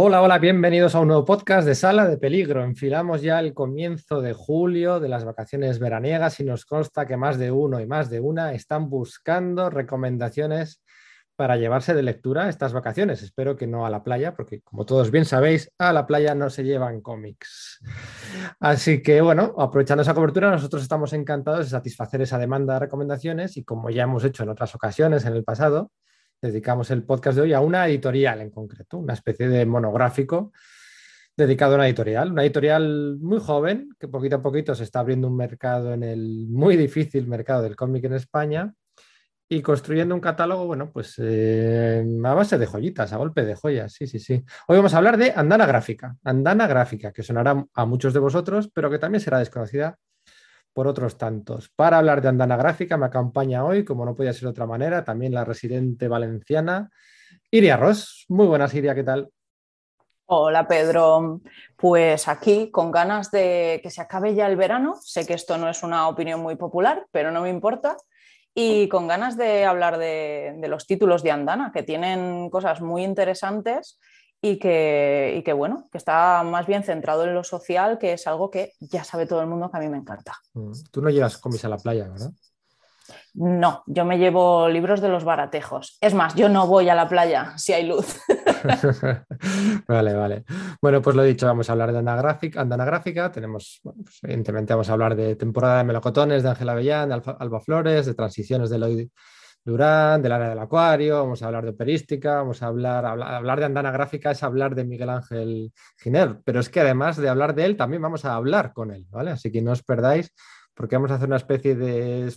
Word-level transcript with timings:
Hola, 0.00 0.22
hola, 0.22 0.38
bienvenidos 0.38 0.94
a 0.94 1.00
un 1.00 1.08
nuevo 1.08 1.24
podcast 1.24 1.66
de 1.66 1.74
Sala 1.74 2.06
de 2.06 2.18
Peligro. 2.18 2.62
Enfilamos 2.62 3.20
ya 3.20 3.40
el 3.40 3.52
comienzo 3.52 4.20
de 4.20 4.32
julio 4.32 5.00
de 5.00 5.08
las 5.08 5.24
vacaciones 5.24 5.80
veraniegas 5.80 6.38
y 6.38 6.44
nos 6.44 6.64
consta 6.66 7.04
que 7.04 7.16
más 7.16 7.36
de 7.36 7.50
uno 7.50 7.80
y 7.80 7.86
más 7.88 8.08
de 8.08 8.20
una 8.20 8.52
están 8.52 8.90
buscando 8.90 9.70
recomendaciones 9.70 10.84
para 11.34 11.56
llevarse 11.56 11.94
de 11.94 12.04
lectura 12.04 12.48
estas 12.48 12.72
vacaciones. 12.72 13.24
Espero 13.24 13.56
que 13.56 13.66
no 13.66 13.86
a 13.86 13.90
la 13.90 14.04
playa, 14.04 14.36
porque 14.36 14.60
como 14.60 14.86
todos 14.86 15.10
bien 15.10 15.24
sabéis, 15.24 15.72
a 15.78 15.92
la 15.92 16.06
playa 16.06 16.32
no 16.36 16.48
se 16.48 16.62
llevan 16.62 17.00
cómics. 17.00 17.80
Así 18.60 19.02
que 19.02 19.20
bueno, 19.20 19.52
aprovechando 19.58 20.02
esa 20.02 20.14
cobertura, 20.14 20.48
nosotros 20.52 20.80
estamos 20.80 21.12
encantados 21.12 21.66
de 21.66 21.70
satisfacer 21.70 22.22
esa 22.22 22.38
demanda 22.38 22.74
de 22.74 22.78
recomendaciones 22.78 23.56
y 23.56 23.64
como 23.64 23.90
ya 23.90 24.04
hemos 24.04 24.22
hecho 24.22 24.44
en 24.44 24.50
otras 24.50 24.72
ocasiones 24.76 25.24
en 25.24 25.32
el 25.32 25.42
pasado, 25.42 25.90
dedicamos 26.40 26.90
el 26.90 27.02
podcast 27.02 27.36
de 27.36 27.42
hoy 27.42 27.52
a 27.52 27.60
una 27.60 27.86
editorial 27.86 28.40
en 28.40 28.50
concreto, 28.50 28.98
una 28.98 29.14
especie 29.14 29.48
de 29.48 29.66
monográfico 29.66 30.52
dedicado 31.36 31.72
a 31.72 31.76
una 31.76 31.86
editorial, 31.86 32.32
una 32.32 32.42
editorial 32.42 33.18
muy 33.20 33.38
joven 33.38 33.90
que 33.98 34.08
poquito 34.08 34.36
a 34.36 34.42
poquito 34.42 34.74
se 34.74 34.84
está 34.84 35.00
abriendo 35.00 35.28
un 35.28 35.36
mercado 35.36 35.94
en 35.94 36.02
el 36.02 36.46
muy 36.48 36.76
difícil 36.76 37.28
mercado 37.28 37.62
del 37.62 37.76
cómic 37.76 38.04
en 38.04 38.14
España 38.14 38.74
y 39.48 39.62
construyendo 39.62 40.14
un 40.14 40.20
catálogo, 40.20 40.66
bueno, 40.66 40.90
pues 40.92 41.14
eh, 41.18 42.04
a 42.24 42.34
base 42.34 42.58
de 42.58 42.66
joyitas, 42.66 43.12
a 43.12 43.16
golpe 43.16 43.44
de 43.44 43.54
joyas, 43.54 43.92
sí, 43.92 44.06
sí, 44.06 44.18
sí. 44.18 44.44
Hoy 44.66 44.76
vamos 44.76 44.92
a 44.92 44.98
hablar 44.98 45.16
de 45.16 45.32
Andana 45.34 45.64
Gráfica, 45.64 46.16
Andana 46.22 46.66
Gráfica, 46.66 47.12
que 47.12 47.22
sonará 47.22 47.64
a 47.72 47.86
muchos 47.86 48.12
de 48.12 48.20
vosotros, 48.20 48.68
pero 48.74 48.90
que 48.90 48.98
también 48.98 49.20
será 49.20 49.38
desconocida 49.38 49.96
por 50.72 50.86
otros 50.86 51.18
tantos. 51.18 51.70
Para 51.70 51.98
hablar 51.98 52.22
de 52.22 52.28
Andana 52.28 52.56
Gráfica 52.56 52.96
me 52.96 53.06
acompaña 53.06 53.64
hoy, 53.64 53.84
como 53.84 54.04
no 54.04 54.14
podía 54.14 54.32
ser 54.32 54.42
de 54.42 54.48
otra 54.50 54.66
manera, 54.66 55.04
también 55.04 55.34
la 55.34 55.44
residente 55.44 56.08
valenciana 56.08 56.90
Iria 57.50 57.76
Ross. 57.76 58.26
Muy 58.28 58.46
buenas, 58.46 58.74
Iria, 58.74 58.94
¿qué 58.94 59.04
tal? 59.04 59.30
Hola 60.26 60.68
Pedro, 60.68 61.40
pues 61.74 62.28
aquí 62.28 62.70
con 62.70 62.90
ganas 62.90 63.30
de 63.30 63.80
que 63.82 63.90
se 63.90 64.02
acabe 64.02 64.34
ya 64.34 64.46
el 64.46 64.56
verano, 64.56 64.94
sé 65.00 65.26
que 65.26 65.32
esto 65.32 65.56
no 65.56 65.70
es 65.70 65.82
una 65.82 66.06
opinión 66.06 66.40
muy 66.40 66.56
popular, 66.56 67.06
pero 67.10 67.30
no 67.30 67.40
me 67.40 67.48
importa, 67.48 67.96
y 68.54 68.88
con 68.88 69.08
ganas 69.08 69.38
de 69.38 69.64
hablar 69.64 69.96
de, 69.96 70.54
de 70.58 70.68
los 70.68 70.86
títulos 70.86 71.22
de 71.22 71.30
Andana, 71.30 71.72
que 71.72 71.82
tienen 71.82 72.50
cosas 72.50 72.82
muy 72.82 73.04
interesantes 73.04 73.98
y 74.40 74.58
que, 74.58 75.42
que, 75.44 75.52
bueno, 75.52 75.88
que 75.90 75.98
está 75.98 76.42
más 76.44 76.66
bien 76.66 76.84
centrado 76.84 77.24
en 77.24 77.34
lo 77.34 77.42
social, 77.42 77.98
que 77.98 78.12
es 78.12 78.26
algo 78.26 78.50
que 78.50 78.72
ya 78.80 79.02
sabe 79.04 79.26
todo 79.26 79.40
el 79.40 79.48
mundo 79.48 79.70
que 79.70 79.76
a 79.76 79.80
mí 79.80 79.88
me 79.88 79.98
encanta. 79.98 80.34
Mm, 80.54 80.72
tú 80.90 81.02
no 81.02 81.10
llevas 81.10 81.38
cómics 81.38 81.64
a 81.64 81.68
la 81.68 81.78
playa, 81.78 82.08
¿verdad? 82.08 82.30
No, 83.34 83.84
yo 83.86 84.04
me 84.04 84.18
llevo 84.18 84.68
libros 84.68 85.00
de 85.00 85.08
los 85.08 85.24
baratejos. 85.24 85.96
Es 86.00 86.12
más, 86.12 86.34
yo 86.34 86.48
no 86.48 86.66
voy 86.66 86.88
a 86.88 86.94
la 86.94 87.08
playa 87.08 87.56
si 87.56 87.72
hay 87.72 87.86
luz. 87.86 88.18
vale, 89.88 90.14
vale. 90.14 90.44
Bueno, 90.82 91.00
pues 91.00 91.16
lo 91.16 91.22
dicho, 91.22 91.46
vamos 91.46 91.68
a 91.68 91.72
hablar 91.72 91.92
de 91.92 91.98
Andana 91.98 92.84
Gráfica. 92.84 93.30
Tenemos, 93.32 93.80
pues, 93.82 94.18
evidentemente, 94.22 94.74
vamos 94.74 94.90
a 94.90 94.92
hablar 94.92 95.16
de 95.16 95.36
temporada 95.36 95.78
de 95.78 95.84
melocotones 95.84 96.42
de 96.42 96.50
Ángela 96.50 96.72
Avellán, 96.72 97.08
de 97.08 97.22
Alba 97.38 97.60
Flores, 97.60 98.06
de 98.06 98.14
transiciones 98.14 98.70
de 98.70 98.78
Lloyd 98.78 99.08
Durán, 99.68 100.22
del 100.22 100.32
área 100.32 100.48
del 100.48 100.58
acuario, 100.58 101.18
vamos 101.18 101.42
a 101.42 101.46
hablar 101.46 101.64
de 101.64 101.70
operística, 101.70 102.36
vamos 102.36 102.62
a 102.62 102.68
hablar, 102.68 103.04
hablar 103.04 103.58
de 103.58 103.66
andana 103.66 103.90
gráfica 103.90 104.30
es 104.30 104.42
hablar 104.42 104.74
de 104.74 104.84
Miguel 104.84 105.10
Ángel 105.10 105.72
Giner, 105.98 106.38
pero 106.42 106.60
es 106.60 106.70
que 106.70 106.80
además 106.80 107.18
de 107.18 107.28
hablar 107.28 107.54
de 107.54 107.66
él, 107.66 107.76
también 107.76 108.00
vamos 108.00 108.24
a 108.24 108.34
hablar 108.34 108.72
con 108.72 108.90
él, 108.92 109.06
¿vale? 109.10 109.30
Así 109.30 109.52
que 109.52 109.60
no 109.60 109.72
os 109.72 109.82
perdáis, 109.82 110.32
porque 110.72 110.96
vamos 110.96 111.10
a 111.10 111.16
hacer 111.16 111.28
una 111.28 111.36
especie 111.36 111.74
de 111.74 112.34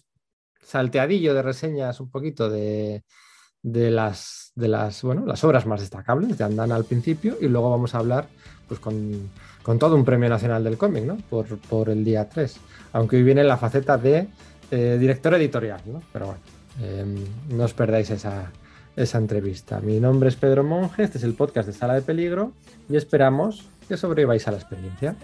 salteadillo 0.61 1.33
de 1.33 1.41
reseñas 1.41 2.01
un 2.01 2.11
poquito 2.11 2.49
de, 2.49 3.03
las, 3.63 4.51
de 4.55 4.67
las, 4.67 5.01
bueno, 5.01 5.25
las 5.25 5.41
obras 5.45 5.65
más 5.65 5.79
destacables 5.79 6.37
de 6.37 6.43
Andana 6.43 6.75
al 6.75 6.85
principio 6.85 7.37
y 7.39 7.47
luego 7.47 7.71
vamos 7.71 7.95
a 7.95 7.99
hablar 7.99 8.27
pues, 8.67 8.81
con, 8.81 9.29
todo 9.79 9.95
un 9.95 10.03
premio 10.03 10.27
nacional 10.27 10.65
del 10.65 10.77
cómic, 10.77 11.05
¿no? 11.05 11.17
Por, 11.29 11.89
el 11.89 12.03
día 12.03 12.27
3, 12.27 12.57
aunque 12.91 13.15
hoy 13.15 13.23
viene 13.23 13.45
la 13.45 13.55
faceta 13.55 13.97
de 13.97 14.27
eh, 14.69 14.97
director 14.99 15.33
editorial, 15.35 15.81
¿no? 15.85 16.01
Pero 16.11 16.25
bueno. 16.25 16.60
Em, 16.79 17.25
no 17.49 17.65
os 17.65 17.73
perdáis 17.73 18.09
esa, 18.09 18.51
esa 18.95 19.17
entrevista. 19.17 19.79
Mi 19.81 19.99
nombre 19.99 20.29
es 20.29 20.35
Pedro 20.35 20.63
Monge, 20.63 21.03
este 21.03 21.17
es 21.17 21.23
el 21.23 21.33
podcast 21.33 21.67
de 21.67 21.73
Sala 21.73 21.95
de 21.95 22.01
Peligro 22.01 22.53
y 22.89 22.95
esperamos 22.95 23.67
que 23.87 23.97
sobreviváis 23.97 24.47
a 24.47 24.51
la 24.51 24.57
experiencia. 24.57 25.15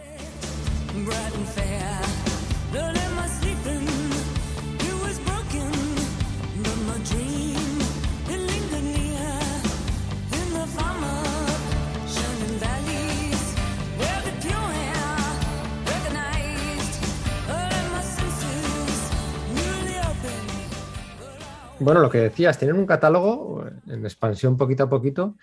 Bueno, 21.88 22.02
lo 22.02 22.09
que 22.09 22.18
decías, 22.18 22.58
tienen 22.58 22.75
un 22.75 22.86
catálogo 22.86 23.66
en 23.88 24.03
expansión 24.03 24.58
poquito 24.58 24.84
a 24.84 24.90
poquito, 24.90 25.38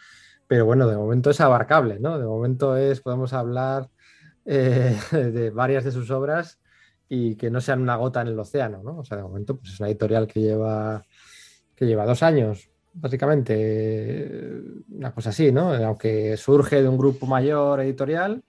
pero 0.47 0.67
bueno, 0.67 0.87
de 0.87 0.95
momento 0.95 1.31
es 1.31 1.41
abarcable, 1.41 1.99
¿no? 2.01 2.19
De 2.19 2.27
momento 2.27 2.77
es, 2.77 3.01
podemos 3.01 3.33
hablar 3.33 3.89
eh, 4.45 4.95
de 5.11 5.49
varias 5.49 5.85
de 5.85 5.91
sus 5.91 6.11
obras 6.11 6.61
y 7.09 7.37
que 7.37 7.49
no 7.51 7.63
sean 7.63 7.81
una 7.81 7.97
gota 7.97 8.21
en 8.21 8.29
el 8.29 8.39
océano, 8.39 8.83
¿no? 8.83 8.99
O 8.99 9.05
sea, 9.07 9.17
de 9.17 9.23
momento 9.23 9.57
pues 9.57 9.73
es 9.73 9.81
una 9.81 9.89
editorial 9.89 10.27
que 10.27 10.41
lleva, 10.43 11.03
que 11.75 11.87
lleva 11.87 12.05
dos 12.05 12.23
años, 12.23 12.69
básicamente, 12.93 14.61
una 14.91 15.15
cosa 15.15 15.31
así, 15.31 15.51
¿no? 15.51 15.73
Aunque 15.73 16.37
surge 16.37 16.83
de 16.83 16.89
un 16.91 16.99
grupo 16.99 17.25
mayor 17.25 17.81
editorial, 17.81 18.45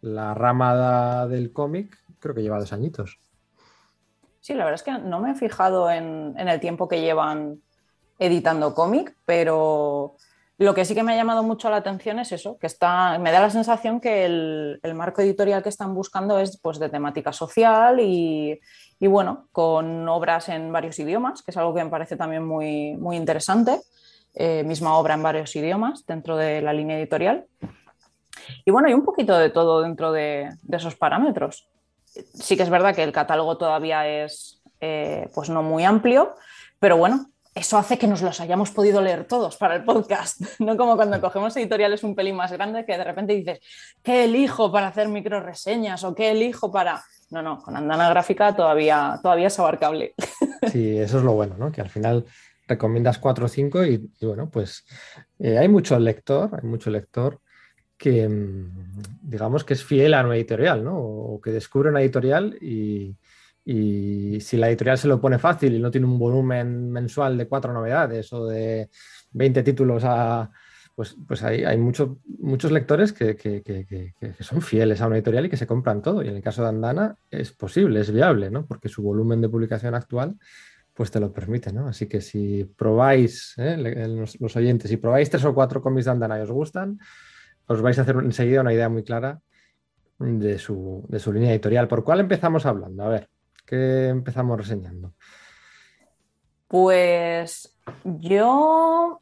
la 0.00 0.32
rama 0.32 1.26
del 1.26 1.52
cómic 1.52 1.94
creo 2.20 2.34
que 2.34 2.42
lleva 2.42 2.58
dos 2.58 2.72
añitos. 2.72 3.18
Sí, 4.44 4.52
la 4.52 4.66
verdad 4.66 4.74
es 4.74 4.82
que 4.82 4.92
no 5.08 5.20
me 5.20 5.30
he 5.30 5.34
fijado 5.34 5.90
en, 5.90 6.34
el 6.36 6.60
tiempo 6.60 6.86
que 6.86 7.00
llevan 7.00 7.62
editando 8.18 8.74
cómic, 8.74 9.16
pero 9.24 10.16
lo 10.58 10.74
que 10.74 10.84
sí 10.84 10.94
que 10.94 11.02
me 11.02 11.14
ha 11.14 11.16
llamado 11.16 11.42
mucho 11.42 11.70
la 11.70 11.76
atención 11.76 12.18
es 12.18 12.30
eso, 12.30 12.58
que 12.58 12.66
está, 12.66 13.18
me 13.18 13.32
da 13.32 13.40
la 13.40 13.48
sensación 13.48 14.02
que 14.02 14.26
el, 14.26 14.80
marco 14.94 15.22
editorial 15.22 15.62
que 15.62 15.70
están 15.70 15.94
buscando 15.94 16.38
es 16.38 16.58
pues, 16.58 16.78
de 16.78 16.90
temática 16.90 17.32
social 17.32 18.00
y, 18.00 18.60
bueno, 19.00 19.48
con 19.50 20.06
obras 20.10 20.50
en 20.50 20.70
varios 20.70 20.98
idiomas, 20.98 21.42
que 21.42 21.50
es 21.50 21.56
algo 21.56 21.72
que 21.72 21.82
me 21.82 21.88
parece 21.88 22.18
también 22.18 22.44
muy, 22.44 22.98
muy 22.98 23.16
interesante. 23.16 23.80
Eh, 24.34 24.62
misma 24.62 24.98
obra 24.98 25.14
en 25.14 25.22
varios 25.22 25.56
idiomas 25.56 26.04
dentro 26.04 26.36
de 26.36 26.60
la 26.60 26.74
línea 26.74 26.98
editorial. 26.98 27.46
Y 28.66 28.70
bueno, 28.70 28.88
hay 28.88 28.94
un 28.94 29.06
poquito 29.06 29.38
de 29.38 29.48
todo 29.48 29.80
dentro 29.80 30.12
de 30.12 30.50
esos 30.70 30.96
parámetros 30.96 31.66
sí 32.34 32.56
que 32.56 32.62
es 32.62 32.70
verdad 32.70 32.94
que 32.94 33.02
el 33.02 33.12
catálogo 33.12 33.56
todavía 33.56 34.06
es 34.06 34.62
eh, 34.80 35.28
pues 35.34 35.48
no 35.50 35.62
muy 35.62 35.84
amplio, 35.84 36.34
pero 36.78 36.96
bueno, 36.96 37.30
eso 37.54 37.78
hace 37.78 37.98
que 37.98 38.08
nos 38.08 38.20
los 38.20 38.40
hayamos 38.40 38.70
podido 38.72 39.00
leer 39.00 39.26
todos 39.26 39.56
para 39.56 39.76
el 39.76 39.84
podcast, 39.84 40.40
no 40.58 40.76
como 40.76 40.96
cuando 40.96 41.20
cogemos 41.20 41.56
editoriales 41.56 42.02
un 42.02 42.14
pelín 42.14 42.36
más 42.36 42.52
grande 42.52 42.84
que 42.84 42.98
de 42.98 43.04
repente 43.04 43.34
dices, 43.34 43.60
¿qué 44.02 44.24
elijo 44.24 44.72
para 44.72 44.88
hacer 44.88 45.08
micro 45.08 45.40
reseñas 45.40 46.04
o 46.04 46.14
qué 46.14 46.32
elijo 46.32 46.72
para... 46.72 47.02
No, 47.30 47.42
no, 47.42 47.62
con 47.62 47.76
Andana 47.76 48.10
Gráfica 48.10 48.54
todavía, 48.54 49.18
todavía 49.22 49.48
es 49.48 49.58
abarcable. 49.58 50.14
Sí, 50.72 50.96
eso 50.96 51.18
es 51.18 51.24
lo 51.24 51.34
bueno, 51.34 51.56
¿no? 51.58 51.70
Que 51.70 51.82
al 51.82 51.90
final 51.90 52.24
recomiendas 52.66 53.18
cuatro 53.18 53.44
o 53.44 53.48
cinco 53.48 53.84
y, 53.84 54.10
bueno, 54.22 54.48
pues 54.48 54.86
eh, 55.38 55.58
hay 55.58 55.68
mucho 55.68 55.98
lector, 55.98 56.50
hay 56.54 56.66
mucho 56.66 56.88
lector 56.88 57.40
que 58.04 58.28
mm, 58.28 59.22
digamos 59.22 59.64
que 59.64 59.72
es 59.72 59.82
fiel 59.82 60.12
a 60.12 60.22
una 60.22 60.36
editorial, 60.36 60.84
¿no? 60.84 60.98
O 60.98 61.40
que 61.40 61.50
descubre 61.50 61.88
una 61.88 62.02
editorial 62.02 62.54
y, 62.60 63.16
si 63.66 64.58
la 64.58 64.68
editorial 64.68 64.98
se 64.98 65.08
lo 65.08 65.18
pone 65.18 65.38
fácil 65.38 65.74
y 65.74 65.78
no 65.78 65.90
tiene 65.90 66.06
un 66.06 66.18
volumen 66.18 66.92
mensual 66.92 67.38
de 67.38 67.48
cuatro 67.48 67.72
novedades 67.72 68.30
o 68.34 68.46
de 68.46 68.90
20 69.30 69.62
títulos 69.62 70.02
a, 70.04 70.50
pues, 70.94 71.16
pues 71.26 71.42
hay, 71.42 71.78
muchos 71.78 72.70
lectores 72.70 73.14
que, 73.14 74.12
son 74.40 74.60
fieles 74.60 75.00
a 75.00 75.06
una 75.06 75.16
editorial 75.16 75.46
y 75.46 75.48
que 75.48 75.56
se 75.56 75.66
compran 75.66 76.02
todo. 76.02 76.22
Y 76.22 76.28
en 76.28 76.36
el 76.36 76.42
caso 76.42 76.60
de 76.60 76.68
Andana 76.68 77.16
es 77.30 77.52
posible, 77.52 78.00
es 78.00 78.12
viable, 78.12 78.50
¿no? 78.50 78.66
Porque 78.66 78.90
su 78.90 79.02
volumen 79.02 79.40
de 79.40 79.48
publicación 79.48 79.94
actual 79.94 80.36
pues 80.92 81.10
te 81.10 81.20
lo 81.20 81.32
permite. 81.32 81.70
Así 81.88 82.06
que 82.06 82.20
si 82.20 82.64
probáis, 82.64 83.54
¿eh? 83.56 83.78
los, 84.38 84.56
oyentes, 84.56 84.90
si 84.90 84.98
probáis 84.98 85.30
tres 85.30 85.44
o 85.46 85.54
cuatro 85.54 85.80
cómics 85.80 86.04
de 86.04 86.10
Andana 86.10 86.38
y 86.38 86.42
os 86.42 86.50
gustan, 86.50 87.00
os 87.66 87.80
vais 87.80 87.98
a 87.98 88.02
hacer 88.02 88.16
enseguida 88.16 88.60
una 88.60 88.72
idea 88.72 88.88
muy 88.88 89.04
clara 89.04 89.40
de 90.18 90.58
su, 90.58 91.06
línea 91.32 91.52
editorial. 91.52 91.88
¿Por 91.88 92.04
cuál 92.04 92.20
empezamos 92.20 92.66
hablando? 92.66 93.02
A 93.04 93.08
ver, 93.08 93.28
¿qué 93.66 94.08
empezamos 94.08 94.58
reseñando? 94.58 95.12
Pues 96.68 97.76
yo 98.04 99.20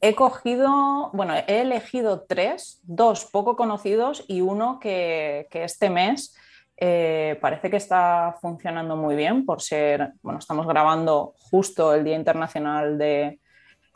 he 0.00 0.14
cogido, 0.14 1.10
bueno, 1.12 1.34
he 1.34 1.60
elegido 1.60 2.24
tres, 2.28 2.80
dos 2.84 3.24
poco 3.24 3.56
conocidos 3.56 4.24
y 4.28 4.40
uno 4.40 4.78
que, 4.80 5.48
este 5.52 5.90
mes 5.90 6.36
eh, 6.76 7.38
parece 7.40 7.70
que 7.70 7.78
está 7.78 8.36
funcionando 8.40 8.96
muy 8.96 9.16
bien 9.16 9.46
por 9.46 9.62
ser, 9.62 10.12
bueno, 10.22 10.38
estamos 10.38 10.66
grabando 10.66 11.34
justo 11.38 11.94
el 11.94 12.04
Día 12.04 12.16
Internacional 12.16 12.98
de, 12.98 13.40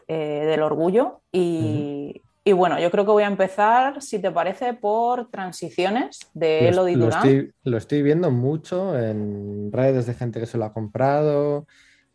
eh, 0.09 0.45
del 0.47 0.63
Orgullo 0.63 1.21
y, 1.31 2.23
Y 2.43 2.53
bueno, 2.53 2.81
yo 2.81 2.91
creo 2.91 3.05
que 3.05 3.11
voy 3.11 3.23
a 3.23 3.27
empezar, 3.27 4.01
si 4.01 4.19
te 4.19 4.31
parece, 4.31 4.73
por 4.73 5.31
transiciones 5.31 6.21
de 6.33 6.69
Elodie 6.69 6.97
Durán. 6.97 7.53
Lo 7.65 7.77
estoy, 7.77 8.03
viendo 8.03 8.31
mucho 8.31 8.99
en 8.99 9.71
redes 9.71 10.07
de 10.07 10.15
gente 10.15 10.41
que 10.41 10.47
se 10.47 10.57
lo 10.57 10.65
ha 10.65 10.73
comprado, 10.73 11.67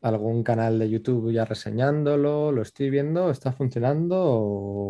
algún 0.02 0.44
canal 0.44 0.80
de 0.80 0.90
YouTube 0.90 1.32
ya 1.32 1.46
reseñándolo, 1.46 2.52
lo 2.52 2.64
estoy 2.64 2.90
viendo, 2.90 3.30
está 3.30 3.52
funcionando 3.52 4.18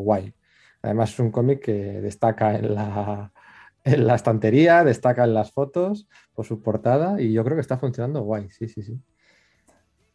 guay. 0.03 0.33
Además 0.81 1.11
es 1.11 1.19
un 1.19 1.31
cómic 1.31 1.63
que 1.63 1.73
destaca 1.73 2.55
en 2.55 2.73
la, 2.73 3.33
en 3.83 4.07
la 4.07 4.15
estantería, 4.15 4.85
destaca 4.85 5.25
en 5.25 5.33
las 5.33 5.51
fotos 5.51 6.07
por 6.33 6.45
su 6.45 6.61
portada 6.61 7.21
y 7.21 7.33
yo 7.33 7.43
creo 7.43 7.57
que 7.57 7.61
está 7.61 7.77
funcionando 7.77 8.21
guay, 8.21 8.49
sí, 8.51 8.69
sí, 8.69 8.83
sí. 8.83 8.97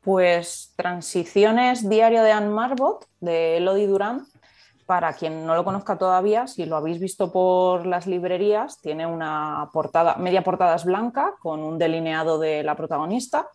Pues 0.00 0.72
Transiciones 0.76 1.86
Diario 1.86 2.22
de 2.22 2.32
Anne 2.32 2.48
Marbot, 2.48 3.06
de 3.20 3.58
Elodie 3.58 3.86
Durán, 3.86 4.24
para 4.90 5.12
quien 5.12 5.46
no 5.46 5.54
lo 5.54 5.62
conozca 5.62 5.96
todavía, 5.96 6.48
si 6.48 6.66
lo 6.66 6.74
habéis 6.74 6.98
visto 6.98 7.30
por 7.30 7.86
las 7.86 8.08
librerías, 8.08 8.80
tiene 8.80 9.06
una 9.06 9.70
portada, 9.72 10.16
media 10.16 10.42
portada 10.42 10.74
es 10.74 10.84
blanca 10.84 11.34
con 11.38 11.60
un 11.60 11.78
delineado 11.78 12.40
de 12.40 12.64
la 12.64 12.74
protagonista 12.74 13.48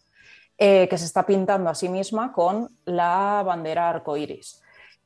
eh, 0.57 0.87
que 0.87 0.97
se 0.97 1.03
está 1.03 1.25
pintando 1.25 1.69
a 1.69 1.75
sí 1.75 1.89
misma 1.89 2.31
con 2.31 2.69
la 2.85 3.43
bandera 3.45 3.89
arcoiris. 3.89 4.61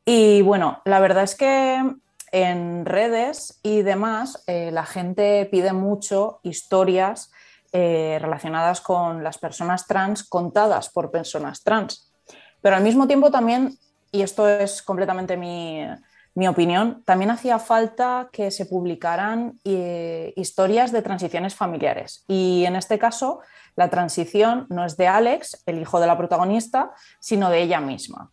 Y 0.06 0.44
bueno, 0.44 0.84
la 0.86 1.00
verdad 1.00 1.24
es 1.24 1.34
que 1.34 1.96
en 2.32 2.86
redes 2.86 3.60
y 3.64 3.82
demás 3.82 4.44
eh, 4.46 4.70
la 4.72 4.86
gente 4.86 5.50
pide 5.52 5.74
mucho 5.74 6.42
historias 6.44 7.32
eh, 7.72 8.20
relacionadas 8.22 8.82
con 8.82 9.24
las 9.24 9.40
personas 9.40 9.88
trans 9.88 10.30
contadas 10.30 10.90
por 10.90 11.10
personas 11.10 11.64
trans. 11.64 12.14
Pero 12.62 12.76
al 12.76 12.84
mismo 12.84 13.08
tiempo 13.08 13.32
también, 13.32 13.76
y 14.12 14.22
esto 14.22 14.48
es 14.48 14.84
completamente 14.84 15.36
mi, 15.36 15.88
mi 16.36 16.48
opinión, 16.48 17.04
también 17.06 17.32
hacía 17.32 17.60
falta 17.60 18.30
que 18.32 18.52
se 18.52 18.66
publicaran 18.66 19.60
eh, 19.64 20.34
historias 20.36 20.92
de 20.92 21.02
transiciones 21.02 21.56
familiares. 21.56 22.24
Y 22.28 22.64
en 22.66 22.76
este 22.76 23.00
caso, 23.00 23.42
la 23.76 23.90
transición 23.90 24.68
no 24.70 24.86
es 24.86 24.96
de 24.98 25.08
Alex, 25.08 25.64
el 25.66 25.80
hijo 25.80 26.00
de 26.00 26.08
la 26.08 26.18
protagonista, 26.18 26.92
sino 27.20 27.50
de 27.50 27.62
ella 27.62 27.82
misma. 27.82 28.32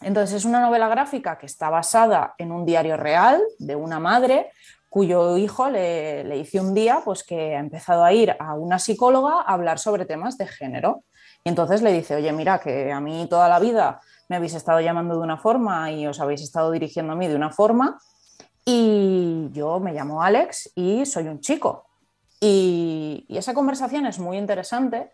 Entonces, 0.00 0.36
es 0.36 0.44
una 0.44 0.60
novela 0.60 0.88
gráfica 0.88 1.38
que 1.38 1.46
está 1.46 1.70
basada 1.70 2.34
en 2.38 2.50
un 2.50 2.64
diario 2.64 2.96
real 2.96 3.40
de 3.58 3.76
una 3.76 4.00
madre 4.00 4.50
cuyo 4.88 5.38
hijo 5.38 5.70
le, 5.70 6.22
le 6.24 6.36
dice 6.36 6.60
un 6.60 6.74
día 6.74 7.00
pues, 7.04 7.24
que 7.24 7.56
ha 7.56 7.60
empezado 7.60 8.04
a 8.04 8.12
ir 8.12 8.36
a 8.38 8.54
una 8.54 8.78
psicóloga 8.78 9.40
a 9.40 9.54
hablar 9.54 9.78
sobre 9.78 10.04
temas 10.04 10.36
de 10.36 10.46
género. 10.46 11.04
Y 11.44 11.48
entonces 11.48 11.82
le 11.82 11.92
dice, 11.92 12.16
oye, 12.16 12.32
mira, 12.32 12.58
que 12.58 12.92
a 12.92 13.00
mí 13.00 13.26
toda 13.28 13.48
la 13.48 13.58
vida 13.58 14.00
me 14.28 14.36
habéis 14.36 14.54
estado 14.54 14.80
llamando 14.80 15.14
de 15.14 15.20
una 15.20 15.36
forma 15.36 15.90
y 15.90 16.06
os 16.06 16.20
habéis 16.20 16.42
estado 16.42 16.70
dirigiendo 16.70 17.12
a 17.12 17.16
mí 17.16 17.28
de 17.28 17.36
una 17.36 17.50
forma. 17.50 17.98
Y 18.64 19.48
yo 19.52 19.80
me 19.80 19.92
llamo 19.92 20.22
Alex 20.22 20.72
y 20.74 21.04
soy 21.06 21.28
un 21.28 21.40
chico. 21.40 21.86
Y, 22.40 23.26
esa 23.28 23.54
conversación 23.54 24.06
es 24.06 24.18
muy 24.18 24.36
interesante 24.36 25.10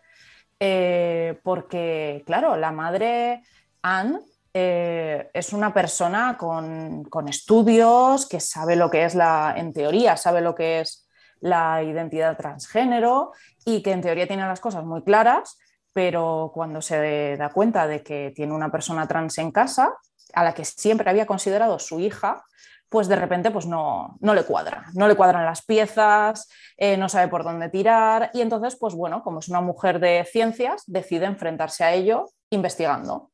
eh, 0.59 1.39
porque, 1.43 2.23
claro, 2.25 2.57
la 2.57 2.71
madre 2.71 3.43
Anne 3.81 4.19
eh, 4.53 5.29
es 5.33 5.53
una 5.53 5.73
persona 5.73 6.37
con, 6.37 7.03
con, 7.05 7.27
estudios, 7.27 8.27
que 8.27 8.39
sabe 8.39 8.75
lo 8.75 8.89
que 8.89 9.05
es 9.05 9.15
la, 9.15 9.53
en 9.55 9.73
teoría, 9.73 10.17
sabe 10.17 10.41
lo 10.41 10.55
que 10.55 10.81
es 10.81 11.07
la 11.39 11.83
identidad 11.83 12.35
transgénero 12.37 13.31
y 13.65 13.81
que 13.81 13.91
en 13.91 14.01
teoría 14.01 14.27
tiene 14.27 14.45
las 14.45 14.59
cosas 14.59 14.83
muy 14.83 15.03
claras, 15.03 15.57
pero 15.93 16.51
cuando 16.53 16.81
se 16.81 17.35
da 17.37 17.49
cuenta 17.49 17.87
de 17.87 18.03
que 18.03 18.31
tiene 18.35 18.53
una 18.53 18.71
persona 18.71 19.07
trans 19.07 19.37
en 19.37 19.51
casa, 19.51 19.93
a 20.33 20.43
la 20.43 20.53
que 20.53 20.65
siempre 20.65 21.09
había 21.09 21.25
considerado 21.25 21.79
su 21.79 21.99
hija, 21.99 22.43
pues 22.89 23.07
de 23.07 23.15
repente 23.15 23.51
pues 23.51 23.65
no, 23.65 24.17
no 24.19 24.33
le 24.33 24.43
cuadra, 24.43 24.85
no 24.93 25.07
le 25.07 25.15
cuadran 25.15 25.45
las 25.45 25.63
piezas, 25.63 26.49
eh, 26.77 26.97
no 26.97 27.07
sabe 27.07 27.27
por 27.27 27.43
dónde 27.43 27.69
tirar 27.69 28.31
y 28.33 28.41
entonces, 28.41 28.75
pues 28.75 28.95
bueno, 28.95 29.23
como 29.23 29.39
es 29.39 29.47
una 29.47 29.61
mujer 29.61 29.99
de 29.99 30.25
ciencias, 30.29 30.83
decide 30.87 31.25
enfrentarse 31.25 31.83
a 31.83 31.93
ello 31.93 32.25
investigando. 32.49 33.29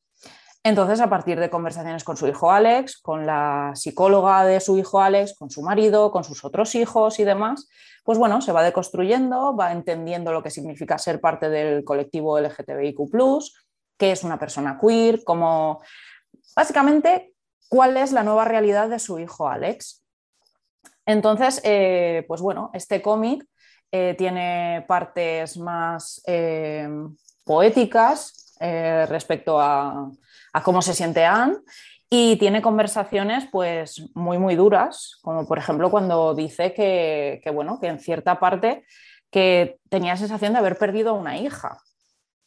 Entonces, 0.65 0.99
a 0.99 1.11
partir 1.11 1.39
de 1.39 1.51
conversaciones 1.51 2.03
con 2.03 2.17
su 2.17 2.27
hijo 2.27 2.51
Alex, 2.51 2.97
con 2.97 3.27
la 3.27 3.73
psicóloga 3.75 4.43
de 4.43 4.59
su 4.59 4.79
hijo 4.79 4.99
Alex, 4.99 5.35
con 5.37 5.51
su 5.51 5.61
marido, 5.61 6.09
con 6.09 6.23
sus 6.23 6.43
otros 6.43 6.73
hijos 6.73 7.19
y 7.19 7.23
demás, 7.23 7.69
pues 8.03 8.17
bueno, 8.17 8.41
se 8.41 8.51
va 8.51 8.63
deconstruyendo, 8.63 9.55
va 9.55 9.71
entendiendo 9.71 10.31
lo 10.31 10.41
que 10.41 10.49
significa 10.49 10.97
ser 10.97 11.21
parte 11.21 11.49
del 11.49 11.83
colectivo 11.83 12.39
LGTBIQ, 12.39 12.97
qué 13.95 14.11
es 14.11 14.23
una 14.23 14.39
persona 14.39 14.79
queer, 14.81 15.23
como 15.23 15.83
básicamente 16.55 17.35
cuál 17.69 17.95
es 17.97 18.11
la 18.11 18.23
nueva 18.23 18.45
realidad 18.45 18.89
de 18.89 18.97
su 18.97 19.19
hijo 19.19 19.47
Alex. 19.47 20.03
Entonces, 21.05 21.61
eh, 21.63 22.25
pues 22.27 22.41
bueno, 22.41 22.71
este 22.73 23.03
cómic 23.03 23.45
eh, 23.91 24.15
tiene 24.17 24.83
partes 24.87 25.57
más 25.57 26.23
eh, 26.25 26.89
poéticas 27.43 28.41
respecto 28.57 29.59
a 29.61 30.09
a 30.55 30.63
cómo 30.63 30.81
se 30.81 30.93
siente 30.93 31.25
Anne 31.25 31.57
y 32.09 32.37
tiene 32.37 32.61
conversaciones 32.61 33.45
pues 33.51 34.09
muy 34.15 34.37
muy 34.37 34.55
duras, 34.55 35.19
como 35.21 35.45
por 35.45 35.57
ejemplo 35.57 35.91
cuando 35.91 36.33
dice 36.33 36.73
que, 36.73 37.41
bueno, 37.53 37.77
que 37.81 37.87
en 37.87 37.99
cierta 37.99 38.39
parte 38.39 38.85
que 39.29 39.79
tenía 39.89 40.15
sensación 40.15 40.53
de 40.53 40.59
haber 40.59 40.77
perdido 40.77 41.13
una 41.13 41.37
hija. 41.37 41.81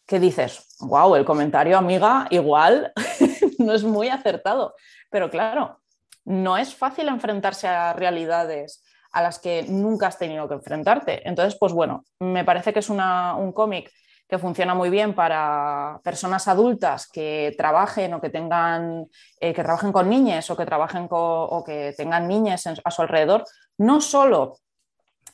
Que 0.07 0.19
dices, 0.19 0.75
wow, 0.81 1.17
el 1.17 1.27
comentario 1.27 1.77
amiga 1.77 2.27
igual 2.31 2.95
no 3.59 3.75
es 3.75 3.85
muy 3.85 4.09
acertado, 4.09 4.75
pero 5.11 5.29
claro, 5.29 5.83
no 6.25 6.57
es 6.57 6.75
fácil 6.75 7.09
enfrentarse 7.09 7.69
a 7.69 7.93
realidades 7.93 8.83
a 9.13 9.21
las 9.21 9.39
que 9.39 9.65
nunca 9.69 10.07
has 10.07 10.19
tenido 10.19 10.49
que 10.49 10.55
enfrentarte. 10.55 11.29
Entonces, 11.29 11.59
pues 11.61 11.75
bueno, 11.75 12.07
me 12.21 12.43
parece 12.43 12.73
que 12.73 12.79
es 12.79 12.89
un 12.89 13.53
cómic 13.53 13.93
que 14.29 14.39
funciona 14.39 14.75
muy 14.75 14.91
bien 14.91 15.15
para 15.15 16.01
personas 16.05 16.49
adultas 16.49 17.09
que 17.11 17.55
trabajen 17.57 18.13
o 18.15 18.21
que 18.21 18.31
tengan 18.31 19.07
eh, 19.41 19.55
que 19.55 19.63
trabajen 19.63 19.93
con 19.93 20.09
niñas 20.09 20.51
o 20.51 20.57
que 20.57 20.67
trabajen 20.67 21.09
o 21.11 21.65
que 21.65 21.95
tengan 21.97 22.29
niñas 22.29 22.67
a 22.67 22.91
su 22.91 23.03
alrededor, 23.03 23.45
no 23.79 24.01
solo 24.01 24.59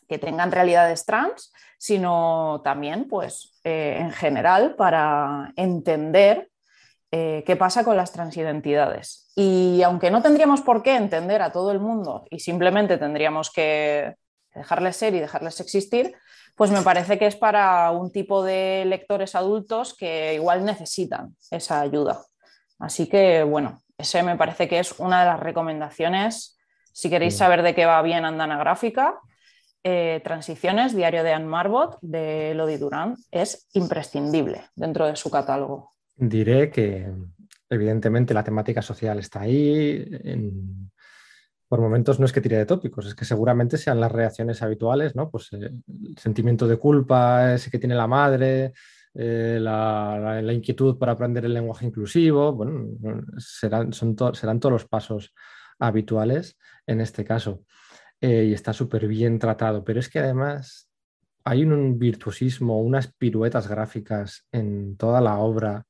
que 0.09 0.19
tengan 0.19 0.53
realidades 0.53 1.05
trans, 1.05 1.53
sino 1.79 2.61
también, 2.65 3.09
pues, 3.09 3.59
eh, 3.65 3.97
en 3.99 4.11
general, 4.13 4.75
para 4.77 5.53
entender 5.57 6.51
eh, 7.11 7.45
qué 7.47 7.57
pasa 7.57 7.85
con 7.85 7.97
las 7.97 8.13
transidentidades. 8.13 9.31
Y 9.37 9.83
aunque 9.83 10.11
no 10.11 10.23
tendríamos 10.23 10.63
por 10.63 10.83
qué 10.83 10.97
entender 10.97 11.43
a 11.43 11.53
todo 11.53 11.71
el 11.71 11.81
mundo 11.81 12.25
y 12.31 12.41
simplemente 12.41 12.99
tendríamos 12.99 13.51
que 13.51 14.17
dejarles 14.55 14.97
ser 14.97 15.15
y 15.15 15.21
dejarles 15.21 15.61
existir, 15.61 16.15
pues 16.55 16.71
me 16.71 16.83
parece 16.83 17.19
que 17.19 17.27
es 17.27 17.37
para 17.37 17.91
un 17.91 18.13
tipo 18.13 18.45
de 18.45 18.85
lectores 18.87 19.35
adultos 19.35 19.95
que 19.97 20.35
igual 20.35 20.65
necesitan 20.65 21.37
esa 21.51 21.81
ayuda. 21.81 22.23
Así 22.79 23.09
que, 23.09 23.43
bueno, 23.43 23.83
ese 23.99 24.23
me 24.23 24.37
parece 24.37 24.69
que 24.69 24.79
es 24.79 24.99
una 24.99 25.21
de 25.21 25.27
las 25.27 25.41
recomendaciones. 25.41 26.59
Si 26.93 27.11
queréis 27.11 27.37
saber 27.37 27.63
de 27.63 27.75
qué 27.75 27.87
va 27.87 28.03
bien 28.03 28.25
Andana 28.25 28.59
Gráfica, 28.59 29.21
eh, 29.83 30.21
Transiciones, 30.25 30.97
Diario 30.97 31.23
de 31.23 31.33
Anne 31.33 31.47
Marbot, 31.47 31.99
de 32.01 32.55
Lodi 32.55 32.77
Durán, 32.77 33.17
es 33.31 33.69
imprescindible 33.75 34.67
dentro 34.75 35.07
de 35.07 35.17
su 35.17 35.31
catálogo. 35.31 35.91
Diré 36.17 36.71
que, 36.71 37.07
evidentemente, 37.69 38.33
la 38.33 38.45
temática 38.45 38.81
social 38.81 39.19
está 39.19 39.41
ahí. 39.41 40.07
En 40.25 40.64
por 41.69 41.81
momentos 41.81 42.21
no 42.21 42.27
es 42.27 42.33
que 42.33 42.41
tire 42.41 42.59
de 42.59 42.67
tópicos, 42.67 43.07
es 43.07 43.15
que 43.15 43.25
seguramente 43.25 43.79
sean 43.79 44.01
las 44.01 44.13
reacciones 44.13 44.63
habituales, 44.63 45.17
¿no? 45.17 45.31
Pues 45.31 45.53
eh, 45.53 45.71
el 46.07 46.19
sentimiento 46.19 46.69
de 46.69 46.77
culpa, 46.77 47.55
ese 47.55 47.71
que 47.71 47.79
tiene 47.79 47.95
la 47.95 48.07
madre, 48.07 48.73
eh, 49.15 49.59
la, 49.61 50.53
inquietud 50.53 50.99
para 50.99 51.13
aprender 51.13 51.45
el 51.45 51.55
lenguaje 51.55 51.87
inclusivo, 51.87 52.53
bueno, 52.53 52.87
serán, 53.39 53.93
son 53.93 54.17
serán 54.35 54.61
todos 54.61 54.73
los 54.73 54.87
pasos 54.87 55.35
habituales 55.79 56.59
en 56.87 57.01
este 57.01 57.25
caso. 57.25 57.65
Eh, 58.21 58.47
y 58.49 58.55
está 58.55 58.73
súper 58.73 59.07
bien 59.07 59.39
tratado, 59.39 59.85
pero 59.85 60.01
es 60.01 60.09
que 60.09 60.19
además 60.19 60.89
hay 61.45 61.65
un 61.65 61.99
virtuosismo, 61.99 62.81
unas 62.81 63.13
piruetas 63.13 63.69
gráficas 63.69 64.47
en 64.51 64.97
toda 64.97 65.21
la 65.21 65.39
obra, 65.39 65.85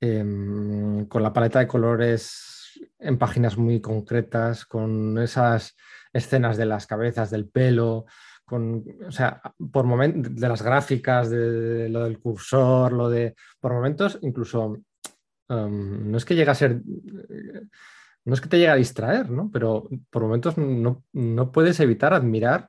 em, 0.00 1.06
con 1.06 1.22
la 1.22 1.32
paleta 1.32 1.60
de 1.60 1.68
colores 1.68 2.59
en 2.98 3.18
páginas 3.18 3.56
muy 3.56 3.80
concretas, 3.80 4.64
con 4.64 5.18
esas 5.18 5.76
escenas 6.12 6.56
de 6.56 6.66
las 6.66 6.86
cabezas, 6.86 7.30
del 7.30 7.48
pelo, 7.48 8.06
con, 8.44 8.84
o 9.06 9.12
sea, 9.12 9.40
por 9.72 9.84
momentos, 9.84 10.34
de 10.34 10.48
las 10.48 10.62
gráficas, 10.62 11.30
de, 11.30 11.88
lo 11.88 12.04
del 12.04 12.18
cursor, 12.18 12.92
lo 12.92 13.08
de, 13.08 13.34
por 13.60 13.72
momentos, 13.72 14.18
incluso, 14.22 14.76
um, 15.48 16.10
no 16.10 16.16
es 16.16 16.24
que 16.24 16.34
llegue 16.34 16.50
a 16.50 16.54
ser, 16.54 16.82
no 18.24 18.34
es 18.34 18.40
que 18.40 18.48
te 18.48 18.58
llegue 18.58 18.70
a 18.70 18.76
distraer, 18.76 19.30
¿no? 19.30 19.50
Pero 19.52 19.88
por 20.10 20.22
momentos 20.22 20.58
no, 20.58 21.04
no 21.12 21.52
puedes 21.52 21.78
evitar 21.80 22.12
admirar 22.12 22.68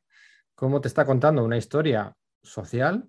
cómo 0.55 0.81
te 0.81 0.87
está 0.87 1.05
contando 1.05 1.43
una 1.43 1.57
historia 1.57 2.13
social, 2.43 3.07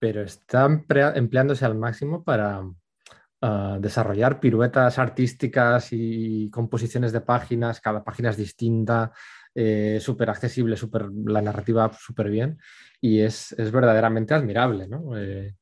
pero 0.00 0.22
está 0.22 0.66
empleándose 1.14 1.64
al 1.64 1.76
máximo 1.76 2.24
para, 2.24 2.62
ah, 3.40 3.78
desarrollar 3.80 4.40
piruetas 4.40 4.98
artísticas 4.98 5.88
y 5.92 6.50
composiciones 6.50 7.12
de 7.12 7.20
páginas, 7.20 7.80
cada 7.80 8.02
página 8.04 8.30
es 8.30 8.36
distinta, 8.36 9.12
eh, 9.54 9.98
súper 10.00 10.30
accesible, 10.30 10.76
super, 10.76 11.08
la 11.26 11.42
narrativa 11.42 11.90
súper 11.92 12.30
bien 12.30 12.58
y 13.00 13.20
es, 13.20 13.54
verdaderamente 13.58 14.32
admirable 14.34 14.88
eh, 15.16 15.54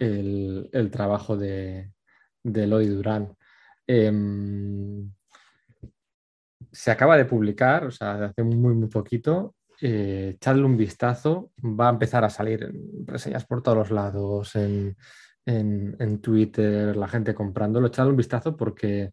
el, 0.00 0.90
trabajo 0.90 1.36
de, 1.36 1.92
de 2.42 2.64
Eloy 2.64 2.86
Durán. 2.88 3.36
Em, 3.86 5.10
se 6.72 6.90
acaba 6.90 7.16
de 7.16 7.24
publicar, 7.24 7.86
o 7.86 7.90
sea, 7.90 8.26
hace 8.26 8.42
muy, 8.42 8.74
muy 8.74 8.88
poquito, 8.88 9.54
eh, 9.80 10.32
echadle 10.34 10.64
un 10.64 10.76
vistazo, 10.76 11.52
va 11.62 11.88
a 11.88 11.92
empezar 11.92 12.24
a 12.24 12.30
salir 12.30 12.64
en 12.64 13.06
reseñas 13.06 13.44
por 13.46 13.62
todos 13.62 13.78
los 13.78 13.90
lados, 13.90 14.56
en, 14.56 14.96
Twitter, 16.20 16.96
la 16.96 17.08
gente 17.08 17.34
comprándolo, 17.34 17.88
echadle 17.88 18.10
un 18.10 18.16
vistazo 18.16 18.56
porque 18.56 19.12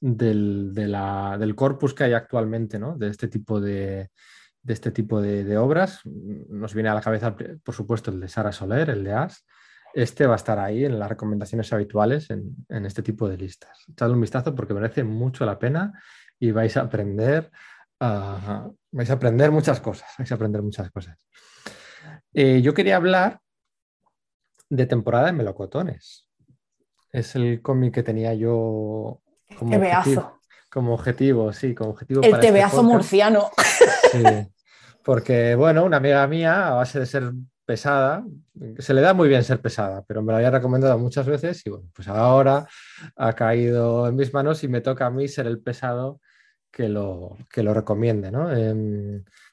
del, 0.00 0.72
del, 0.72 1.54
corpus 1.54 1.94
que 1.94 2.04
hay 2.04 2.12
actualmente, 2.12 2.78
¿no? 2.78 2.96
de 2.96 3.08
este 3.08 3.28
tipo 3.28 3.60
de, 3.60 4.10
este 4.66 4.90
tipo 4.90 5.20
de, 5.20 5.56
obras, 5.56 6.00
nos 6.04 6.74
viene 6.74 6.90
a 6.90 6.94
la 6.94 7.00
cabeza, 7.00 7.36
por 7.62 7.74
supuesto, 7.74 8.10
el 8.10 8.20
de 8.20 8.28
Sara 8.28 8.52
Soler, 8.52 8.90
el 8.90 9.04
de 9.04 9.12
As. 9.12 9.44
Este 9.92 10.26
va 10.26 10.34
a 10.34 10.36
estar 10.36 10.58
ahí 10.58 10.84
en 10.84 10.98
las 10.98 11.08
recomendaciones 11.08 11.72
habituales 11.72 12.28
en, 12.30 12.56
en 12.68 12.84
este 12.84 13.02
tipo 13.02 13.28
de 13.28 13.36
listas. 13.36 13.84
Echadle 13.88 14.14
un 14.14 14.20
vistazo 14.20 14.54
porque 14.54 14.74
merece 14.74 15.04
mucho 15.04 15.46
la 15.46 15.58
pena 15.58 15.92
y 16.38 16.50
vais 16.50 16.76
a 16.76 16.82
aprender 16.82 17.50
vais 18.90 19.10
a 19.10 19.12
aprender 19.12 19.50
muchas 19.50 19.80
cosas, 19.80 20.08
vais 20.18 20.30
a 20.30 20.34
aprender 20.34 20.62
muchas 20.62 20.90
cosas. 20.90 21.16
Eh, 22.32 22.60
yo 22.62 22.74
quería 22.74 22.96
hablar 22.96 23.40
de 24.76 24.86
temporada 24.86 25.26
de 25.26 25.32
melocotones. 25.32 26.28
Es 27.12 27.36
el 27.36 27.62
cómic 27.62 27.94
que 27.94 28.02
tenía 28.02 28.34
yo 28.34 29.20
como 29.56 29.76
objetivo, 29.76 30.40
como 30.70 30.94
objetivo, 30.94 31.52
sí, 31.52 31.74
como 31.74 31.90
objetivo. 31.90 32.22
El 32.22 32.34
este 32.34 32.48
tebeazo 32.48 32.82
murciano. 32.82 33.50
Sí, 34.10 34.22
porque, 35.04 35.54
bueno, 35.54 35.84
una 35.84 35.98
amiga 35.98 36.26
mía, 36.26 36.68
a 36.68 36.74
base 36.74 36.98
de 36.98 37.06
ser 37.06 37.32
pesada, 37.64 38.24
se 38.78 38.94
le 38.94 39.00
da 39.00 39.14
muy 39.14 39.28
bien 39.28 39.44
ser 39.44 39.60
pesada, 39.60 40.02
pero 40.06 40.22
me 40.22 40.32
lo 40.32 40.36
había 40.36 40.50
recomendado 40.50 40.98
muchas 40.98 41.26
veces 41.26 41.62
y 41.64 41.70
bueno, 41.70 41.88
pues 41.94 42.08
ahora 42.08 42.66
ha 43.16 43.32
caído 43.32 44.08
en 44.08 44.16
mis 44.16 44.34
manos 44.34 44.64
y 44.64 44.68
me 44.68 44.80
toca 44.80 45.06
a 45.06 45.10
mí 45.10 45.28
ser 45.28 45.46
el 45.46 45.60
pesado 45.60 46.20
que 46.70 46.88
lo, 46.88 47.36
que 47.50 47.62
lo 47.62 47.72
recomiende. 47.72 48.30
¿no? 48.30 48.48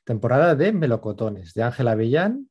temporada 0.03 0.55
de 0.55 0.73
Melocotones, 0.73 1.53
de 1.53 1.63
Ángela 1.63 1.95
Villán 1.95 2.50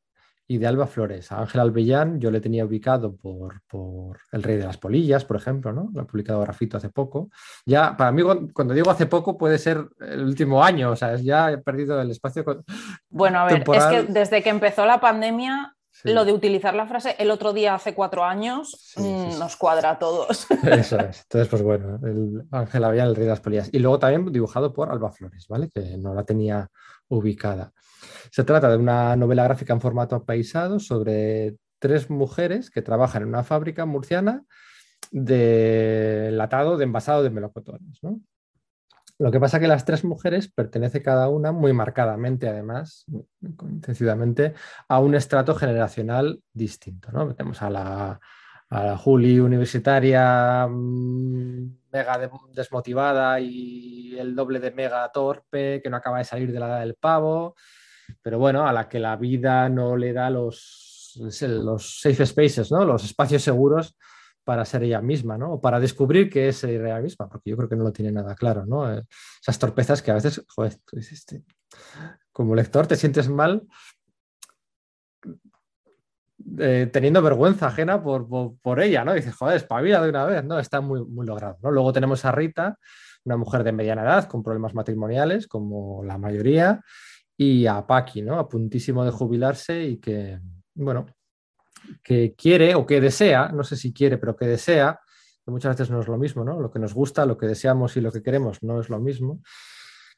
y 0.50 0.58
de 0.58 0.66
Alba 0.66 0.88
Flores. 0.88 1.30
A 1.30 1.42
Ángela 1.42 1.64
Villán 1.66 2.18
yo 2.18 2.32
le 2.32 2.40
tenía 2.40 2.64
ubicado 2.64 3.14
por, 3.14 4.18
El 4.32 4.42
Rey 4.42 4.56
de 4.56 4.64
las 4.64 4.78
Polillas, 4.78 5.24
por 5.24 5.36
ejemplo, 5.36 5.72
¿no? 5.72 5.90
Lo 5.94 6.00
ha 6.02 6.06
publicado 6.08 6.40
Grafito 6.40 6.76
hace 6.76 6.88
poco. 6.88 7.30
Ya, 7.64 7.96
para 7.96 8.10
mí, 8.10 8.24
cuando 8.52 8.74
digo 8.74 8.90
hace 8.90 9.06
poco, 9.06 9.38
puede 9.38 9.58
ser 9.58 9.88
el 10.00 10.24
último 10.24 10.64
año, 10.64 10.90
o 10.90 10.96
sea, 10.96 11.14
ya 11.14 11.52
he 11.52 11.58
perdido 11.58 12.00
el 12.00 12.10
espacio. 12.10 12.44
Bueno, 13.08 13.38
a 13.38 13.44
ver, 13.44 13.62
es 13.72 13.84
que 13.84 14.02
desde 14.08 14.42
que 14.42 14.50
empezó 14.50 14.84
la 14.86 15.00
pandemia 15.00 15.76
lo 16.02 16.24
de 16.24 16.32
utilizar 16.32 16.74
la 16.74 16.88
frase 16.88 17.14
el 17.20 17.30
otro 17.30 17.52
día 17.52 17.74
hace 17.76 17.94
cuatro 17.94 18.24
años 18.24 18.92
mm, 18.96 19.38
nos 19.38 19.54
cuadra 19.54 19.90
a 19.90 19.98
todos. 20.00 20.48
Eso 20.64 20.98
es. 20.98 21.22
Entonces, 21.22 21.46
pues 21.48 21.62
bueno, 21.62 22.00
el 22.02 22.42
Ángel 22.50 22.82
había 22.82 23.04
el 23.04 23.14
Rey 23.14 23.26
de 23.26 23.30
las 23.30 23.40
Polillas. 23.40 23.68
Y 23.70 23.78
luego 23.78 24.00
también 24.00 24.32
dibujado 24.32 24.72
por 24.72 24.90
Alba 24.90 25.12
Flores, 25.12 25.46
¿vale? 25.48 25.70
Que 25.72 25.96
no 25.96 26.12
la 26.12 26.24
tenía 26.24 26.68
ubicada. 27.08 27.72
Se 28.30 28.44
trata 28.44 28.70
de 28.70 28.76
una 28.76 29.16
novela 29.16 29.44
gráfica 29.44 29.72
en 29.72 29.80
formato 29.80 30.16
apaisado 30.16 30.80
sobre 30.80 31.56
tres 31.78 32.10
mujeres 32.10 32.70
que 32.70 32.82
trabajan 32.82 33.22
en 33.22 33.28
una 33.28 33.42
fábrica 33.42 33.86
murciana 33.86 34.44
de 35.10 36.30
latado, 36.32 36.76
de 36.76 36.84
envasado 36.84 37.22
de 37.22 37.30
melocotones. 37.30 38.00
Lo 39.18 39.30
que 39.30 39.40
pasa 39.40 39.58
es 39.58 39.60
que 39.60 39.68
las 39.68 39.84
tres 39.84 40.02
mujeres 40.04 40.50
pertenecen 40.50 41.02
cada 41.02 41.28
una 41.28 41.52
muy 41.52 41.72
marcadamente, 41.72 42.48
además, 42.48 43.04
intensivamente, 43.40 44.54
a 44.88 44.98
un 44.98 45.14
estrato 45.14 45.54
generacional 45.54 46.42
distinto. 46.54 47.12
¿no? 47.12 47.34
Tenemos 47.34 47.60
a 47.60 47.68
la, 47.68 48.20
a 48.70 48.96
Juli 48.96 49.40
universitaria 49.40 50.66
mm, 50.66 51.80
mega 51.92 52.30
desmotivada 52.54 53.40
y 53.40 54.16
el 54.18 54.34
doble 54.34 54.60
de 54.60 54.70
mega 54.70 55.10
torpe 55.12 55.82
que 55.82 55.90
no 55.90 55.96
acaba 55.96 56.18
de 56.18 56.24
salir 56.24 56.52
de 56.52 56.60
la 56.60 56.68
edad 56.68 56.80
del 56.80 56.94
pavo, 56.94 57.56
pero 58.22 58.38
bueno, 58.38 58.66
a 58.66 58.72
la 58.72 58.88
que 58.88 58.98
la 58.98 59.16
vida 59.16 59.68
no 59.68 59.96
le 59.96 60.12
da 60.12 60.30
los, 60.30 61.12
los 61.42 62.00
safe 62.00 62.26
spaces, 62.26 62.70
¿no? 62.70 62.84
los 62.84 63.04
espacios 63.04 63.42
seguros 63.42 63.96
para 64.44 64.64
ser 64.64 64.82
ella 64.82 65.00
misma, 65.00 65.38
¿no? 65.38 65.52
O 65.54 65.60
para 65.60 65.78
descubrir 65.78 66.30
que 66.30 66.48
es 66.48 66.64
ella 66.64 66.98
misma, 67.00 67.28
porque 67.28 67.50
yo 67.50 67.56
creo 67.56 67.68
que 67.68 67.76
no 67.76 67.84
lo 67.84 67.92
tiene 67.92 68.10
nada 68.10 68.34
claro, 68.34 68.66
¿no? 68.66 68.92
Eh, 68.92 69.04
esas 69.40 69.58
torpezas 69.58 70.02
que 70.02 70.10
a 70.10 70.14
veces, 70.14 70.44
joder, 70.48 70.78
como 72.32 72.54
lector 72.54 72.86
te 72.86 72.96
sientes 72.96 73.28
mal 73.28 73.66
eh, 76.58 76.88
teniendo 76.92 77.22
vergüenza 77.22 77.66
ajena 77.66 78.02
por, 78.02 78.26
por, 78.60 78.80
ella, 78.80 79.04
¿no? 79.04 79.12
dices, 79.12 79.34
joder, 79.36 79.56
espabila 79.56 80.02
de 80.02 80.08
una 80.08 80.24
vez, 80.24 80.42
¿no? 80.42 80.58
Está 80.58 80.80
muy, 80.80 81.04
muy 81.04 81.26
logrado, 81.26 81.58
¿no? 81.62 81.70
Luego 81.70 81.92
tenemos 81.92 82.24
a 82.24 82.32
Rita, 82.32 82.78
una 83.24 83.36
mujer 83.36 83.62
de 83.62 83.72
mediana 83.72 84.02
edad 84.02 84.24
con 84.24 84.42
problemas 84.42 84.74
matrimoniales, 84.74 85.46
como 85.46 86.02
la 86.02 86.18
mayoría, 86.18 86.82
y 87.42 87.66
a 87.66 87.86
Paki, 87.86 88.20
¿no? 88.20 88.38
A 88.38 88.46
puntísimo 88.46 89.02
de 89.02 89.10
jubilarse 89.10 89.82
y 89.82 89.96
que, 89.96 90.38
bueno, 90.74 91.06
que 92.04 92.34
quiere 92.34 92.74
o 92.74 92.84
que 92.84 93.00
desea, 93.00 93.48
no 93.48 93.64
sé 93.64 93.76
si 93.76 93.94
quiere, 93.94 94.18
pero 94.18 94.36
que 94.36 94.46
desea, 94.46 95.00
que 95.42 95.50
muchas 95.50 95.74
veces 95.74 95.90
no 95.90 96.02
es 96.02 96.06
lo 96.06 96.18
mismo, 96.18 96.44
¿no? 96.44 96.60
Lo 96.60 96.70
que 96.70 96.78
nos 96.78 96.92
gusta, 96.92 97.24
lo 97.24 97.38
que 97.38 97.46
deseamos 97.46 97.96
y 97.96 98.02
lo 98.02 98.12
que 98.12 98.22
queremos 98.22 98.62
no 98.62 98.78
es 98.78 98.90
lo 98.90 99.00
mismo, 99.00 99.40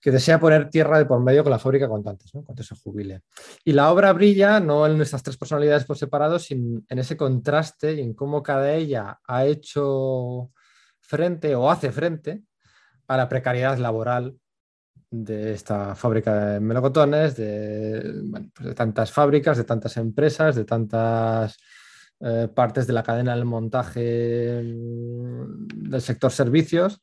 que 0.00 0.11
desea 0.11 0.41
poner 0.41 0.69
tierra 0.69 0.99
de 0.99 1.05
por 1.05 1.21
medio 1.21 1.45
con 1.45 1.52
la 1.52 1.61
fábrica 1.61 1.88
cuanto 1.88 2.11
antes, 2.11 2.35
¿no? 2.35 2.43
cuando 2.43 2.64
se 2.64 2.75
jubile. 2.75 3.23
Y 3.64 3.71
la 3.71 3.93
obra 3.93 4.12
brilla 4.12 4.59
no 4.59 4.85
en 4.85 4.97
nuestras 4.97 5.23
tres 5.23 5.37
personalidades 5.37 5.85
por 5.85 5.97
separado, 5.97 6.41
sino 6.41 6.83
en 6.88 6.99
ese 6.99 7.17
contraste 7.17 7.93
y 7.93 8.00
en 8.00 8.14
cómo 8.14 8.43
cada 8.43 8.75
ella 8.75 9.21
ha 9.29 9.47
hecho 9.47 10.50
frente 10.99 11.55
o 11.55 11.71
hace 11.71 11.93
frente 11.93 12.43
a 13.07 13.17
la 13.17 13.29
precariedad 13.29 13.79
laboral 13.79 14.37
de 15.12 15.52
esta 15.52 15.95
fábrica 15.95 16.47
de 16.47 16.61
melocotones, 16.61 17.37
de, 17.37 18.25
pues 18.54 18.69
de 18.69 18.75
tantas 18.75 19.12
fábricas, 19.12 19.59
de 19.59 19.64
tantas 19.64 19.99
empresas, 19.99 20.57
de 20.57 20.64
tantas 20.64 21.59
eh, 22.19 22.49
partes 22.52 22.87
de 22.87 22.95
la 22.95 23.02
cadena 23.02 23.35
del 23.37 23.45
montaje 23.45 24.62
mm, 24.62 25.90
del 25.90 26.00
sector 26.00 26.33
servicios, 26.33 27.02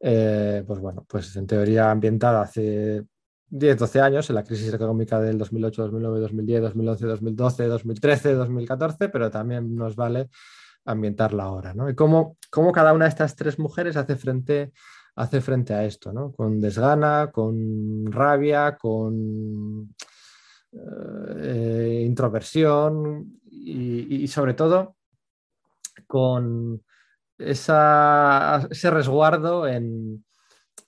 eh, 0.00 0.64
pues 0.66 0.80
bueno, 0.80 1.06
pues 1.08 1.34
en 1.36 1.46
teoría 1.46 1.92
ambientada 1.92 2.42
hace 2.42 3.04
10, 3.50 3.78
12 3.78 4.00
años, 4.00 4.28
en 4.28 4.34
la 4.34 4.42
crisis 4.42 4.74
económica 4.74 5.20
del 5.20 5.38
2008, 5.38 5.82
2009, 5.82 6.20
2010, 6.20 6.62
2011, 6.62 7.06
2012, 7.06 7.66
2013, 7.66 8.34
2014, 8.34 9.08
pero 9.10 9.30
también 9.30 9.76
nos 9.76 9.94
vale 9.94 10.28
ambientarla 10.84 11.44
ahora, 11.44 11.72
¿no? 11.72 11.88
Y 11.88 11.94
cómo, 11.94 12.36
cómo 12.50 12.72
cada 12.72 12.92
una 12.92 13.04
de 13.04 13.10
estas 13.10 13.36
tres 13.36 13.60
mujeres 13.60 13.96
hace 13.96 14.16
frente 14.16 14.72
hace 15.16 15.40
frente 15.40 15.74
a 15.74 15.84
esto, 15.84 16.12
¿no? 16.12 16.32
Con 16.32 16.60
desgana, 16.60 17.30
con 17.32 18.10
rabia, 18.10 18.76
con 18.76 19.94
eh, 20.72 22.02
introversión 22.04 23.40
y, 23.50 24.26
sobre 24.26 24.54
todo 24.54 24.96
con 26.06 26.82
ese 27.38 28.90
resguardo 28.90 29.68
en, 29.68 30.24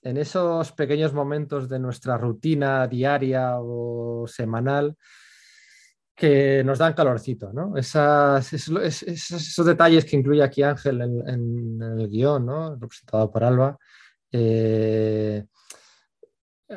esos 0.01 0.71
pequeños 0.71 1.13
momentos 1.13 1.67
de 1.67 1.79
nuestra 1.79 2.17
rutina 2.17 2.87
diaria 2.87 3.55
o 3.59 4.25
semanal 4.27 4.95
que 6.15 6.63
nos 6.63 6.79
dan 6.79 6.93
calorcito, 6.93 7.51
¿no? 7.53 7.75
esos, 7.77 8.49
detalles 9.65 10.05
que 10.05 10.15
incluye 10.15 10.43
aquí 10.43 10.63
Ángel 10.63 11.01
en, 11.01 11.81
el 11.81 12.09
guion, 12.09 12.79
representado 12.79 13.29
por 13.31 13.43
Alba, 13.43 13.77
eh, 14.31 15.45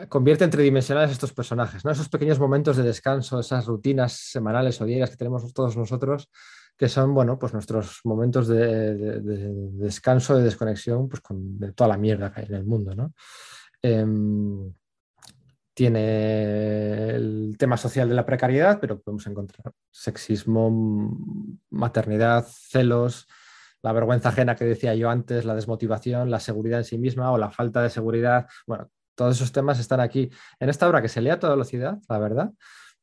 convierte 0.09 0.45
en 0.45 0.50
tridimensionales 0.50 1.11
estos 1.11 1.33
personajes, 1.33 1.85
¿no? 1.85 1.90
Esos 1.90 2.09
pequeños 2.09 2.38
momentos 2.38 2.76
de 2.76 2.83
descanso, 2.83 3.40
esas 3.40 3.66
rutinas 3.66 4.12
semanales 4.12 4.80
o 4.80 4.85
diarias 4.85 5.11
que 5.11 5.16
tenemos 5.16 5.52
todos 5.52 5.76
nosotros, 5.76 6.30
que 6.76 6.88
son, 6.88 7.12
bueno, 7.12 7.38
pues 7.38 7.52
nuestros 7.52 8.00
momentos 8.04 8.49
de, 8.49 9.21
descanso, 9.73 10.37
de 10.37 10.45
desconexión, 10.45 11.09
pues 11.09 11.21
con 11.21 11.59
de 11.59 11.73
toda 11.73 11.88
la 11.88 11.99
mierda 11.99 12.33
que 12.33 12.40
hay 12.40 12.47
en 12.47 12.54
el 12.54 12.64
mundo, 12.64 12.95
¿no? 12.95 13.12
Em, 13.83 14.73
tiene 15.75 17.11
el 17.11 17.57
tema 17.59 17.76
social 17.76 18.09
de 18.09 18.14
la 18.14 18.26
precariedad, 18.26 18.78
pero 18.80 19.00
podemos 19.00 19.26
encontrar 19.26 19.73
sexismo, 19.90 21.16
maternidad, 21.71 22.47
celos, 22.47 23.26
la 23.82 23.92
vergüenza 23.92 24.30
ajena 24.30 24.56
que 24.56 24.64
decía 24.64 24.94
yo 24.94 25.10
antes, 25.10 25.44
la 25.44 25.54
desmotivación, 25.54 26.30
la 26.30 26.40
seguridad 26.40 26.80
en 26.80 26.84
sí 26.84 26.99
misma 26.99 27.30
o 27.32 27.38
la 27.38 27.50
falta 27.50 27.82
de 27.82 27.90
seguridad. 27.90 28.46
Bueno, 28.66 28.90
todos 29.14 29.37
esos 29.37 29.52
temas 29.52 29.78
están 29.78 30.00
aquí 30.00 30.30
en 30.58 30.68
esta 30.68 30.88
obra 30.88 31.02
que 31.02 31.08
se 31.08 31.20
lee 31.20 31.30
a 31.30 31.38
toda 31.38 31.54
velocidad, 31.54 31.99
la 32.08 32.18
verdad, 32.18 32.50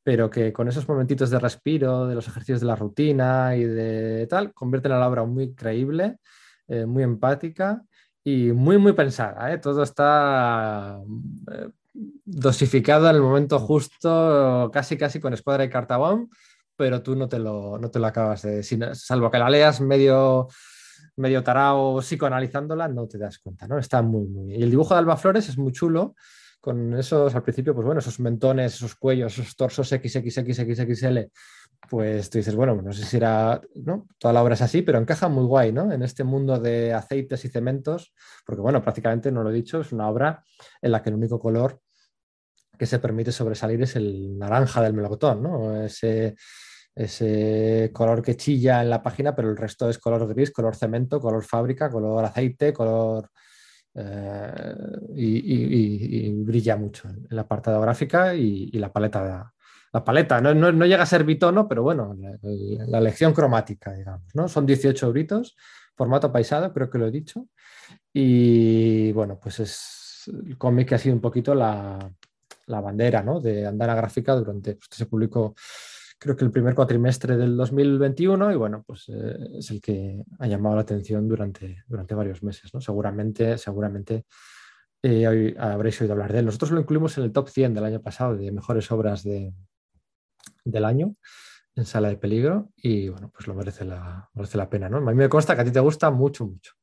pero 0.03 0.29
que 0.29 0.53
con 0.53 0.67
esos 0.67 0.88
momentitos 0.88 1.29
de 1.29 1.39
respiro, 1.39 2.07
de 2.07 2.15
los 2.15 2.27
ejercicios 2.27 2.62
de 2.62 2.67
la 2.67 2.75
rutina 2.75 3.55
y 3.55 3.63
de 3.63 4.27
tal, 4.27 4.53
convierten 4.53 4.91
a 4.93 5.00
la 5.00 5.07
obra 5.07 5.25
muy 5.25 5.53
creíble. 5.53 6.17
eh, 6.67 6.86
muy 6.86 7.03
empática 7.03 7.81
y 8.24 8.51
muy, 8.51 8.77
muy 8.77 8.93
pensada. 8.93 9.51
¿eh? 9.53 9.57
Todo 9.57 9.84
está 9.84 11.00
eh, 11.51 11.69
dosificado 12.25 13.10
en 13.10 13.15
el 13.15 13.22
momento 13.22 13.60
justo, 13.60 14.69
casi, 14.74 14.98
casi 14.98 15.19
con 15.19 15.34
escuadra 15.34 15.63
y 15.63 15.69
cartabón, 15.69 16.29
pero 16.77 17.01
tú 17.01 17.15
no 17.15 17.27
te 17.27 17.39
lo, 17.39 17.77
no 17.77 17.89
te 17.89 18.00
lo 18.00 18.07
acabas 18.07 18.43
de... 18.43 18.63
Salvo 18.93 19.31
que 19.31 19.39
la 19.39 19.50
leas 19.50 19.81
medio 19.81 20.48
medio 21.17 21.43
tarao 21.43 22.00
psicoanalizándola, 22.00 22.88
no 22.88 23.07
te 23.07 23.17
das 23.17 23.39
cuenta, 23.39 23.67
¿no? 23.67 23.77
Está 23.79 24.01
muy, 24.01 24.27
muy... 24.27 24.55
Y 24.55 24.63
el 24.63 24.69
dibujo 24.69 24.93
de 24.93 25.00
Alba 25.00 25.17
Flores 25.17 25.50
es 25.50 25.57
muy 25.57 25.72
chulo, 25.72 26.15
con 26.62 26.93
esos, 26.96 27.34
al 27.34 27.43
principio, 27.43 27.74
pues 27.74 27.86
bueno, 27.86 28.00
esos 28.00 28.19
mentones, 28.19 28.75
esos 28.75 28.96
cuellos, 28.96 29.34
esos 29.38 29.55
torsos 29.55 29.89
XXXXXL, 29.89 31.31
pues 31.89 32.29
tú 32.29 32.38
dices, 32.38 32.55
bueno, 32.55 32.79
no 32.81 32.91
sé 32.93 33.03
si 33.05 33.17
era, 33.17 33.62
¿no? 33.75 34.07
Toda 34.17 34.34
la 34.34 34.43
obra 34.43 34.55
es 34.55 34.62
así, 34.62 34.81
pero 34.81 35.00
encaja 35.00 35.27
muy 35.27 35.46
guay, 35.46 35.72
¿no? 35.72 35.91
En 35.91 36.03
este 36.03 36.24
mundo 36.24 36.60
de 36.60 36.93
aceites 36.93 37.46
y 37.46 37.50
cementos, 37.50 38.13
porque 38.46 38.62
bueno, 38.62 38.81
prácticamente, 38.81 39.31
no 39.31 39.43
lo 39.43 39.50
he 39.50 39.53
dicho, 39.53 39.81
es 39.81 39.91
una 39.91 40.10
obra 40.10 40.43
en 40.81 40.91
la 40.91 41.01
que 41.01 41.10
el 41.10 41.15
único 41.15 41.39
color 41.39 41.79
que 42.77 42.86
se 42.86 43.00
permite 43.00 43.31
sobresalir 43.31 43.81
es 43.81 43.96
el 43.96 44.38
naranja 44.38 44.81
del 44.81 44.93
melocotón, 44.93 45.41
¿no? 45.41 45.84
Ese, 45.84 46.36
ese 46.98 47.92
color 47.94 48.24
que 48.24 48.36
chilla 48.36 48.82
en 48.82 48.89
la 48.89 49.04
página, 49.04 49.36
pero 49.36 49.51
el 49.51 49.58
resto 49.58 49.88
es 49.88 50.00
color 50.00 50.27
gris, 50.34 50.51
color 50.51 50.75
cemento, 50.75 51.20
color 51.20 51.44
fábrica, 51.44 51.89
color 51.89 52.25
aceite, 52.25 52.74
color... 52.74 53.30
Eh, 54.00 54.75
y, 55.16 56.30
brilla 56.44 56.75
mucho 56.75 57.10
en 57.10 57.25
la 57.30 57.48
parte 57.48 57.72
gráfica 57.72 58.36
y, 58.36 58.72
la 58.74 58.92
paleta. 58.92 59.51
La 59.92 60.04
paleta 60.04 60.39
no, 60.39 60.54
no, 60.54 60.86
llega 60.86 61.01
a 61.01 61.08
ser 61.08 61.24
bitono, 61.24 61.68
pero 61.68 61.82
bueno, 61.82 62.16
la, 62.42 62.98
elección 63.00 63.34
cromática, 63.34 63.94
digamos, 63.94 64.36
¿no? 64.36 64.48
Son 64.48 64.66
18 64.68 65.08
euritos, 65.08 65.56
formato 65.96 66.32
paisado, 66.32 66.72
creo 66.74 66.89
que 66.89 67.00
lo 67.00 67.08
he 67.08 67.12
dicho. 67.12 67.48
Y 68.13 69.12
bueno, 69.13 69.39
pues 69.42 69.60
es 69.60 70.24
el 70.27 70.58
cómic 70.58 70.89
que 70.89 70.96
ha 70.96 71.00
sido 71.00 71.16
un 71.16 71.22
poquito 71.22 71.56
la, 71.56 71.98
la 72.68 72.82
bandera, 72.82 73.24
¿no? 73.24 73.39
De 73.39 73.66
andar 73.66 73.89
a 73.89 73.96
gráfica 73.96 74.36
durante, 74.36 74.75
pues, 74.75 75.10
publicó 75.10 75.56
creo 76.17 76.36
que 76.36 76.45
el 76.45 76.51
primer 76.51 76.74
cuatrimestre 76.74 77.38
del 77.38 77.55
2021 77.55 78.51
y 78.51 78.55
bueno, 78.55 78.83
pues 78.86 79.09
eh, 79.09 79.38
es 79.57 79.69
el 79.71 79.81
que 79.81 80.24
ha 80.39 80.47
llamado 80.47 80.75
la 80.75 80.81
atención 80.81 81.27
durante, 81.27 81.83
durante 81.88 82.15
varios 82.15 82.43
meses. 82.43 82.74
¿no? 82.74 82.81
Seguramente, 82.81 83.57
seguramente 83.57 84.25
eh, 85.03 85.55
habréis 85.57 86.01
oído 86.01 86.13
hablar 86.13 86.33
de 86.33 86.39
él. 86.39 86.45
Nosotros 86.45 86.71
lo 86.71 86.79
incluimos 86.79 87.17
en 87.17 87.25
el 87.25 87.31
top 87.31 87.50
100 87.50 87.74
del 87.74 87.86
año 87.86 88.01
pasado 88.01 88.36
de 88.36 88.51
mejores 88.51 88.91
obras 88.91 89.24
de, 89.24 89.53
del 90.65 90.86
año 90.86 91.15
en 91.75 91.86
Sala 91.86 92.09
de 92.09 92.17
Peligro 92.17 92.71
y 92.75 93.09
bueno, 93.09 93.29
pues 93.31 93.47
lo 93.47 93.53
merece 93.53 93.86
la, 93.86 94.29
merece 94.33 94.57
la 94.57 94.69
pena. 94.69 94.89
¿no? 94.89 94.97
A 94.97 95.01
mí 95.01 95.13
me 95.13 95.29
consta 95.29 95.55
que 95.55 95.62
a 95.62 95.65
ti 95.65 95.71
te 95.71 95.79
gusta 95.79 96.09
mucho, 96.09 96.47
mucho. 96.47 96.74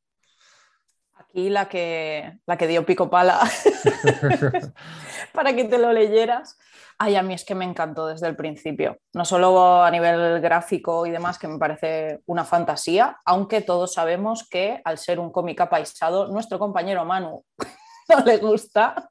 Aquí 1.35 1.51
la 1.51 1.69
que, 1.69 2.39
la 2.47 2.57
que 2.57 2.69
dio 2.69 2.87
pico 2.87 3.11
pala 3.11 3.41
para 5.33 5.53
que 5.53 5.65
te 5.65 5.79
lo 5.79 5.93
leyeras 5.93 6.57
Ay, 6.97 7.17
a 7.17 7.23
mí 7.23 7.35
es 7.35 7.45
que 7.45 7.57
me 7.57 7.65
encantó 7.65 8.07
desde 8.07 8.29
el 8.29 8.37
principio. 8.37 8.99
No 9.15 9.25
solo 9.25 9.83
a 9.83 9.91
nivel 9.91 10.41
gráfico 10.41 11.07
y 11.07 11.11
demás, 11.11 11.39
que 11.39 11.49
me 11.49 11.59
parece 11.59 12.21
una 12.27 12.45
fantasía, 12.45 13.19
aunque 13.25 13.63
todos 13.63 13.95
sabemos 13.95 14.49
que 14.49 14.81
al 14.85 14.99
ser 14.99 15.19
un 15.19 15.33
cómic 15.33 15.61
apaisado, 15.61 16.29
nuestro 16.29 16.59
compañero 16.59 17.05
Manu 17.05 17.45
no 18.09 18.25
le 18.25 18.37
gusta. 18.37 19.11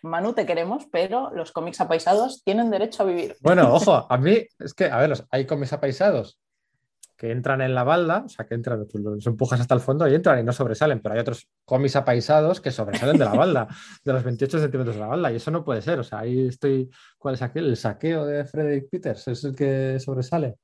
Manu, 0.00 0.32
te 0.32 0.46
queremos, 0.46 0.86
pero 0.90 1.30
los 1.34 1.52
cómics 1.52 1.82
apaisados 1.82 2.42
tienen 2.42 2.70
derecho 2.70 3.02
a 3.02 3.06
vivir. 3.06 3.36
Bueno, 3.42 3.74
ojo, 3.74 4.06
a 4.08 4.16
mí 4.16 4.38
es 4.58 4.72
que, 4.72 4.86
a 4.86 4.96
ver, 4.96 5.12
hay 5.30 5.46
cómics 5.46 5.74
apaisados 5.74 6.40
que 7.18 7.32
entran 7.32 7.60
en 7.60 7.74
la 7.74 7.82
balda, 7.82 8.22
o 8.24 8.28
sea, 8.28 8.46
que 8.46 8.54
entran, 8.54 8.86
tú 8.86 8.98
los 8.98 9.26
empujas 9.26 9.60
hasta 9.60 9.74
el 9.74 9.80
fondo 9.80 10.06
y 10.06 10.14
entran 10.14 10.38
y 10.38 10.44
no 10.44 10.52
sobresalen, 10.52 11.00
pero 11.00 11.16
hay 11.16 11.20
otros 11.20 11.48
cómics 11.64 11.96
apaisados 11.96 12.60
que 12.60 12.70
sobresalen 12.70 13.18
de 13.18 13.24
la 13.24 13.34
balda, 13.34 13.66
de 14.04 14.12
los 14.12 14.22
28 14.22 14.60
centímetros 14.60 14.94
de 14.94 15.00
la 15.00 15.08
balda, 15.08 15.32
y 15.32 15.36
eso 15.36 15.50
no 15.50 15.64
puede 15.64 15.82
ser, 15.82 15.98
o 15.98 16.04
sea, 16.04 16.20
ahí 16.20 16.46
estoy, 16.46 16.88
¿cuál 17.18 17.34
es 17.34 17.42
aquel? 17.42 17.66
El 17.66 17.76
saqueo 17.76 18.24
de 18.24 18.44
Frederick 18.44 18.88
Peters, 18.88 19.26
es 19.26 19.42
el 19.42 19.56
que 19.56 19.98
sobresale. 19.98 20.58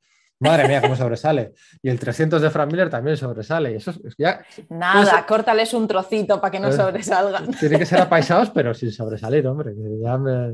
Madre 0.45 0.69
mía, 0.69 0.81
cómo 0.81 0.95
sobresale. 0.95 1.55
Y 1.83 1.89
el 1.89 1.99
300 1.99 2.41
de 2.41 2.51
Frank 2.51 2.71
Miller 2.71 2.91
también 2.91 3.17
sobresale. 3.17 3.73
Y 3.73 3.77
eso 3.77 3.91
es 3.91 4.15
ya, 4.19 4.45
Nada, 4.69 5.25
córtales 5.27 5.73
un 5.75 5.89
trocito 5.89 6.41
para 6.41 6.51
que 6.51 6.61
no 6.61 6.71
sobresalgan. 6.71 7.51
Tiene 7.61 7.79
que 7.79 7.87
ser 7.87 8.01
apaisados, 8.01 8.51
pero 8.51 8.75
sin 8.75 8.93
sobresalir, 8.93 9.47
hombre. 9.47 9.73
Ya 10.03 10.19
me, 10.19 10.53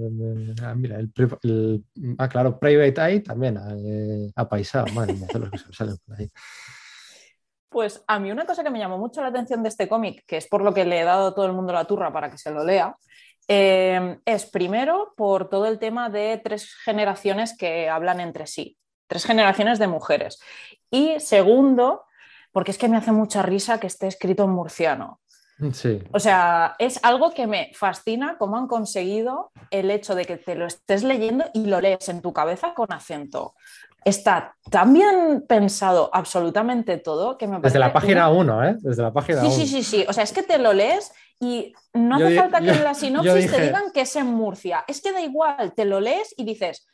ah, 0.62 0.74
mira, 0.74 0.98
el, 0.98 1.84
ah, 2.18 2.28
claro, 2.28 2.58
Private 2.58 3.00
Eye 3.00 3.20
también 3.20 3.58
eh, 3.58 4.30
apaisado. 4.36 4.86
Madre 4.94 5.14
mía, 5.14 5.26
los 5.34 5.50
que 5.50 5.58
sobresalen 5.58 5.96
por 6.06 6.18
ahí. 6.18 6.30
Pues 7.68 8.02
a 8.06 8.18
mí 8.18 8.32
una 8.32 8.46
cosa 8.46 8.64
que 8.64 8.70
me 8.70 8.78
llamó 8.78 8.98
mucho 8.98 9.20
la 9.20 9.28
atención 9.28 9.62
de 9.62 9.68
este 9.68 9.88
cómic, 9.88 10.24
que 10.26 10.36
es 10.36 10.48
por 10.48 10.62
lo 10.62 10.74
que 10.74 10.84
le 10.84 11.00
he 11.00 11.04
dado 11.04 11.28
a 11.28 11.34
todo 11.34 11.46
el 11.46 11.52
mundo 11.52 11.72
la 11.72 11.84
turra 11.84 12.12
para 12.12 12.30
que 12.30 12.38
se 12.38 12.50
lo 12.50 12.64
lea, 12.64 12.96
eh, 13.46 14.18
es 14.24 14.46
primero 14.46 15.14
por 15.16 15.48
todo 15.48 15.66
el 15.66 15.78
tema 15.78 16.10
de 16.10 16.40
tres 16.42 16.74
generaciones 16.84 17.56
que 17.56 17.88
hablan 17.88 18.20
entre 18.20 18.46
sí 18.46 18.76
tres 19.10 19.24
generaciones 19.24 19.80
de 19.80 19.88
mujeres. 19.88 20.40
Y 20.88 21.18
segundo, 21.18 22.04
porque 22.52 22.70
es 22.70 22.78
que 22.78 22.88
me 22.88 22.96
hace 22.96 23.10
mucha 23.10 23.42
risa 23.42 23.80
que 23.80 23.88
esté 23.88 24.06
escrito 24.06 24.44
en 24.44 24.50
murciano. 24.50 25.20
Sí. 25.72 26.00
O 26.12 26.20
sea, 26.20 26.76
es 26.78 27.00
algo 27.02 27.32
que 27.32 27.48
me 27.48 27.72
fascina 27.74 28.36
cómo 28.38 28.56
han 28.56 28.68
conseguido 28.68 29.50
el 29.70 29.90
hecho 29.90 30.14
de 30.14 30.24
que 30.24 30.36
te 30.36 30.54
lo 30.54 30.64
estés 30.64 31.02
leyendo 31.02 31.44
y 31.52 31.66
lo 31.66 31.80
lees 31.80 32.08
en 32.08 32.22
tu 32.22 32.32
cabeza 32.32 32.72
con 32.72 32.92
acento. 32.92 33.54
Está 34.04 34.54
tan 34.70 34.94
bien 34.94 35.44
pensado 35.46 36.08
absolutamente 36.12 36.96
todo 36.96 37.36
que 37.36 37.46
me 37.46 37.54
parece. 37.54 37.66
Desde 37.66 37.78
la 37.80 37.92
página 37.92 38.30
1, 38.30 38.64
¿eh? 38.64 38.76
Desde 38.78 39.02
la 39.02 39.12
página 39.12 39.42
1. 39.42 39.50
Sí, 39.50 39.66
sí, 39.66 39.66
sí, 39.66 39.82
sí. 39.82 40.06
O 40.08 40.12
sea, 40.12 40.22
es 40.22 40.32
que 40.32 40.44
te 40.44 40.56
lo 40.56 40.72
lees 40.72 41.12
y 41.40 41.74
no 41.92 42.16
hace 42.16 42.36
falta 42.36 42.60
que 42.60 42.70
en 42.70 42.84
la 42.84 42.94
sinopsis 42.94 43.50
te 43.50 43.60
digan 43.60 43.90
que 43.92 44.02
es 44.02 44.14
en 44.14 44.26
Murcia. 44.26 44.84
Es 44.86 45.02
que 45.02 45.12
da 45.12 45.20
igual, 45.20 45.74
te 45.74 45.84
lo 45.84 46.00
lees 46.00 46.32
y 46.38 46.44
dices, 46.44 46.86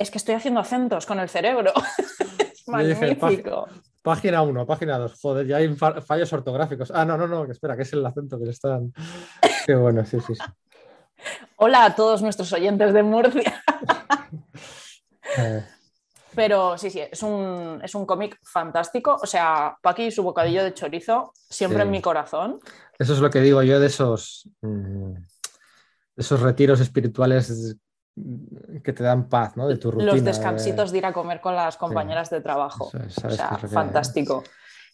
es 0.00 0.10
que 0.10 0.16
estoy 0.16 0.34
haciendo 0.34 0.60
acentos 0.60 1.04
con 1.04 1.20
el 1.20 1.28
cerebro. 1.28 1.72
magnífico. 2.66 3.68
página 4.02 4.42
1, 4.42 4.66
página 4.66 4.96
2, 4.98 5.20
joder, 5.20 5.46
ya 5.46 5.58
hay 5.58 5.74
fallos 5.74 6.32
ortográficos. 6.32 6.90
Ah, 6.90 7.04
no, 7.04 7.18
no, 7.18 7.26
no, 7.28 7.44
espera, 7.44 7.76
que 7.76 7.82
es 7.82 7.92
el 7.92 8.04
acento 8.04 8.38
que 8.38 8.46
le 8.46 8.50
están. 8.50 8.92
Qué 9.66 9.74
bueno, 9.74 10.04
sí, 10.06 10.18
sí, 10.20 10.34
sí. 10.34 10.42
Hola 11.56 11.84
a 11.84 11.94
todos 11.94 12.22
nuestros 12.22 12.50
oyentes 12.54 12.94
de 12.94 13.02
Murcia. 13.02 13.62
Eh. 15.36 15.64
Pero 16.34 16.78
sí, 16.78 16.88
sí, 16.88 17.00
es 17.00 17.22
un, 17.22 17.80
es 17.84 17.94
un 17.94 18.06
cómic 18.06 18.38
fantástico. 18.42 19.18
O 19.22 19.26
sea, 19.26 19.76
Paqui 19.82 20.04
y 20.04 20.10
su 20.10 20.22
bocadillo 20.22 20.64
de 20.64 20.72
chorizo, 20.72 21.32
siempre 21.34 21.82
en 21.82 21.90
mi 21.90 22.00
corazón. 22.00 22.58
Eso 22.98 23.12
es 23.12 23.18
lo 23.18 23.28
que 23.28 23.40
digo 23.40 23.62
yo 23.62 23.78
de 23.78 23.88
esos, 23.88 24.48
mm, 24.62 25.12
esos 26.16 26.40
retiros 26.40 26.80
espirituales 26.80 27.76
que 28.82 28.92
te 28.92 29.02
dan 29.02 29.28
paz, 29.28 29.56
¿no? 29.56 29.68
De 29.68 29.76
tu 29.76 29.90
rutina. 29.90 30.12
Los 30.12 30.24
descansitos 30.24 30.92
de, 30.92 30.98
ir 30.98 31.06
a 31.06 31.12
comer 31.12 31.40
con 31.40 31.54
las 31.54 31.76
compañeras 31.76 32.30
de 32.30 32.40
trabajo. 32.40 32.90
o 32.94 33.30
sea, 33.30 33.58
fantástico. 33.58 34.42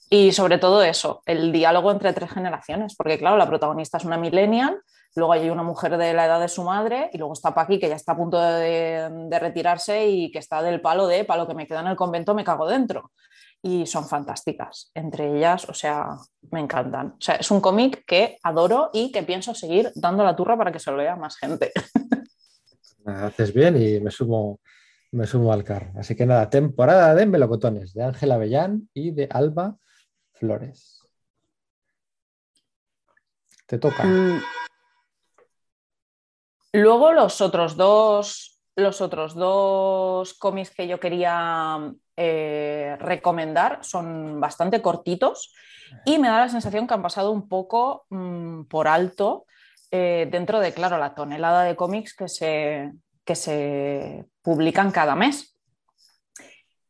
Y 0.09 0.33
sobre 0.33 0.59
todo 0.59 0.83
eso, 0.83 1.23
el 1.27 1.51
diálogo 1.51 1.91
entre 1.91 2.13
tres 2.13 2.31
generaciones, 2.31 2.95
porque 2.95 3.19
claro, 3.19 3.37
la 3.37 3.49
protagonista 3.49 3.99
es 3.99 4.05
una 4.05 4.17
millennial, 4.17 4.81
luego 5.17 5.33
hay 5.33 5.51
una 5.51 5.65
mujer 5.65 5.97
de 5.97 6.15
la 6.15 6.27
edad 6.27 6.41
de 6.41 6.49
su 6.49 6.63
madre 6.63 7.11
y 7.13 7.19
luego 7.19 7.33
está 7.33 7.55
Paqui 7.55 7.81
que 7.81 7.89
ya 7.89 7.97
está 7.97 8.13
a 8.13 8.17
punto 8.17 8.41
de, 8.41 9.39
retirarse 9.41 10.07
y 10.07 10.31
que 10.31 10.39
está 10.39 10.63
del 10.63 10.81
palo 10.81 11.09
de, 11.09 11.25
para 11.25 11.43
lo 11.43 11.49
que 11.49 11.55
me 11.55 11.67
queda 11.67 11.81
en 11.81 11.89
el 11.89 11.97
convento 11.97 12.35
me 12.35 12.45
cago 12.45 12.69
dentro. 12.69 13.11
Y 13.63 13.85
son 13.87 14.07
fantásticas, 14.07 14.93
entre 14.95 15.37
ellas, 15.37 15.69
o 15.69 15.75
sea, 15.75 16.07
me 16.53 16.61
encantan. 16.61 17.09
O 17.09 17.21
sea, 17.21 17.35
es 17.37 17.51
un 17.51 17.61
cómic 17.61 18.05
que 18.07 18.39
adoro 18.45 18.91
y 18.93 19.11
que 19.11 19.25
pienso 19.25 19.57
seguir 19.57 19.91
dando 19.97 20.23
la 20.23 20.37
turra 20.37 20.57
para 20.57 20.71
que 20.71 20.79
se 20.79 20.93
lo 20.93 20.99
vea 20.99 21.17
más 21.17 21.37
gente. 21.37 21.73
haces 23.07 23.53
bien 23.53 23.77
y 23.77 24.01
me 24.01 24.11
sumo, 24.11 24.61
me 25.13 25.27
sumo 25.27 25.53
al 25.53 25.65
carro. 25.65 25.93
Así 25.97 26.15
que 26.15 26.27
nada, 26.27 26.51
temporada 26.51 27.15
de 27.15 27.27
melocotones 27.27 27.95
de 27.95 28.05
Ángela 28.05 28.35
Avellán 28.35 28.89
y 28.93 29.13
de 29.13 29.29
Alba 29.31 29.77
Flores. 30.33 31.03
Te 33.67 33.79
toca. 33.79 34.05
Mm. 34.05 34.43
Luego 36.73 37.13
los 37.13 37.41
otros 37.41 37.77
dos, 37.77 38.61
los 38.77 39.01
otros 39.01 39.35
dos 39.35 40.35
cómics 40.35 40.71
que 40.71 40.87
yo 40.87 41.01
quería 41.01 41.93
eh, 42.17 42.97
recomendar 43.01 43.79
son 43.83 44.41
bastante 44.41 44.83
cortitos 44.83 45.55
y 46.05 46.19
me 46.19 46.29
da 46.29 46.41
la 46.41 46.49
sensación 46.49 46.87
que 46.87 46.95
han 46.95 47.03
pasado 47.03 47.31
un 47.31 47.49
poco 47.49 48.05
mm, 48.11 48.65
por 48.65 48.89
alto 48.89 49.47
eh, 49.91 50.29
dentro 50.31 50.61
de, 50.61 50.73
claro, 50.73 50.99
la 50.99 51.15
tonelada 51.15 51.63
de 51.63 51.77
cómics 51.77 52.15
que 52.15 52.29
se, 52.29 52.93
que 53.25 53.35
se 53.35 54.25
publican 54.43 54.91
cada 54.91 55.15
mes. 55.15 55.57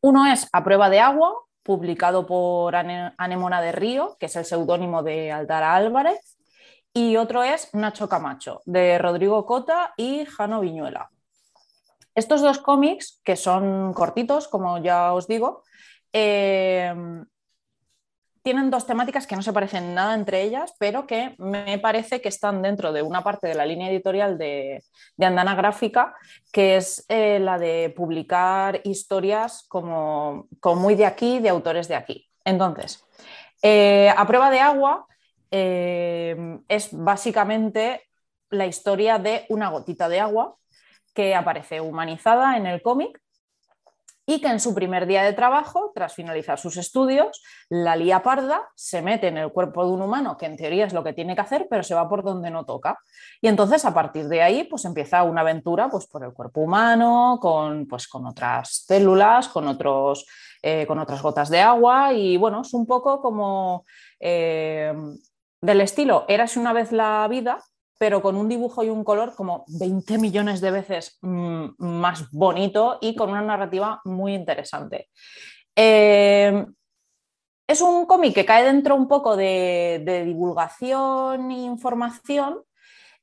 Uno 0.00 0.26
es 0.26 0.48
A 0.52 0.62
prueba 0.62 0.90
de 0.90 1.00
agua, 1.00 1.34
publicado 1.62 2.26
por 2.26 2.76
Anemona 2.76 3.60
de 3.60 3.72
Río, 3.72 4.16
que 4.20 4.26
es 4.26 4.36
el 4.36 4.44
seudónimo 4.44 5.02
de 5.02 5.32
Aldara 5.32 5.74
Álvarez, 5.74 6.36
y 6.92 7.16
otro 7.16 7.42
es 7.42 7.74
Nacho 7.74 8.08
Camacho, 8.08 8.62
de 8.64 8.98
Rodrigo 8.98 9.44
Cota 9.44 9.92
y 9.96 10.24
Jano 10.24 10.60
Viñuela. 10.60 11.10
Estos 12.14 12.40
dos 12.40 12.58
cómics, 12.58 13.20
que 13.24 13.36
son 13.36 13.92
cortitos, 13.92 14.48
como 14.48 14.78
ya 14.78 15.12
os 15.12 15.26
digo, 15.26 15.64
eh, 16.12 16.94
tienen 18.46 18.70
dos 18.70 18.86
temáticas 18.86 19.26
que 19.26 19.34
no 19.34 19.42
se 19.42 19.52
parecen 19.52 19.92
nada 19.92 20.14
entre 20.14 20.40
ellas, 20.42 20.72
pero 20.78 21.04
que 21.04 21.34
me 21.36 21.80
parece 21.80 22.20
que 22.20 22.28
están 22.28 22.62
dentro 22.62 22.92
de 22.92 23.02
una 23.02 23.24
parte 23.24 23.48
de 23.48 23.56
la 23.56 23.66
línea 23.66 23.90
editorial 23.90 24.38
de, 24.38 24.84
Andana 25.18 25.56
Gráfica, 25.56 26.14
que 26.52 26.76
es 26.76 27.04
eh, 27.08 27.40
la 27.40 27.58
de 27.58 27.92
publicar 27.96 28.82
historias 28.84 29.66
como, 29.66 30.46
muy 30.62 30.94
de 30.94 31.06
aquí, 31.06 31.40
de 31.40 31.48
autores 31.48 31.88
de 31.88 31.96
aquí. 31.96 32.30
Entonces, 32.44 33.04
eh, 33.62 34.14
a 34.16 34.24
prueba 34.28 34.48
de 34.52 34.60
agua 34.60 35.08
eh, 35.50 36.60
es 36.68 36.90
básicamente 36.92 38.04
la 38.50 38.66
historia 38.66 39.18
de 39.18 39.44
una 39.48 39.70
gotita 39.70 40.08
de 40.08 40.20
agua 40.20 40.54
que 41.12 41.34
aparece 41.34 41.80
humanizada 41.80 42.56
en 42.56 42.66
el 42.66 42.80
cómic 42.80 43.20
y 44.26 44.40
que 44.40 44.48
en 44.48 44.58
su 44.58 44.74
primer 44.74 45.06
día 45.06 45.22
de 45.22 45.32
trabajo, 45.32 45.92
tras 45.94 46.12
finalizar 46.12 46.58
sus 46.58 46.76
estudios, 46.76 47.42
la 47.68 47.94
lía 47.94 48.22
parda 48.24 48.60
se 48.74 49.00
mete 49.00 49.28
en 49.28 49.38
el 49.38 49.52
cuerpo 49.52 49.86
de 49.86 49.92
un 49.92 50.02
humano, 50.02 50.36
que 50.36 50.46
en 50.46 50.56
teoría 50.56 50.84
es 50.84 50.92
lo 50.92 51.04
que 51.04 51.12
tiene 51.12 51.36
que 51.36 51.42
hacer, 51.42 51.68
pero 51.70 51.84
se 51.84 51.94
va 51.94 52.08
por 52.08 52.24
donde 52.24 52.50
no 52.50 52.64
toca. 52.64 52.98
Y 53.40 53.46
entonces 53.46 53.84
a 53.84 53.94
partir 53.94 54.26
de 54.26 54.42
ahí 54.42 54.64
pues 54.64 54.84
empieza 54.84 55.22
una 55.22 55.42
aventura 55.42 55.88
pues, 55.88 56.06
por 56.08 56.24
el 56.24 56.32
cuerpo 56.32 56.62
humano, 56.62 57.38
con, 57.40 57.86
pues, 57.86 58.08
con 58.08 58.26
otras 58.26 58.84
células, 58.86 59.48
con, 59.48 59.68
otros, 59.68 60.26
eh, 60.60 60.86
con 60.88 60.98
otras 60.98 61.22
gotas 61.22 61.48
de 61.48 61.60
agua 61.60 62.12
y 62.12 62.36
bueno, 62.36 62.62
es 62.62 62.74
un 62.74 62.84
poco 62.84 63.20
como 63.20 63.84
eh, 64.18 64.92
del 65.60 65.80
estilo, 65.80 66.24
érase 66.26 66.58
una 66.58 66.72
vez 66.72 66.90
la 66.90 67.26
vida, 67.28 67.58
pero 67.98 68.22
con 68.22 68.36
un 68.36 68.48
dibujo 68.48 68.84
y 68.84 68.88
un 68.88 69.04
color 69.04 69.34
como 69.34 69.64
20 69.68 70.18
millones 70.18 70.60
de 70.60 70.70
veces 70.70 71.18
mm, 71.22 71.66
más 71.78 72.30
bonito 72.30 72.98
y 73.00 73.14
con 73.14 73.30
una 73.30 73.42
narrativa 73.42 74.00
muy 74.04 74.34
interesante. 74.34 75.08
Eh, 75.74 76.66
es 77.66 77.80
un 77.80 78.06
cómic 78.06 78.34
que 78.34 78.44
cae 78.44 78.64
dentro 78.64 78.94
un 78.94 79.08
poco 79.08 79.36
de, 79.36 80.22
divulgación 80.24 81.50
e 81.50 81.62
información. 81.62 82.62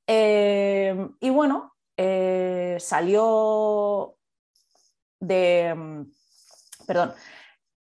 Eh, 0.05 1.07
y 1.21 1.29
bueno, 1.29 1.75
eh, 1.95 2.77
salió 2.79 4.15
de. 5.19 5.73
Mm, 5.75 6.03
perdón, 6.85 7.13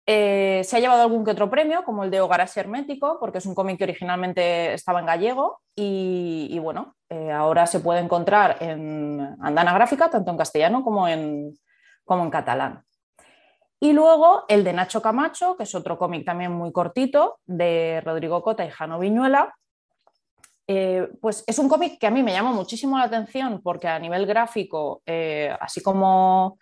eh, 0.08 0.62
se 0.64 0.78
ha 0.78 0.80
llevado 0.80 1.02
algún 1.02 1.26
que 1.26 1.32
otro 1.32 1.50
premio, 1.50 1.84
como 1.84 2.04
el 2.04 2.12
de 2.12 2.22
Hogaras 2.22 2.56
Hermético, 2.56 3.18
porque 3.20 3.40
es 3.40 3.46
un 3.48 3.56
cómic 3.56 3.80
que 3.80 3.86
originalmente 3.86 4.74
estaba 4.74 5.00
en 5.00 5.08
gallego 5.08 5.62
y, 5.76 6.58
bueno, 6.60 6.96
eh, 7.10 7.32
ahora 7.32 7.66
se 7.66 7.80
puede 7.80 8.02
encontrar 8.02 8.58
en 8.60 9.36
Andana 9.42 9.74
Gráfica, 9.74 10.10
tanto 10.10 10.30
en 10.30 10.38
castellano 10.38 10.84
como 10.84 11.08
en, 11.08 11.58
como 12.04 12.24
en 12.24 12.30
catalán. 12.30 12.84
Y 13.80 13.94
luego 13.94 14.46
el 14.48 14.64
de 14.64 14.74
Nacho 14.74 15.02
Camacho, 15.02 15.58
que 15.58 15.64
es 15.64 15.74
otro 15.74 15.98
cómic 15.98 16.24
también 16.24 16.52
muy 16.52 16.72
cortito, 16.72 17.40
de 17.46 18.02
Rodrigo 18.06 18.44
Cota 18.44 18.64
y 18.64 18.70
Jano 18.70 19.00
Viñuela. 19.00 19.56
Eh, 20.68 21.10
pues 21.20 21.44
es 21.46 21.60
un 21.60 21.68
cómic 21.68 22.00
que 22.00 22.08
a 22.08 22.12
mí 22.12 22.24
me 22.24 22.32
llama 22.32 22.52
muchísimo 22.52 22.98
la 22.98 23.06
atención 23.06 23.62
porque 23.62 23.88
a 23.88 24.00
nivel 24.00 24.26
gráfico, 24.26 25.02
así 25.60 25.82
como 25.82 26.58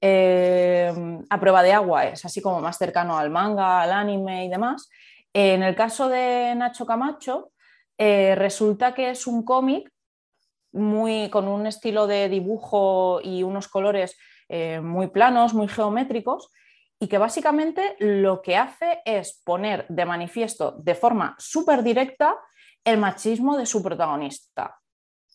eh, 0.00 0.92
a 1.28 1.40
prueba 1.40 1.62
de 1.62 1.72
agua 1.72 2.06
es 2.06 2.24
así 2.24 2.40
como 2.40 2.60
más 2.60 2.78
cercano 2.78 3.18
al 3.18 3.30
manga, 3.30 3.82
al 3.82 3.92
anime 3.92 4.44
y 4.46 4.48
demás. 4.48 4.88
en 5.32 5.62
el 5.62 5.74
caso 5.74 6.08
de 6.08 6.54
Nacho 6.56 6.86
Camacho, 6.86 7.52
eh, 7.98 8.34
resulta 8.36 8.94
que 8.94 9.10
es 9.10 9.26
un 9.26 9.44
cómic 9.44 9.90
muy 10.72 11.28
con 11.30 11.48
un 11.48 11.66
estilo 11.66 12.06
de 12.06 12.28
dibujo 12.28 13.20
y 13.22 13.42
unos 13.42 13.68
colores 13.68 14.16
eh, 14.48 14.80
muy 14.80 15.08
planos, 15.08 15.54
muy 15.54 15.68
geométricos, 15.68 16.50
y 17.00 17.08
que 17.08 17.18
básicamente 17.18 17.96
lo 17.98 18.42
que 18.42 18.56
hace 18.56 19.00
es 19.04 19.40
poner 19.44 19.86
de 19.88 20.04
manifiesto 20.04 20.72
de 20.78 20.94
forma 20.94 21.36
súper 21.38 21.82
directa 21.82 22.36
el 22.84 22.98
machismo 22.98 23.56
de 23.56 23.66
su 23.66 23.82
protagonista 23.82 24.78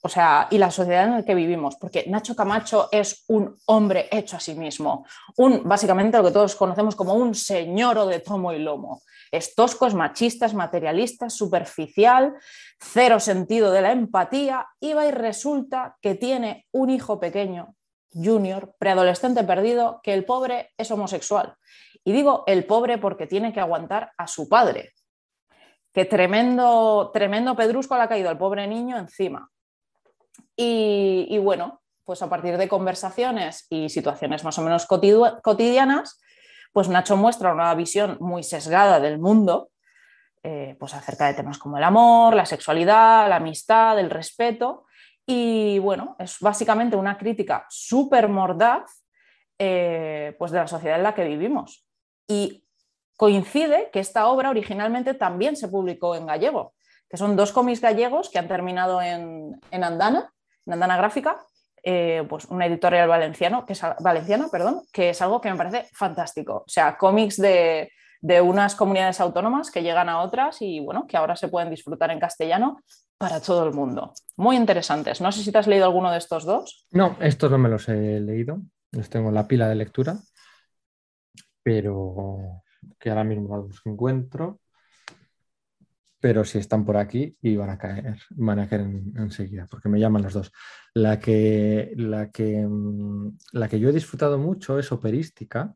o 0.06 0.10
sea, 0.10 0.50
y 0.52 0.58
la 0.58 0.70
sociedad 0.70 1.06
en 1.06 1.12
la 1.12 1.24
que 1.24 1.34
vivimos, 1.34 1.78
porque 1.78 2.04
Nacho 2.08 2.36
Camacho 2.36 2.90
es 2.92 3.24
un 3.30 3.56
hombre 3.68 4.10
hecho 4.12 4.36
a 4.36 4.40
sí 4.42 4.54
mismo, 4.54 5.06
un, 5.38 5.64
básicamente 5.64 6.18
lo 6.18 6.26
que 6.26 6.32
todos 6.32 6.56
conocemos 6.56 6.94
como 6.94 7.14
un 7.14 7.34
señor 7.34 8.06
de 8.08 8.20
tomo 8.20 8.52
y 8.52 8.60
lomo. 8.60 9.02
Es 9.32 9.56
tosco, 9.56 9.88
es 9.88 9.94
machista, 9.94 10.46
es 10.46 10.54
materialista, 10.54 11.30
superficial, 11.30 12.34
cero 12.82 13.22
sentido 13.22 13.72
de 13.72 13.82
la 13.82 13.94
empatía, 13.94 14.68
y 14.82 14.92
va 14.92 15.08
y 15.08 15.12
resulta 15.12 15.96
que 16.02 16.16
tiene 16.16 16.68
un 16.74 16.90
hijo 16.90 17.22
pequeño, 17.22 17.74
junior, 18.12 18.76
preadolescente 18.78 19.46
perdido, 19.46 20.02
que 20.04 20.14
el 20.14 20.26
pobre 20.26 20.72
es 20.78 20.92
homosexual. 20.92 21.56
Y 22.04 22.12
digo 22.12 22.44
el 22.46 22.66
pobre 22.66 22.98
porque 22.98 23.26
tiene 23.26 23.54
que 23.54 23.62
aguantar 23.62 24.12
a 24.18 24.28
su 24.28 24.50
padre. 24.50 24.92
Que 25.94 26.04
tremendo, 26.04 27.10
tremendo 27.14 27.56
pedrusco 27.56 27.96
le 27.96 28.02
ha 28.02 28.10
caído 28.10 28.30
al 28.30 28.38
pobre 28.38 28.68
niño 28.68 28.98
encima. 28.98 29.50
Y, 30.56 31.38
bueno, 31.40 31.82
pues 32.04 32.22
a 32.22 32.30
partir 32.30 32.58
de 32.58 32.68
conversaciones 32.68 33.66
y 33.70 33.90
situaciones 33.90 34.44
más 34.44 34.58
o 34.60 34.62
menos 34.62 34.86
cotidianas, 34.86 36.20
pues 36.72 36.90
Nacho 36.90 37.18
muestra 37.18 37.54
una 37.54 37.74
visión 37.76 38.18
muy 38.20 38.44
sesgada 38.44 39.00
del 39.00 39.20
mundo, 39.20 39.70
eh, 40.44 40.76
pues 40.80 40.94
acerca 40.94 41.28
de 41.28 41.36
temas 41.36 41.58
como 41.58 41.78
el 41.78 41.84
amor, 41.84 42.36
la 42.36 42.46
sexualidad, 42.46 43.30
la 43.30 43.38
amistad, 43.38 44.00
el 44.00 44.10
respeto. 44.10 44.86
Y 45.26 45.80
bueno, 45.80 46.16
es 46.20 46.40
básicamente 46.40 46.98
una 46.98 47.18
crítica 47.18 47.66
súper 47.70 48.28
mordaz 48.28 49.04
eh, 49.58 50.36
pues 50.38 50.52
de 50.52 50.58
la 50.58 50.68
sociedad 50.68 50.98
en 50.98 51.04
la 51.04 51.16
que 51.16 51.24
vivimos. 51.24 51.86
Y 52.28 52.66
coincide 53.16 53.90
que 53.94 54.00
esta 54.00 54.28
obra 54.28 54.50
originalmente 54.50 55.14
también 55.14 55.56
se 55.56 55.70
publicó 55.70 56.16
en 56.16 56.26
gallego, 56.26 56.74
que 57.14 57.18
son 57.18 57.36
dos 57.36 57.52
cómics 57.52 57.80
gallegos 57.80 58.32
que 58.32 58.40
han 58.40 58.48
terminado 58.48 59.00
en, 59.00 59.62
en 59.70 59.84
Andana 59.84 60.34
Nandana 60.66 60.98
Gráfica, 60.98 61.46
eh, 61.84 62.26
pues 62.28 62.46
una 62.46 62.66
editorial 62.66 63.08
valenciano, 63.08 63.68
que 63.68 63.74
es, 63.74 63.82
valenciana, 64.00 64.48
perdón, 64.52 64.82
que 64.92 65.12
es 65.12 65.22
algo 65.22 65.40
que 65.40 65.52
me 65.52 65.58
parece 65.58 65.88
fantástico. 65.94 66.64
O 66.66 66.70
sea, 66.70 66.98
cómics 66.98 67.38
de, 67.38 67.92
unas 68.42 68.74
comunidades 68.74 69.20
autónomas 69.20 69.70
que 69.70 69.84
llegan 69.84 70.10
a 70.10 70.22
otras 70.24 70.60
y 70.62 70.80
bueno, 70.80 71.06
que 71.06 71.16
ahora 71.16 71.36
se 71.36 71.50
pueden 71.50 71.70
disfrutar 71.70 72.10
en 72.10 72.20
castellano 72.20 72.82
para 73.20 73.40
todo 73.40 73.64
el 73.68 73.74
mundo. 73.76 74.14
Muy 74.36 74.56
interesantes. 74.56 75.22
No 75.22 75.32
sé 75.32 75.44
si 75.44 75.52
te 75.52 75.60
has 75.60 75.68
leído 75.68 75.86
alguno 75.86 76.12
de 76.12 76.18
estos 76.18 76.46
dos. 76.46 76.88
No, 76.90 77.16
estos 77.20 77.52
no 77.52 77.60
me 77.60 77.70
los 77.70 77.88
he 77.90 78.20
leído. 78.22 78.58
Los 78.92 79.12
tengo 79.12 79.30
en 79.30 79.36
la 79.36 79.48
pila 79.48 79.70
de 79.70 79.76
lectura, 79.76 80.18
pero 81.62 82.64
que 83.00 83.10
ahora 83.10 83.24
mismo 83.24 83.56
los 83.56 83.82
encuentro 83.86 84.60
pero 86.24 86.46
si 86.46 86.58
están 86.58 86.86
por 86.86 86.96
aquí 86.96 87.36
y 87.42 87.58
van 87.58 87.70
a 87.70 87.78
caer, 87.78 88.18
van 88.30 88.60
a 88.60 88.70
caer 88.70 88.84
enseguida, 89.18 89.68
porque 89.70 89.90
me 89.90 90.00
llaman 90.00 90.22
los 90.22 90.32
dos. 90.32 90.54
La 90.94 91.20
que, 91.20 91.92
la, 91.98 92.32
que, 92.32 92.66
mm, 92.66 93.40
la 93.52 93.68
que 93.68 93.78
yo 93.78 93.90
he 93.90 93.92
disfrutado 93.92 94.38
mucho 94.38 94.80
es 94.80 94.90
operística, 94.94 95.76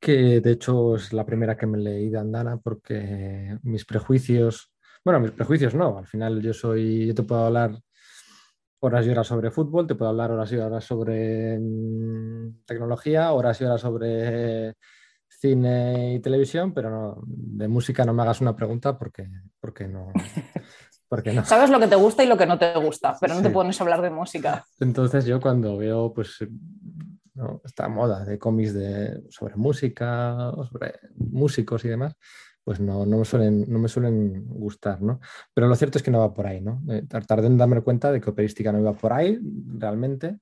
que 0.00 0.40
de 0.40 0.50
hecho 0.50 0.96
es 0.96 1.12
la 1.12 1.24
primera 1.24 1.56
que 1.56 1.68
me 1.68 1.78
leí 1.78 2.10
de 2.10 2.18
Andana 2.18 2.56
porque 2.56 3.56
mis 3.62 3.84
prejuicios, 3.84 4.74
bueno, 5.04 5.20
mis 5.20 5.30
prejuicios 5.30 5.76
no, 5.76 5.98
al 5.98 6.08
final 6.08 6.42
yo 6.42 6.52
soy, 6.52 7.06
yo 7.06 7.14
te 7.14 7.22
puedo 7.22 7.46
hablar 7.46 7.78
horas 8.80 9.06
y 9.06 9.10
horas 9.10 9.28
sobre 9.28 9.52
fútbol, 9.52 9.86
te 9.86 9.94
puedo 9.94 10.10
hablar 10.10 10.32
horas 10.32 10.50
y 10.50 10.56
horas 10.56 10.84
sobre 10.84 11.56
mm, 11.56 12.64
tecnología, 12.66 13.30
horas 13.30 13.60
y 13.60 13.64
horas 13.64 13.80
sobre 13.80 14.74
cine 15.38 16.14
y 16.14 16.20
televisión, 16.20 16.72
pero 16.72 16.90
no, 16.90 17.22
de 17.26 17.68
música 17.68 18.04
no 18.04 18.12
me 18.12 18.22
hagas 18.22 18.40
una 18.40 18.56
pregunta 18.56 18.98
porque, 18.98 19.28
porque 19.60 19.88
no. 19.88 20.12
Porque 21.08 21.32
no. 21.32 21.44
Sabes 21.44 21.70
lo 21.70 21.78
que 21.78 21.86
te 21.86 21.94
gusta 21.94 22.24
y 22.24 22.26
lo 22.26 22.36
que 22.36 22.46
no 22.46 22.58
te 22.58 22.74
gusta, 22.74 23.16
pero 23.20 23.36
no 23.36 23.40
te 23.40 23.50
pones 23.50 23.80
a 23.80 23.84
hablar 23.84 24.02
de 24.02 24.10
música. 24.10 24.66
Entonces 24.80 25.24
yo 25.24 25.40
cuando 25.40 25.76
veo 25.76 26.12
pues 26.12 26.38
esta 27.64 27.88
moda 27.88 28.24
de 28.24 28.40
cómics 28.40 28.74
de, 28.74 29.22
sobre 29.30 29.54
música, 29.54 30.50
sobre 30.68 30.98
músicos 31.16 31.84
y 31.84 31.88
demás, 31.90 32.16
pues 32.64 32.80
no, 32.80 33.06
no, 33.06 33.18
me 33.18 33.24
suelen, 33.24 33.64
no 33.68 33.78
me 33.78 33.88
suelen 33.88 34.46
gustar, 34.48 35.00
¿no? 35.00 35.20
Pero 35.54 35.68
lo 35.68 35.76
cierto 35.76 35.98
es 35.98 36.02
que 36.02 36.10
no 36.10 36.18
va 36.18 36.34
por 36.34 36.48
ahí, 36.48 36.60
¿no? 36.60 36.82
Eh, 36.88 37.04
tardé 37.06 37.46
en 37.46 37.56
darme 37.56 37.80
cuenta 37.82 38.10
de 38.10 38.20
que 38.20 38.30
operística 38.30 38.72
no 38.72 38.80
iba 38.80 38.92
por 38.92 39.12
ahí 39.12 39.38
realmente 39.78 40.40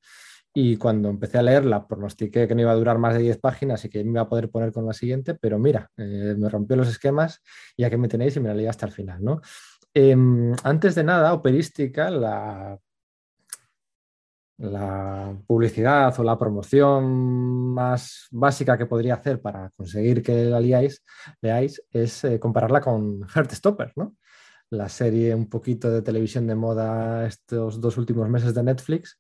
y 0.57 0.77
cuando 0.77 1.11
empecé 1.11 1.39
a 1.39 1.43
leerla, 1.43 1.89
pronostiqué 1.89 2.47
que 2.47 2.55
no 2.55 2.61
iba 2.61 2.71
a 2.71 2.77
durar 2.77 2.97
más 2.97 3.15
de 3.15 3.21
10 3.21 3.39
páginas 3.39 3.85
y 3.85 3.91
que 3.91 4.05
me 4.05 4.13
iba 4.13 4.21
a 4.21 4.29
poder 4.29 4.51
poner 4.51 4.73
con 4.73 4.87
la 4.87 4.93
siguiente, 4.93 5.35
pero 5.35 5.59
mira, 5.59 5.91
eh, 5.97 6.37
me 6.39 6.49
rompió 6.49 6.77
los 6.77 6.89
esquemas 6.89 7.43
y 7.77 7.83
aquí 7.83 7.97
me 7.97 8.07
tenéis 8.07 8.37
y 8.37 8.41
me 8.41 8.49
la 8.49 8.55
leí 8.55 8.67
hasta 8.67 8.87
el 8.87 8.93
final. 8.93 9.23
¿no? 9.23 9.41
Em, 9.93 10.55
antes 10.63 10.95
de 10.95 11.03
nada, 11.03 11.33
operística, 11.35 12.09
la, 12.09 12.79
publicidad 15.49 16.19
o 16.21 16.23
la 16.23 16.39
promoción 16.39 17.75
más 17.75 18.29
básica 18.31 18.79
que 18.79 18.87
podría 18.87 19.15
hacer 19.15 19.43
para 19.43 19.71
conseguir 19.71 20.23
que 20.23 20.45
la 20.45 20.61
leáis, 20.61 21.03
leáis 21.43 21.83
es 21.91 22.23
eh, 22.23 22.39
compararla 22.39 22.81
con 22.81 23.27
Heartstopper, 23.27 23.93
¿no? 23.97 24.15
la 24.71 24.89
serie 24.89 25.35
un 25.35 25.49
poquito 25.49 25.91
de 25.91 26.03
televisión 26.03 26.47
de 26.47 26.55
moda 26.55 27.27
estos 27.27 27.81
dos 27.81 27.97
últimos 27.99 28.29
meses 28.29 28.55
de 28.55 28.63
Netflix 28.63 29.19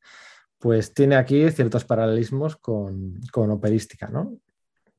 pues 0.65 0.95
tiene 0.95 1.17
aquí 1.17 1.51
ciertos 1.51 1.85
paralelismos 1.85 2.57
con, 2.57 3.21
operística, 3.51 4.09
¿no? 4.09 4.33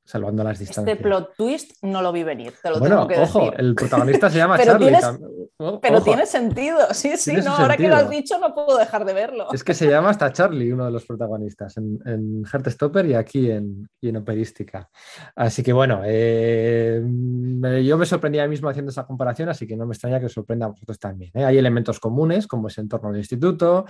salvando 0.08 0.43
las 0.43 0.62
Este 0.62 0.65
distancias. 0.65 0.97
plot 0.99 1.34
twist 1.36 1.84
no 1.84 1.99
lo 2.04 2.12
vi 2.12 2.21
venir, 2.23 2.54
te 2.62 2.69
lo 2.69 2.78
bueno, 2.78 2.97
tengo 2.97 3.08
que 3.08 3.19
ojo, 3.21 3.39
decir. 3.45 3.54
el 3.60 3.73
protagonista 3.73 4.30
se 4.30 4.38
llama 4.38 4.56
Pero 4.58 4.73
Charlie. 4.73 4.88
tienes- 4.89 5.19
Pero 5.82 5.97
ojo, 5.97 6.04
tiene 6.04 6.25
sentido, 6.28 6.78
sí, 6.93 7.17
sí, 7.17 7.34
no, 7.38 7.56
ahora 7.56 7.75
que 7.75 7.88
lo 7.88 7.95
has 7.95 8.08
dicho 8.12 8.38
no 8.38 8.54
puedo 8.54 8.78
dejar 8.78 9.04
de 9.04 9.13
verlo. 9.13 9.47
Es 9.51 9.63
que 9.63 9.73
se 9.73 9.89
llama 9.89 10.12
hasta 10.12 10.32
Charlie, 10.32 10.71
uno 10.71 10.86
de 10.86 10.91
los 10.91 11.04
protagonistas, 11.08 11.78
en, 11.78 11.97
en 12.06 12.43
Heartstopper 12.45 13.04
y 13.08 13.15
aquí 13.15 13.49
en, 13.49 13.89
y 13.99 14.10
en 14.10 14.17
Operística. 14.17 14.88
Así 15.36 15.63
que 15.63 15.73
bueno, 15.73 16.01
eh, 16.06 17.01
yo 17.84 17.97
me 17.97 18.06
sorprendía 18.06 18.43
a 18.43 18.45
mí 18.45 18.51
mismo 18.51 18.69
haciendo 18.69 18.91
esa 18.91 19.08
comparación, 19.08 19.49
así 19.49 19.65
que 19.65 19.75
no 19.75 19.88
me 19.88 19.93
extraña 19.93 20.19
que 20.19 20.28
os 20.28 20.34
sorprenda 20.34 20.67
a 20.67 20.69
vosotros 20.69 20.99
también. 20.99 21.32
¿eh? 21.34 21.45
Hay 21.45 21.58
elementos 21.58 21.99
comunes, 21.99 22.45
como 22.45 22.67
ese 22.67 22.82
entorno 22.82 23.10
del 23.10 23.21
instituto, 23.21 23.86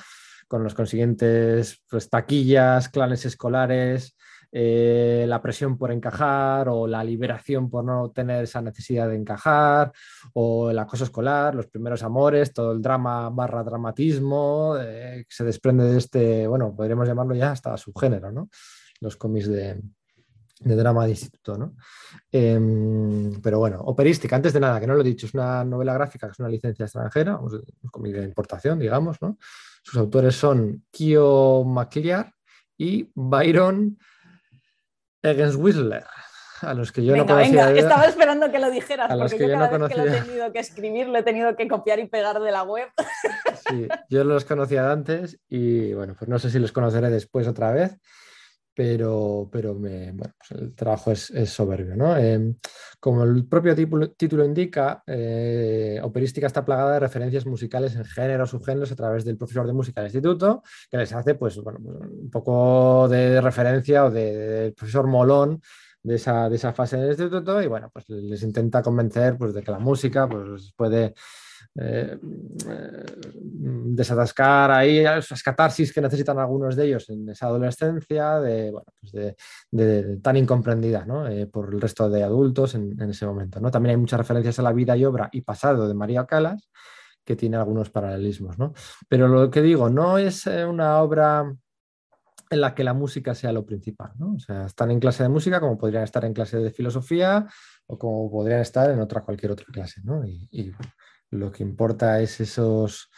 con 0.47 0.63
los 0.63 0.73
consiguientes 0.73 1.81
pues, 1.89 2.09
taquillas, 2.09 2.89
clanes 2.89 3.25
escolares, 3.25 4.15
eh, 4.57 5.25
la 5.27 5.41
presión 5.41 5.77
por 5.77 5.91
encajar 5.91 6.69
o 6.69 6.87
la 6.87 7.03
liberación 7.03 7.69
por 7.69 7.83
no 7.83 8.11
tener 8.11 8.45
esa 8.45 8.61
necesidad 8.61 9.09
de 9.09 9.15
encajar 9.15 9.91
o 10.33 10.71
el 10.71 10.79
acoso 10.79 11.03
escolar, 11.03 11.53
los 11.53 11.67
primeros 11.67 12.03
amores, 12.03 12.53
todo 12.53 12.71
el 12.71 12.81
drama 12.81 13.29
barra 13.31 13.63
dramatismo 13.63 14.77
eh, 14.79 15.25
que 15.27 15.35
se 15.35 15.43
desprende 15.43 15.83
de 15.83 15.97
este, 15.97 16.47
bueno, 16.47 16.73
podríamos 16.73 17.05
llamarlo 17.05 17.35
ya 17.35 17.51
hasta 17.51 17.75
subgénero, 17.75 18.31
¿no? 18.31 18.49
Los 19.01 19.17
cómics 19.17 19.49
de, 19.49 19.81
de 20.61 20.75
drama 20.75 21.03
de 21.03 21.11
instituto, 21.11 21.57
¿no? 21.57 21.75
Em, 22.31 23.41
pero 23.41 23.59
bueno, 23.59 23.81
operística, 23.81 24.37
antes 24.37 24.53
de 24.53 24.61
nada, 24.61 24.79
que 24.79 24.87
no 24.87 24.93
lo 24.93 25.01
he 25.01 25.03
dicho, 25.03 25.25
es 25.25 25.33
una 25.33 25.65
novela 25.65 25.93
gráfica, 25.93 26.27
que 26.27 26.31
es 26.31 26.39
una 26.39 26.47
licencia 26.47 26.85
extranjera, 26.85 27.37
un 27.37 27.61
cómic 27.91 28.13
de 28.13 28.23
importación, 28.23 28.79
digamos, 28.79 29.21
¿no? 29.21 29.37
Sus 29.85 29.97
autores 29.99 30.35
son 30.35 30.83
Kio 30.91 31.63
McLear 31.63 32.33
y 32.75 33.07
Byron 33.13 33.97
Egenswissler, 35.21 36.03
a 36.61 36.73
los 36.73 36.91
que 36.91 37.03
yo 37.05 37.13
venga, 37.13 37.25
no 37.25 37.33
conocía. 37.33 37.65
venga, 37.67 37.79
estaba 37.79 38.05
esperando 38.05 38.51
que 38.51 38.59
lo 38.59 38.71
dijeras, 38.71 39.11
A 39.11 39.17
porque 39.17 39.37
que 39.37 39.43
yo 39.43 39.49
yo 39.49 39.57
no 39.57 39.65
cada 39.69 39.77
vez 39.77 39.89
que 39.89 39.95
lo 39.97 40.03
he 40.03 40.07
conocía. 40.07 40.25
tenido 40.25 40.51
que 40.51 40.59
escribir, 40.59 41.07
lo 41.07 41.17
he 41.19 41.23
tenido 41.23 41.55
que 41.55 41.67
copiar 41.67 41.99
y 41.99 42.07
pegar 42.07 42.39
de 42.39 42.51
la 42.51 42.63
web. 42.63 42.89
Sí, 43.69 43.87
yo 44.09 44.23
los 44.23 44.43
conocía 44.45 44.83
de 44.87 44.91
antes 44.91 45.39
y 45.47 45.93
bueno, 45.93 46.15
pues 46.17 46.27
no 46.29 46.39
sé 46.39 46.49
si 46.49 46.59
los 46.59 46.71
conoceré 46.71 47.09
después 47.11 47.47
otra 47.47 47.71
vez, 47.71 47.97
pero, 48.75 49.49
pero 49.51 49.73
me, 49.73 50.11
bueno, 50.11 50.33
pues 50.37 50.59
el 50.61 50.75
trabajo 50.75 51.11
es, 51.11 51.29
es 51.31 51.49
soberbio. 51.49 51.95
¿no? 51.95 52.17
Eh, 52.17 52.55
como 52.99 53.23
el 53.23 53.45
propio 53.47 53.73
título, 53.75 54.43
indica, 54.45 55.01
eh, 55.07 55.99
Operística 56.03 56.45
está 56.47 56.65
plagada 56.65 56.93
de 56.95 56.99
referencias 56.99 57.45
musicales 57.45 57.95
en 57.95 58.03
géneros, 58.05 58.49
subgéneros 58.49 58.91
a 58.91 58.95
través 58.95 59.23
del 59.23 59.37
profesor 59.37 59.65
de 59.65 59.73
música 59.73 60.01
del 60.01 60.09
instituto, 60.09 60.61
que 60.91 60.97
les 60.97 61.13
hace 61.13 61.35
pues, 61.35 61.57
bueno, 61.57 61.79
pues, 61.81 61.97
un 62.11 62.29
poco 62.29 63.07
de 63.07 63.39
referencia 63.39 64.05
o 64.05 64.11
de- 64.11 64.35
del 64.35 64.73
profesor 64.73 65.07
molón 65.07 65.61
de 66.03 66.15
esa, 66.15 66.49
de 66.49 66.55
esa 66.57 66.73
fase 66.73 66.97
del 66.97 67.09
instituto 67.09 67.61
y 67.63 67.67
bueno, 67.67 67.89
pues 67.91 68.07
les 68.09 68.43
intenta 68.43 68.83
convencer 68.83 69.37
pues, 69.37 69.53
de 69.53 69.63
que 69.63 69.71
la 69.71 69.79
música 69.79 70.27
pues, 70.27 70.73
puede 70.75 71.13
eh, 71.77 72.17
eh, 72.69 73.05
desatascar 73.85 74.71
ahí 74.71 74.99
esas 74.99 75.41
catarsis 75.41 75.91
que 75.91 76.01
necesitan 76.01 76.39
algunos 76.39 76.75
de 76.75 76.85
ellos 76.85 77.09
en 77.09 77.29
esa 77.29 77.47
adolescencia, 77.47 78.39
de, 78.39 78.73
pues 78.99 80.21
tan 80.21 80.37
incomprendida 80.37 81.05
¿no? 81.05 81.27
Eh, 81.27 81.47
por 81.47 81.73
el 81.73 81.81
resto 81.81 82.09
de 82.09 82.23
adultos 82.23 82.75
en, 82.75 82.99
en 83.01 83.09
ese 83.09 83.25
momento. 83.25 83.59
¿no? 83.59 83.71
También 83.71 83.91
hay 83.91 83.97
muchas 83.97 84.19
referencias 84.19 84.59
a 84.59 84.63
la 84.63 84.73
vida 84.73 84.95
y 84.95 85.05
obra 85.05 85.29
y 85.31 85.41
pasado 85.41 85.87
de 85.87 85.93
María 85.93 86.25
Calas, 86.25 86.69
que 87.23 87.35
tiene 87.35 87.57
algunos 87.57 87.89
paralelismos. 87.89 88.57
¿no? 88.59 88.73
Pero 89.07 89.27
lo 89.27 89.49
que 89.49 89.61
digo, 89.61 89.89
no 89.89 90.17
es 90.17 90.45
una 90.45 91.01
obra 91.01 91.51
en 92.49 92.61
la 92.61 92.75
que 92.75 92.83
la 92.83 92.93
música 92.93 93.33
sea 93.35 93.51
lo 93.51 93.65
principal. 93.65 94.11
¿no? 94.17 94.35
O 94.35 94.39
sea, 94.39 94.65
están 94.65 94.91
en 94.91 94.99
clase 94.99 95.23
de 95.23 95.29
música 95.29 95.59
como 95.59 95.77
podrían 95.77 96.03
estar 96.03 96.25
en 96.25 96.33
clase 96.33 96.57
de 96.57 96.71
filosofía 96.71 97.47
o 97.87 97.97
como 97.97 98.29
podrían 98.29 98.61
estar 98.61 98.89
en 98.89 98.99
otra 98.99 99.21
cualquier 99.21 99.51
otra 99.51 99.65
clase. 99.71 100.01
¿no? 100.03 100.25
Y, 100.25 100.73
lo 101.31 101.51
que 101.51 101.63
importa 101.63 102.21
es 102.21 102.39
esos, 102.39 103.09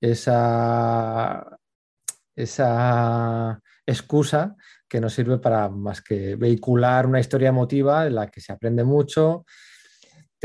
esa, 0.00 1.58
esa 2.34 3.60
excusa 3.84 4.56
que 4.88 5.00
nos 5.00 5.12
sirve 5.12 5.38
para 5.38 5.68
más 5.68 6.00
que 6.00 6.36
vehicular 6.36 7.06
una 7.06 7.20
historia 7.20 7.48
emotiva 7.48 8.06
en 8.06 8.14
la 8.14 8.28
que 8.28 8.40
se 8.40 8.52
aprende 8.52 8.84
mucho, 8.84 9.44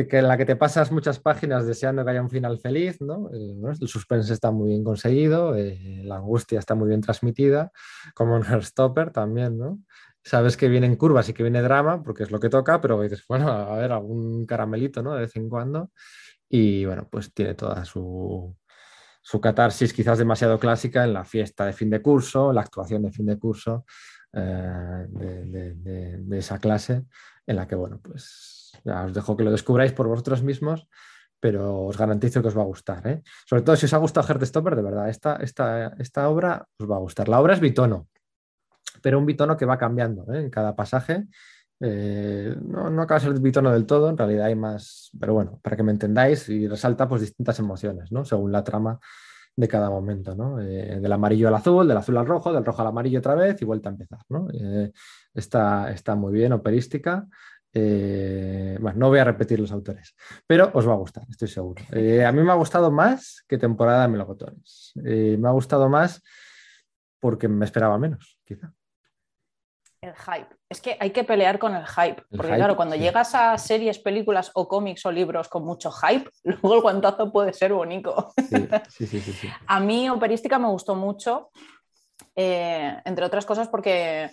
que 0.06 0.20
en 0.20 0.28
la 0.28 0.38
que 0.38 0.46
te 0.46 0.56
pasas 0.56 0.92
muchas 0.92 1.20
páginas 1.20 1.66
deseando 1.66 2.04
que 2.06 2.12
haya 2.12 2.22
un 2.22 2.30
final 2.30 2.60
feliz, 2.60 3.02
¿no? 3.02 3.30
El 3.32 3.88
suspense 3.88 4.34
está 4.34 4.52
muy 4.52 4.70
bien 4.70 4.84
conseguido, 4.84 5.56
eh, 5.56 6.02
la 6.04 6.18
angustia 6.18 6.60
está 6.60 6.76
muy 6.76 6.90
bien 6.90 7.02
transmitida, 7.02 7.72
como 8.14 8.38
en 8.38 8.44
Heartstopper 8.44 9.12
también, 9.12 9.58
¿no? 9.58 9.80
Sabes 10.24 10.58
que 10.58 10.68
vienen 10.68 10.98
curvas 10.98 11.30
y 11.30 11.34
que 11.34 11.42
viene 11.44 11.62
drama, 11.62 12.04
porque 12.04 12.24
es 12.24 12.32
lo 12.32 12.40
que 12.40 12.50
toca, 12.50 12.82
pero 12.82 13.02
dices, 13.02 13.24
bueno, 13.28 13.48
a 13.50 13.78
ver, 13.78 13.92
algún 13.94 14.46
caramelito, 14.46 15.02
¿no? 15.02 15.14
De 15.14 15.22
vez 15.22 15.36
en 15.38 15.48
cuando. 15.50 15.92
Y 16.50 16.86
bueno, 16.86 17.08
pues 17.10 17.34
tiene 17.34 17.54
toda 17.56 17.84
su, 17.86 18.56
su 19.22 19.42
catarsis 19.42 19.94
quizás 19.94 20.18
demasiado 20.18 20.60
clásica 20.60 21.04
en 21.06 21.14
la 21.14 21.26
fiesta 21.26 21.66
de 21.66 21.74
fin 21.74 21.90
de 21.90 22.02
curso, 22.02 22.54
la 22.54 22.62
actuación 22.62 23.04
de 23.04 23.12
fin 23.12 23.26
de 23.26 23.38
curso 23.40 23.86
eh, 24.34 25.06
de- 25.10 26.18
de 26.20 26.38
esa 26.38 26.60
clase, 26.60 27.06
en 27.46 27.56
la 27.56 27.68
que, 27.68 27.76
bueno, 27.76 28.00
pues 28.04 28.57
ya 28.84 29.06
os 29.06 29.14
dejo 29.14 29.38
que 29.38 29.44
lo 29.44 29.52
descubráis 29.52 29.94
por 29.94 30.08
vosotros 30.08 30.44
mismos, 30.44 30.88
pero 31.40 31.86
os 31.86 31.98
garantizo 31.98 32.42
que 32.42 32.48
os 32.48 32.58
va 32.58 32.62
a 32.62 32.66
gustar. 32.66 33.06
¿eh? 33.08 33.22
Sobre 33.46 33.62
todo 33.62 33.76
si 33.76 33.86
os 33.86 33.94
ha 33.94 33.98
gustado 33.98 34.28
Heartstopper, 34.28 34.76
de 34.76 34.82
verdad, 34.82 35.10
esta, 35.10 35.36
esta, 35.38 35.88
esta 36.00 36.30
obra 36.30 36.66
os 36.80 36.90
va 36.90 36.96
a 36.96 37.00
gustar. 37.00 37.30
La 37.30 37.40
obra 37.40 37.54
es 37.54 37.60
bitono, 37.60 38.08
pero 39.02 39.20
un 39.20 39.26
bitono 39.26 39.56
que 39.56 39.66
va 39.66 39.78
cambiando 39.78 40.32
¿eh? 40.34 40.40
en 40.40 40.50
cada 40.50 40.76
pasaje. 40.76 41.28
Eh, 41.80 42.56
no, 42.60 42.90
no 42.90 43.02
acaba 43.04 43.20
de 43.20 43.28
ser 43.28 43.40
bitono 43.40 43.72
del 43.72 43.86
todo, 43.86 44.10
en 44.10 44.18
realidad 44.18 44.48
hay 44.48 44.56
más, 44.56 45.12
pero 45.20 45.34
bueno, 45.34 45.60
para 45.62 45.76
que 45.76 45.84
me 45.84 45.92
entendáis, 45.92 46.50
y 46.50 46.68
resalta 46.68 47.08
pues 47.08 47.22
distintas 47.22 47.60
emociones, 47.60 48.12
¿no? 48.12 48.26
Según 48.26 48.52
la 48.52 48.64
trama 48.64 49.00
de 49.56 49.68
cada 49.68 49.90
momento, 49.92 50.36
¿no? 50.36 50.60
Eh, 50.60 51.00
del 51.00 51.12
amarillo 51.12 51.48
al 51.50 51.56
azul, 51.56 51.88
del 51.88 51.98
azul 51.98 52.18
al 52.18 52.26
rojo, 52.26 52.52
del 52.52 52.66
rojo 52.66 52.82
al 52.82 52.88
amarillo 52.88 53.20
otra 53.20 53.36
vez 53.36 53.62
y 53.62 53.66
vuelta 53.66 53.90
a 53.90 53.92
empezar, 53.92 54.20
¿no? 54.30 54.48
Está, 55.36 55.92
está 55.92 56.16
muy 56.16 56.34
bien, 56.34 56.52
operística. 56.54 57.28
Eh, 57.74 58.78
bueno, 58.80 58.98
no 58.98 59.10
voy 59.10 59.20
a 59.20 59.24
repetir 59.24 59.60
los 59.60 59.72
autores, 59.72 60.16
pero 60.46 60.72
os 60.74 60.88
va 60.88 60.94
a 60.94 60.98
gustar, 60.98 61.26
estoy 61.30 61.48
seguro. 61.48 61.84
Eh, 61.92 62.26
a 62.26 62.32
mí 62.32 62.42
me 62.42 62.52
ha 62.52 62.56
gustado 62.56 62.92
más 62.92 63.44
que 63.48 63.58
temporada 63.58 64.04
de 64.04 64.08
melocotones. 64.08 64.94
Eh, 65.04 65.38
me 65.38 65.48
ha 65.48 65.52
gustado 65.52 65.90
más 65.90 66.24
porque 67.20 67.48
me 67.48 67.66
esperaba 67.66 67.98
menos, 67.98 68.40
quizá. 68.46 68.72
El 70.00 70.14
hype. 70.16 70.56
Es 70.70 70.80
que 70.80 70.96
hay 71.00 71.10
que 71.10 71.24
pelear 71.24 71.58
con 71.60 71.76
el 71.76 71.86
hype. 71.86 72.22
El 72.30 72.38
porque 72.38 72.48
hype, 72.48 72.58
claro, 72.58 72.76
cuando 72.76 72.96
sí. 72.96 73.02
llegas 73.02 73.34
a 73.36 73.58
series, 73.58 74.00
películas 74.00 74.52
o 74.54 74.68
cómics 74.68 75.06
o 75.06 75.12
libros 75.12 75.50
con 75.50 75.66
mucho 75.66 75.92
hype, 75.92 76.30
luego 76.44 76.76
el 76.76 76.82
guantazo 76.82 77.32
puede 77.32 77.54
ser 77.54 77.74
bonito. 77.74 78.32
Sí, 78.50 78.68
sí, 78.90 79.08
sí, 79.08 79.20
sí, 79.20 79.34
sí. 79.34 79.50
A 79.66 79.80
mí 79.80 80.10
Operística 80.10 80.58
me 80.60 80.68
gustó 80.68 80.96
mucho, 80.96 81.50
entre 82.36 83.26
otras 83.26 83.46
cosas 83.46 83.68
porque 83.68 84.30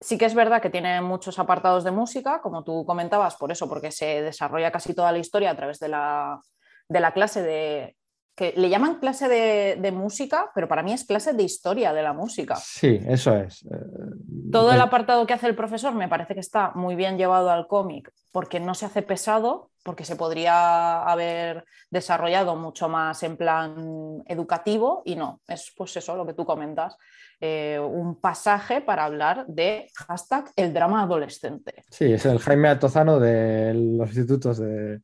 sí 0.00 0.18
que 0.18 0.26
es 0.26 0.34
verdad 0.34 0.62
que 0.62 0.70
tiene 0.70 1.00
muchos 1.00 1.38
apartados 1.38 1.84
de 1.84 1.90
música, 1.90 2.40
como 2.40 2.64
tú 2.64 2.84
comentabas, 2.84 3.36
por 3.36 3.50
eso, 3.50 3.68
porque 3.68 3.90
se 3.90 4.22
desarrolla 4.22 4.70
casi 4.70 4.94
toda 4.94 5.12
la 5.12 5.18
historia 5.18 5.50
a 5.50 5.56
través 5.56 5.78
de 5.78 5.88
la, 5.88 6.40
de 6.88 7.00
la 7.00 7.12
clase 7.12 7.42
de... 7.42 7.96
que 8.36 8.52
le 8.56 8.68
llaman 8.68 9.00
clase 9.00 9.28
de, 9.28 9.76
de 9.80 9.90
música, 9.90 10.50
pero 10.54 10.68
para 10.68 10.82
mí 10.82 10.92
es 10.92 11.04
clase 11.04 11.32
de 11.32 11.42
historia 11.42 11.92
de 11.92 12.02
la 12.02 12.12
música. 12.12 12.54
Sí, 12.54 13.00
eso 13.08 13.34
es. 13.34 13.64
Eh, 13.64 14.50
Todo 14.52 14.70
el 14.70 14.78
eh, 14.78 14.82
apartado 14.82 15.26
que 15.26 15.34
hace 15.34 15.48
el 15.48 15.56
profesor 15.56 15.92
me 15.94 16.08
parece 16.08 16.34
que 16.34 16.40
está 16.40 16.70
muy 16.76 16.94
bien 16.94 17.18
llevado 17.18 17.50
al 17.50 17.66
cómic 17.66 18.12
porque 18.30 18.60
no 18.60 18.74
se 18.74 18.86
hace 18.86 19.02
pesado, 19.02 19.70
porque 19.82 20.04
se 20.04 20.14
podría 20.14 21.02
haber 21.02 21.64
desarrollado 21.90 22.54
mucho 22.54 22.88
más 22.88 23.22
en 23.24 23.36
plan 23.36 24.22
educativo 24.26 25.02
y 25.04 25.16
no, 25.16 25.40
es 25.48 25.72
pues 25.76 25.96
eso 25.96 26.14
lo 26.14 26.24
que 26.24 26.34
tú 26.34 26.44
comentas, 26.44 26.96
eh, 27.40 27.78
un 27.80 28.20
pasaje 28.20 28.80
para 28.80 29.04
hablar 29.04 29.46
de 29.46 29.88
hashtag 29.94 30.50
el 30.56 30.72
drama 30.74 31.02
adolescente. 31.02 31.84
Sí, 31.90 32.12
es 32.12 32.26
el 32.26 32.38
Jaime 32.38 32.68
Altozano 32.68 33.18
de 33.20 33.74
los 33.74 34.08
institutos 34.08 34.58
de... 34.58 35.00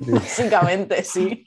Básicamente, 0.00 1.02
sí. 1.04 1.46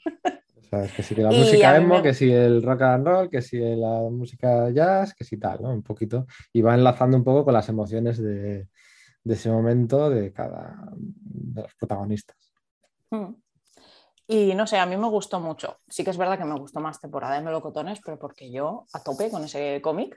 ¿sabes? 0.70 0.92
Que 0.92 1.02
sí 1.02 1.14
que 1.16 1.22
la 1.22 1.32
Y 1.32 1.38
música 1.38 1.76
emo, 1.76 1.96
me- 1.96 2.02
que 2.02 2.14
si 2.14 2.30
el 2.32 2.62
rock 2.62 2.82
and 2.82 3.06
roll, 3.06 3.28
que 3.30 3.42
si 3.42 3.58
la 3.58 4.02
música 4.10 4.70
jazz, 4.70 5.14
que 5.14 5.24
si 5.24 5.36
tal, 5.36 5.62
¿no? 5.62 5.70
Un 5.72 5.82
poquito. 5.82 6.26
Y 6.52 6.62
va 6.62 6.74
enlazando 6.74 7.16
un 7.16 7.24
poco 7.24 7.44
con 7.44 7.54
las 7.54 7.68
emociones 7.68 8.18
de, 8.22 8.68
de 9.24 9.34
ese 9.34 9.50
momento 9.50 10.08
de 10.10 10.32
cada 10.32 10.90
de 10.94 11.62
los 11.62 11.74
protagonistas. 11.74 12.36
Mm. 13.10 13.34
Y 14.32 14.54
no 14.54 14.64
sé, 14.64 14.78
a 14.78 14.86
mí 14.86 14.96
me 14.96 15.08
gustó 15.08 15.40
mucho. 15.40 15.78
Sí 15.88 16.04
que 16.04 16.10
es 16.10 16.16
verdad 16.16 16.38
que 16.38 16.44
me 16.44 16.56
gustó 16.56 16.78
más 16.78 17.00
temporada 17.00 17.34
de 17.34 17.40
Melocotones, 17.40 17.98
pero 18.04 18.16
porque 18.16 18.48
yo 18.48 18.84
a 18.92 19.02
tope 19.02 19.28
con 19.28 19.42
ese 19.42 19.80
cómic. 19.82 20.16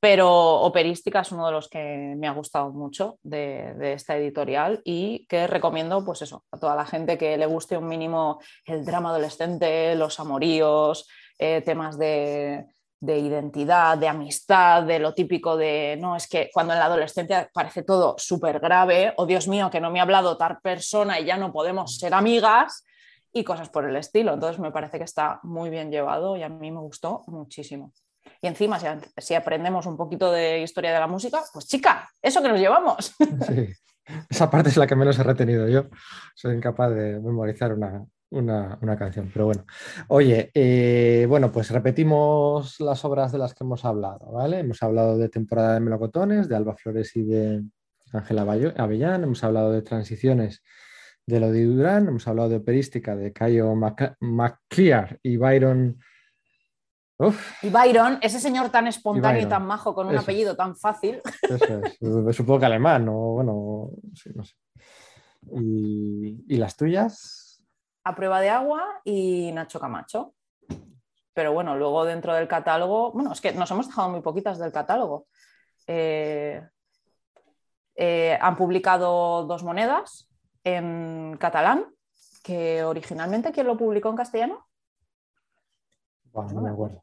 Pero 0.00 0.62
Operística 0.62 1.20
es 1.20 1.30
uno 1.30 1.46
de 1.46 1.52
los 1.52 1.68
que 1.68 2.14
me 2.16 2.26
ha 2.26 2.32
gustado 2.32 2.72
mucho 2.72 3.20
de, 3.22 3.72
de 3.74 3.92
esta 3.92 4.16
editorial 4.16 4.82
y 4.84 5.28
que 5.28 5.46
recomiendo, 5.46 6.04
pues 6.04 6.22
eso, 6.22 6.42
a 6.50 6.58
toda 6.58 6.74
la 6.74 6.84
gente 6.84 7.16
que 7.16 7.36
le 7.36 7.46
guste 7.46 7.76
un 7.76 7.86
mínimo 7.86 8.40
el 8.64 8.84
drama 8.84 9.10
adolescente, 9.10 9.94
los 9.94 10.18
amoríos, 10.18 11.08
eh, 11.38 11.62
temas 11.64 11.96
de, 11.96 12.66
de 12.98 13.18
identidad, 13.20 13.96
de 13.96 14.08
amistad, 14.08 14.82
de 14.82 14.98
lo 14.98 15.14
típico 15.14 15.56
de, 15.56 15.96
no, 16.00 16.16
es 16.16 16.26
que 16.26 16.50
cuando 16.52 16.72
en 16.72 16.80
la 16.80 16.86
adolescencia 16.86 17.48
parece 17.54 17.84
todo 17.84 18.16
súper 18.18 18.58
grave, 18.58 19.14
o 19.18 19.24
Dios 19.24 19.46
mío, 19.46 19.70
que 19.70 19.80
no 19.80 19.92
me 19.92 20.00
ha 20.00 20.02
hablado 20.02 20.36
tal 20.36 20.58
persona 20.60 21.20
y 21.20 21.26
ya 21.26 21.36
no 21.36 21.52
podemos 21.52 21.96
ser 21.96 22.12
amigas 22.12 22.84
y 23.32 23.44
cosas 23.44 23.68
por 23.68 23.88
el 23.88 23.96
estilo. 23.96 24.34
Entonces 24.34 24.60
me 24.60 24.70
parece 24.70 24.98
que 24.98 25.04
está 25.04 25.40
muy 25.42 25.70
bien 25.70 25.90
llevado 25.90 26.36
y 26.36 26.42
a 26.42 26.48
mí 26.48 26.70
me 26.70 26.80
gustó 26.80 27.22
muchísimo. 27.26 27.92
Y 28.40 28.46
encima, 28.46 28.78
si, 29.16 29.34
aprendemos 29.34 29.86
un 29.86 29.96
poquito 29.96 30.30
de 30.30 30.60
historia 30.60 30.92
de 30.92 31.00
la 31.00 31.06
música, 31.06 31.42
pues 31.52 31.66
chica, 31.66 32.08
eso 32.20 32.42
que 32.42 32.48
nos 32.48 32.60
llevamos. 32.60 33.14
Esa 34.28 34.50
parte 34.50 34.68
es 34.68 34.76
la 34.76 34.86
que 34.86 34.96
menos 34.96 35.18
he 35.18 35.22
retenido 35.22 35.68
yo. 35.68 35.86
Soy 36.34 36.56
incapaz 36.56 36.90
de 36.90 37.20
memorizar 37.20 37.72
una, 37.72 38.04
una, 38.30 38.96
canción, 38.98 39.30
pero 39.32 39.46
bueno. 39.46 39.64
Oye, 40.08 40.50
eh, 40.54 41.26
bueno, 41.28 41.52
pues 41.52 41.70
repetimos 41.70 42.80
las 42.80 43.04
obras 43.04 43.30
de 43.30 43.38
las 43.38 43.54
que 43.54 43.62
hemos 43.64 43.84
hablado, 43.84 44.32
¿vale? 44.32 44.58
Hemos 44.58 44.82
hablado 44.82 45.18
de 45.18 45.28
Temporada 45.28 45.74
de 45.74 45.80
Melocotones, 45.80 46.48
de 46.48 46.56
Alba 46.56 46.74
Flores 46.74 47.14
y 47.16 47.22
de 47.22 47.62
Ángela 48.12 48.42
Avellán, 48.42 49.24
hemos 49.24 49.42
hablado 49.44 49.72
de 49.72 49.82
Transiciones 49.82 50.62
de 51.26 51.40
Lodi 51.40 51.62
Durán, 51.62 52.08
hemos 52.08 52.26
hablado 52.26 52.48
de 52.48 52.56
Operística 52.56 53.14
de 53.16 53.32
Cayo 53.32 53.74
MacClear 54.20 55.18
y 55.22 55.36
Byron... 55.36 55.98
Y 57.62 57.70
Byron, 57.70 58.18
ese 58.20 58.40
señor 58.40 58.70
tan 58.70 58.88
espontáneo 58.88 59.42
y, 59.42 59.46
tan 59.46 59.64
majo 59.64 59.94
con 59.94 60.08
un 60.08 60.18
apellido 60.18 60.56
tan 60.56 60.74
fácil. 60.74 61.20
Eso 61.42 62.28
es, 62.28 62.36
supongo 62.36 62.58
que 62.58 62.66
alemán, 62.66 63.08
o 63.08 63.34
bueno, 63.34 63.90
no 64.34 64.44
sé. 64.44 64.54
¿Y 65.52 66.56
las 66.56 66.76
tuyas? 66.76 67.42
a 68.04 68.14
prueba 68.14 68.40
de 68.40 68.50
agua 68.50 69.00
y 69.04 69.50
Nacho 69.52 69.80
Camacho. 69.80 70.34
Pero 71.34 71.52
bueno, 71.52 71.76
luego 71.76 72.04
dentro 72.04 72.34
del 72.34 72.48
catálogo, 72.48 73.12
bueno, 73.12 73.32
es 73.32 73.40
que 73.40 73.52
nos 73.52 73.70
hemos 73.70 73.86
dejado 73.86 74.10
muy 74.10 74.20
poquitas 74.20 74.58
del 74.58 74.72
catálogo. 74.72 75.26
Eh, 75.86 76.62
eh, 77.94 78.38
han 78.40 78.56
publicado 78.56 79.44
dos 79.46 79.62
monedas 79.62 80.28
en 80.64 81.36
catalán, 81.38 81.86
que 82.42 82.84
originalmente, 82.84 83.52
¿quién 83.52 83.66
lo 83.66 83.76
publicó 83.76 84.10
en 84.10 84.16
castellano? 84.16 84.66
no 86.34 86.60
me 86.60 86.70
acuerdo. 86.70 87.02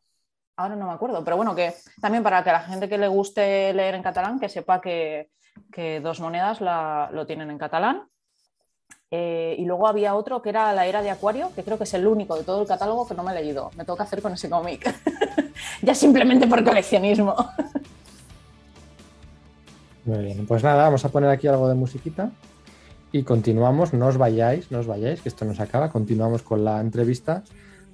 Ahora 0.58 0.76
no 0.76 0.88
me 0.88 0.94
acuerdo, 0.94 1.24
pero 1.24 1.38
bueno, 1.38 1.56
que 1.56 1.74
también 2.02 2.24
para 2.24 2.44
que 2.44 2.52
la 2.52 2.62
gente 2.62 2.90
que 2.90 2.98
le 2.98 3.08
guste 3.08 3.74
leer 3.74 3.96
en 3.96 4.04
catalán, 4.04 4.40
que 4.40 4.50
sepa 4.50 4.82
que, 4.82 5.30
dos 6.02 6.20
monedas 6.20 6.60
lo 6.60 7.26
tienen 7.26 7.50
en 7.50 7.58
catalán 7.58 8.08
eh, 9.12 9.56
y 9.58 9.66
luego 9.66 9.88
había 9.88 10.16
otro 10.16 10.42
que 10.42 10.50
era 10.50 10.72
La 10.74 10.86
Era 10.86 11.02
de 11.02 11.10
Acuario, 11.10 11.52
que 11.56 11.64
creo 11.64 11.78
que 11.78 11.86
es 11.86 11.94
el 11.94 12.06
único 12.06 12.38
de 12.38 12.44
todo 12.44 12.62
el 12.62 12.68
catálogo 12.68 13.08
que 13.08 13.16
no 13.16 13.24
me 13.24 13.32
he 13.32 13.36
leído. 13.36 13.72
Me 13.76 13.86
toca 13.86 14.04
hacer 14.04 14.22
con 14.22 14.34
ese 14.34 14.50
cómic. 14.50 14.94
ya 15.82 15.96
simplemente 15.96 16.46
por 16.48 16.64
coleccionismo. 16.64 17.36
Muy 20.06 20.26
bien, 20.26 20.46
pues 20.46 20.64
nada, 20.64 20.84
vamos 20.84 21.04
a 21.06 21.10
poner 21.10 21.30
aquí 21.30 21.48
algo 21.48 21.68
de 21.68 21.76
musiquita 21.76 22.32
y 23.12 23.24
continuamos. 23.24 23.94
No 23.94 24.08
os 24.08 24.18
vayáis, 24.18 24.72
no 24.72 24.80
os 24.80 24.88
vayáis, 24.88 25.22
que 25.22 25.30
esto 25.30 25.46
no 25.46 25.54
se 25.54 25.64
acaba. 25.64 25.90
Continuamos 25.90 26.42
con 26.42 26.64
la 26.64 26.80
entrevista 26.80 27.44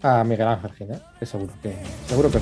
a 0.01 0.23
Miguel 0.23 0.47
Ángel 0.47 0.71
Giner, 0.73 1.01
que 1.19 1.25
seguro 1.25 1.53
que, 1.61 1.75
seguro 2.07 2.29
que 2.29 2.39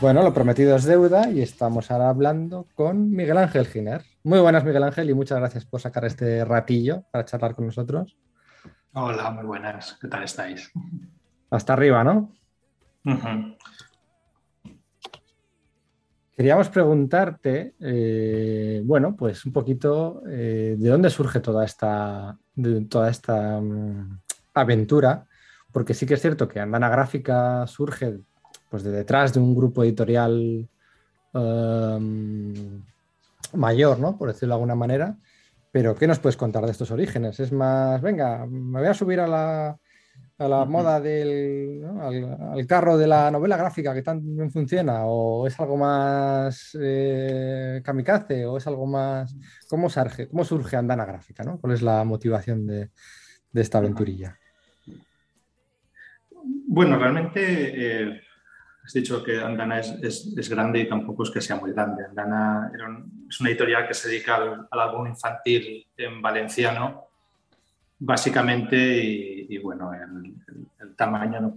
Bueno, 0.00 0.22
lo 0.22 0.32
prometido 0.32 0.76
es 0.76 0.84
deuda 0.84 1.28
y 1.28 1.42
estamos 1.42 1.90
ahora 1.90 2.08
hablando 2.08 2.68
con 2.76 3.10
Miguel 3.10 3.36
Ángel 3.36 3.66
Giner. 3.66 4.04
Muy 4.22 4.38
buenas, 4.38 4.62
Miguel 4.62 4.84
Ángel, 4.84 5.10
y 5.10 5.14
muchas 5.14 5.40
gracias 5.40 5.64
por 5.64 5.80
sacar 5.80 6.04
este 6.04 6.44
ratillo 6.44 7.02
para 7.10 7.24
charlar 7.24 7.56
con 7.56 7.66
nosotros. 7.66 8.16
Hola, 8.92 9.32
muy 9.32 9.44
buenas. 9.44 9.98
¿Qué 10.00 10.06
tal 10.06 10.22
estáis? 10.22 10.70
Hasta 11.50 11.72
arriba, 11.72 12.04
¿no? 12.04 12.32
Queríamos 16.36 16.68
preguntarte, 16.68 17.74
eh, 17.80 18.80
bueno, 18.84 19.16
pues 19.16 19.44
un 19.46 19.52
poquito 19.52 20.22
eh, 20.28 20.76
de 20.78 20.88
dónde 20.90 21.10
surge 21.10 21.40
toda 21.40 21.64
esta, 21.64 22.38
toda 22.88 23.10
esta 23.10 23.60
mm, 23.60 24.20
aventura, 24.54 25.26
porque 25.72 25.92
sí 25.92 26.06
que 26.06 26.14
es 26.14 26.20
cierto 26.20 26.46
que 26.46 26.60
Andana 26.60 26.88
Gráfica 26.88 27.66
surge 27.66 28.20
pues 28.68 28.82
de 28.82 28.90
detrás 28.90 29.32
de 29.32 29.40
un 29.40 29.54
grupo 29.54 29.84
editorial 29.84 30.68
em, 31.34 32.82
mayor, 33.54 33.98
¿no? 33.98 34.16
Por 34.16 34.28
decirlo 34.28 34.54
de 34.54 34.56
alguna 34.56 34.74
manera. 34.74 35.16
Pero, 35.70 35.94
¿qué 35.94 36.06
nos 36.06 36.18
puedes 36.18 36.36
contar 36.36 36.64
de 36.64 36.72
estos 36.72 36.90
orígenes? 36.90 37.40
Es 37.40 37.52
más, 37.52 38.00
venga, 38.00 38.46
me 38.46 38.80
voy 38.80 38.88
a 38.88 38.94
subir 38.94 39.20
a 39.20 39.26
la, 39.26 39.78
a 40.38 40.48
la 40.48 40.64
moda 40.64 41.00
del 41.00 41.84
al, 42.00 42.66
carro 42.66 42.96
de 42.96 43.06
la 43.06 43.30
novela 43.30 43.56
gráfica 43.56 43.92
que 43.92 44.02
tan 44.02 44.36
bien 44.36 44.50
funciona, 44.50 45.04
o 45.04 45.46
es 45.46 45.58
algo 45.60 45.76
más 45.76 46.76
eh, 46.80 47.82
kamikaze, 47.84 48.46
o 48.46 48.56
es 48.56 48.66
algo 48.66 48.86
más. 48.86 49.34
¿Cómo 49.68 49.90
surge, 49.90 50.28
cómo 50.28 50.44
surge 50.44 50.76
Andana 50.76 51.04
Gráfica? 51.04 51.42
¿no? 51.42 51.58
¿Cuál 51.58 51.74
es 51.74 51.82
la 51.82 52.04
motivación 52.04 52.66
de, 52.66 52.90
esta 53.52 53.78
aventurilla? 53.78 54.38
Bueno, 56.68 56.98
realmente 56.98 57.42
eh, 57.42 58.20
has 58.88 58.94
dicho 58.94 59.22
que 59.22 59.38
Andana 59.38 59.80
es, 59.80 60.48
grande 60.48 60.80
y 60.80 60.88
tampoco 60.88 61.22
es 61.22 61.30
que 61.30 61.42
sea 61.42 61.56
muy 61.56 61.72
grande. 61.72 62.06
Andana 62.06 62.72
es 63.28 63.38
una 63.38 63.50
editorial 63.50 63.86
que 63.86 63.92
se 63.92 64.08
dedica 64.08 64.36
al, 64.36 64.66
álbum 64.70 65.08
infantil 65.08 65.86
en 65.94 66.22
valenciano, 66.22 67.10
básicamente, 67.98 68.76
y, 68.78 69.58
bueno, 69.58 69.92
el, 69.92 70.94
tamaño, 70.96 71.54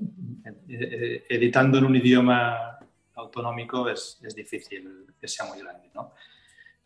editando 0.67 1.78
en 1.78 1.86
un 1.86 1.96
idioma 1.96 2.78
autonómico 3.15 3.88
es, 3.88 4.20
difícil 4.36 5.06
que 5.20 5.28
sea 5.30 5.46
muy 5.46 5.60
grande, 5.60 5.89
¿no? 5.96 6.12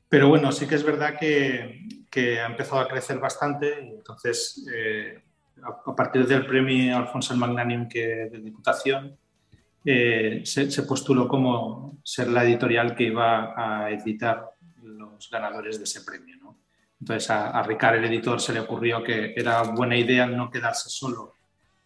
Pero 0.08 0.30
bueno, 0.30 0.52
sí 0.52 0.68
que 0.68 0.76
es 0.76 0.84
verdad 0.84 1.18
que, 1.20 2.40
ha 2.40 2.46
empezado 2.46 2.82
a 2.82 2.88
crecer 2.88 3.18
bastante 3.18 3.84
y 3.84 3.96
entonces, 3.96 4.64
eh, 4.72 5.24
a, 5.64 5.96
partir 5.96 6.28
del 6.28 6.46
premio 6.46 6.98
Alfonso 6.98 7.34
el 7.34 7.40
Magnánimo 7.40 7.90
que 7.90 8.30
de 8.32 8.40
Diputación, 8.40 9.18
eh, 9.86 10.42
se, 10.44 10.84
postuló 10.84 11.28
como 11.28 12.00
ser 12.04 12.30
la 12.30 12.44
editorial 12.44 12.96
que 12.96 13.04
iba 13.04 13.54
a 13.56 13.92
editar 13.92 14.50
los 14.82 15.30
ganadores 15.30 15.78
de 15.78 15.84
ese 15.84 16.02
premio. 16.02 16.38
¿no? 16.42 16.58
Entonces 17.00 17.30
a, 17.30 17.52
a, 17.52 17.62
Ricard, 17.62 17.98
el 17.98 18.06
editor, 18.06 18.42
se 18.42 18.54
le 18.54 18.62
ocurrió 18.62 19.04
que 19.04 19.34
era 19.36 19.62
buena 19.62 19.96
idea 19.96 20.26
no 20.26 20.50
quedarse 20.50 20.90
solo 20.90 21.36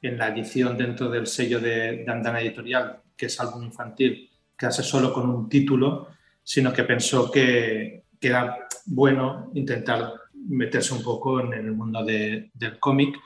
en 0.01 0.17
la 0.17 0.29
edición 0.29 0.77
dentro 0.77 1.09
del 1.09 1.27
sello 1.27 1.59
de, 1.59 2.05
Andana 2.07 2.39
Editorial, 2.39 3.01
que 3.17 3.25
es 3.25 3.39
álbum 3.39 3.63
infantil, 3.63 4.29
quedarse 4.57 4.81
solo 4.83 5.13
con 5.13 5.29
un 5.29 5.49
título, 5.49 6.07
sino 6.41 6.71
que 6.71 6.83
pensó 6.83 7.29
que, 7.29 8.03
era 8.21 8.67
bueno 8.85 9.49
intentar 9.55 10.11
meterse 10.33 10.93
un 10.93 11.01
poco 11.01 11.39
en 11.39 11.53
el 11.53 11.71
mundo 11.71 12.03
del 12.03 12.77
cómic. 12.77 13.17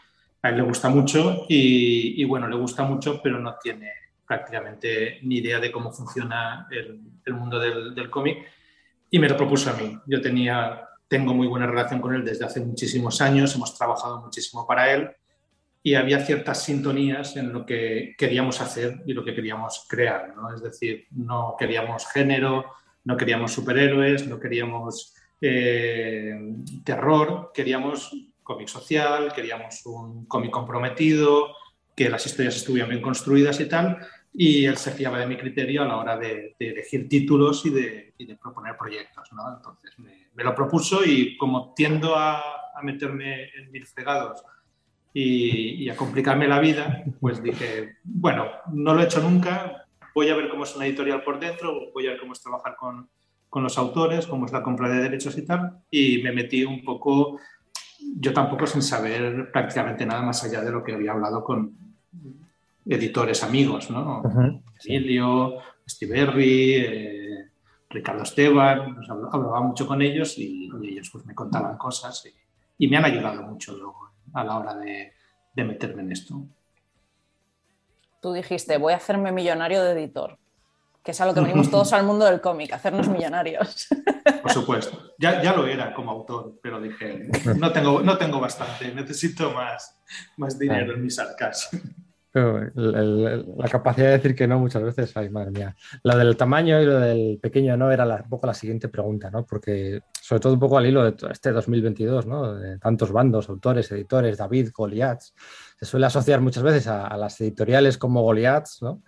A 0.43 0.49
él 0.49 0.57
le 0.57 0.61
gusta 0.61 0.87
mucho 0.89 1.45
y, 1.49 2.21
y, 2.21 2.23
bueno, 2.25 2.47
le 2.47 2.55
gusta 2.55 2.83
mucho, 2.83 3.19
pero 3.23 3.39
no 3.39 3.55
tiene 3.61 3.89
prácticamente 4.25 5.19
ni 5.23 5.37
idea 5.37 5.59
de 5.59 5.71
cómo 5.71 5.91
funciona 5.91 6.67
el, 6.71 7.33
mundo 7.33 7.59
del, 7.59 8.09
cómic 8.09 8.45
y 9.09 9.19
me 9.19 9.29
lo 9.29 9.37
propuso 9.37 9.69
a 9.69 9.73
mí. 9.73 9.97
Yo 10.07 10.21
tenía, 10.21 10.87
tengo 11.07 11.33
muy 11.33 11.47
buena 11.47 11.67
relación 11.67 12.01
con 12.01 12.13
él 12.13 12.25
desde 12.25 12.45
hace 12.45 12.59
muchísimos 12.59 13.21
años, 13.21 13.55
hemos 13.55 13.77
trabajado 13.77 14.21
muchísimo 14.21 14.65
para 14.65 14.93
él 14.93 15.11
y 15.83 15.95
había 15.95 16.25
ciertas 16.25 16.63
sintonías 16.63 17.35
en 17.35 17.51
lo 17.51 17.65
que 17.65 18.15
queríamos 18.17 18.61
hacer 18.61 19.03
y 19.05 19.13
lo 19.13 19.23
que 19.23 19.35
queríamos 19.35 19.85
crear. 19.89 20.33
¿no? 20.35 20.53
Es 20.53 20.63
decir, 20.63 21.07
no 21.11 21.55
queríamos 21.59 22.07
género, 22.09 22.65
no 23.03 23.17
queríamos 23.17 23.51
superhéroes, 23.51 24.27
no 24.27 24.39
queríamos 24.39 25.13
eh, 25.41 26.39
terror, 26.85 27.51
queríamos 27.53 28.15
cómic 28.41 28.69
social, 28.69 29.33
queríamos 29.33 29.85
un 29.85 30.25
cómic 30.25 30.51
comprometido, 30.51 31.53
que 31.95 32.09
las 32.09 32.25
historias 32.25 32.55
estuvieran 32.55 32.89
bien 32.89 33.01
construidas 33.01 33.59
y 33.59 33.65
tal, 33.65 33.99
y 34.33 34.65
él 34.65 34.77
se 34.77 34.91
fiaba 34.91 35.19
de 35.19 35.27
mi 35.27 35.37
criterio 35.37 35.83
a 35.83 35.85
la 35.85 35.97
hora 35.97 36.17
de, 36.17 36.55
elegir 36.57 37.07
títulos 37.07 37.65
y 37.65 37.69
de, 37.69 38.13
proponer 38.41 38.75
proyectos. 38.77 39.31
¿no? 39.33 39.55
Entonces 39.55 39.91
me, 39.99 40.43
lo 40.43 40.55
propuso 40.55 41.05
y 41.05 41.37
como 41.37 41.73
tiendo 41.75 42.15
a, 42.15 42.41
meterme 42.81 43.49
en 43.55 43.71
mil 43.71 43.85
fregados 43.85 44.43
y, 45.13 45.87
a 45.89 45.95
complicarme 45.95 46.47
la 46.47 46.59
vida, 46.59 47.03
pues 47.21 47.41
dije, 47.41 47.97
bueno, 48.03 48.47
no 48.73 48.93
lo 48.93 49.01
he 49.01 49.05
hecho 49.05 49.21
nunca, 49.21 49.85
voy 50.13 50.29
a 50.29 50.35
ver 50.35 50.49
cómo 50.49 50.63
es 50.63 50.75
una 50.75 50.85
editorial 50.85 51.23
por 51.23 51.39
dentro, 51.39 51.91
voy 51.93 52.07
a 52.07 52.11
ver 52.11 52.19
cómo 52.19 52.33
es 52.33 52.41
trabajar 52.41 52.75
con, 52.75 53.09
con 53.47 53.63
los 53.63 53.77
autores, 53.77 54.25
cómo 54.25 54.47
es 54.47 54.51
la 54.51 54.63
compra 54.63 54.89
de 54.89 55.03
derechos 55.03 55.37
y 55.37 55.45
tal, 55.45 55.77
y 55.91 56.23
me 56.23 56.31
metí 56.31 56.65
un 56.65 56.83
poco 56.83 57.39
yo 58.15 58.33
tampoco 58.33 58.67
sin 58.67 58.81
saber 58.81 59.51
prácticamente 59.51 60.05
nada 60.05 60.21
más 60.21 60.43
allá 60.43 60.61
de 60.61 60.71
lo 60.71 60.83
que 60.83 60.93
había 60.93 61.11
hablado 61.11 61.43
con 61.43 61.75
editores 62.85 63.43
amigos, 63.43 63.89
¿no? 63.89 64.21
Emilio, 64.83 65.57
Stiberri, 65.87 66.75
eh, 66.75 67.51
Ricardo 67.89 68.23
Esteban, 68.23 68.95
pues 68.95 69.09
hablaba 69.09 69.61
mucho 69.61 69.87
con 69.87 70.01
ellos 70.01 70.37
y, 70.37 70.69
ellos 70.83 71.09
pues 71.11 71.25
me 71.25 71.35
contaban 71.35 71.77
cosas 71.77 72.25
y, 72.77 72.87
me 72.87 72.97
han 72.97 73.05
ayudado 73.05 73.43
mucho 73.43 73.77
luego 73.77 74.11
a 74.33 74.43
la 74.43 74.57
hora 74.57 74.75
de, 74.75 75.13
de 75.53 75.63
meterme 75.63 76.01
en 76.01 76.11
esto. 76.11 76.45
Tú 78.21 78.33
dijiste, 78.33 78.77
voy 78.77 78.93
a 78.93 78.97
hacerme 78.97 79.31
millonario 79.31 79.83
de 79.83 79.93
editor 79.93 80.37
que 81.03 81.11
es 81.11 81.19
a 81.19 81.25
lo 81.25 81.33
que 81.33 81.41
venimos 81.41 81.69
todos 81.69 81.91
al 81.91 82.05
mundo 82.05 82.25
del 82.25 82.39
cómic, 82.39 82.71
hacernos 82.71 83.09
millonarios. 83.09 83.87
Por 84.41 84.51
supuesto, 84.51 85.13
ya, 85.19 85.41
ya, 85.43 85.53
lo 85.53 85.67
era 85.67 85.93
como 85.93 86.11
autor, 86.11 86.59
pero 86.61 86.79
dije, 86.79 87.27
no 87.57 87.71
tengo, 87.73 88.01
no 88.01 88.17
tengo 88.17 88.39
bastante, 88.39 88.93
necesito 88.93 89.51
más, 89.51 89.99
más 90.37 90.57
dinero 90.57 90.93
en 90.93 91.03
mis 91.03 91.19
arcas. 91.19 91.69
la 92.33 93.69
capacidad 93.69 94.07
de 94.07 94.13
decir 94.13 94.33
que 94.33 94.47
no 94.47 94.59
muchas 94.59 94.81
veces, 94.81 95.15
ay 95.17 95.29
madre 95.29 95.51
mía. 95.51 95.75
Lo 96.03 96.17
del 96.17 96.37
tamaño 96.37 96.81
y 96.81 96.85
lo 96.85 96.99
del 96.99 97.37
pequeño 97.41 97.75
no 97.75 97.91
era 97.91 98.05
un 98.05 98.29
poco 98.29 98.47
la 98.47 98.53
siguiente 98.53 98.87
pregunta, 98.87 99.29
¿no? 99.29 99.45
Porque 99.45 100.01
sobre 100.21 100.39
todo 100.39 100.53
un 100.53 100.59
poco 100.59 100.77
al 100.77 100.87
hilo 100.87 101.03
de 101.03 101.15
este 101.31 101.51
2022, 101.51 102.25
¿no? 102.25 102.55
De 102.55 102.79
tantos 102.79 103.11
bandos, 103.11 103.49
autores, 103.49 103.91
editores, 103.91 104.37
David, 104.37 104.71
Goliaths. 104.73 105.33
Se 105.77 105.85
suele 105.85 106.05
asociar 106.05 106.39
muchas 106.39 106.63
veces 106.63 106.87
a, 106.87 107.05
a 107.07 107.17
las 107.17 107.39
editoriales 107.41 107.97
como 107.97 108.23
Goliaths, 108.23 108.81
¿no? 108.81 109.03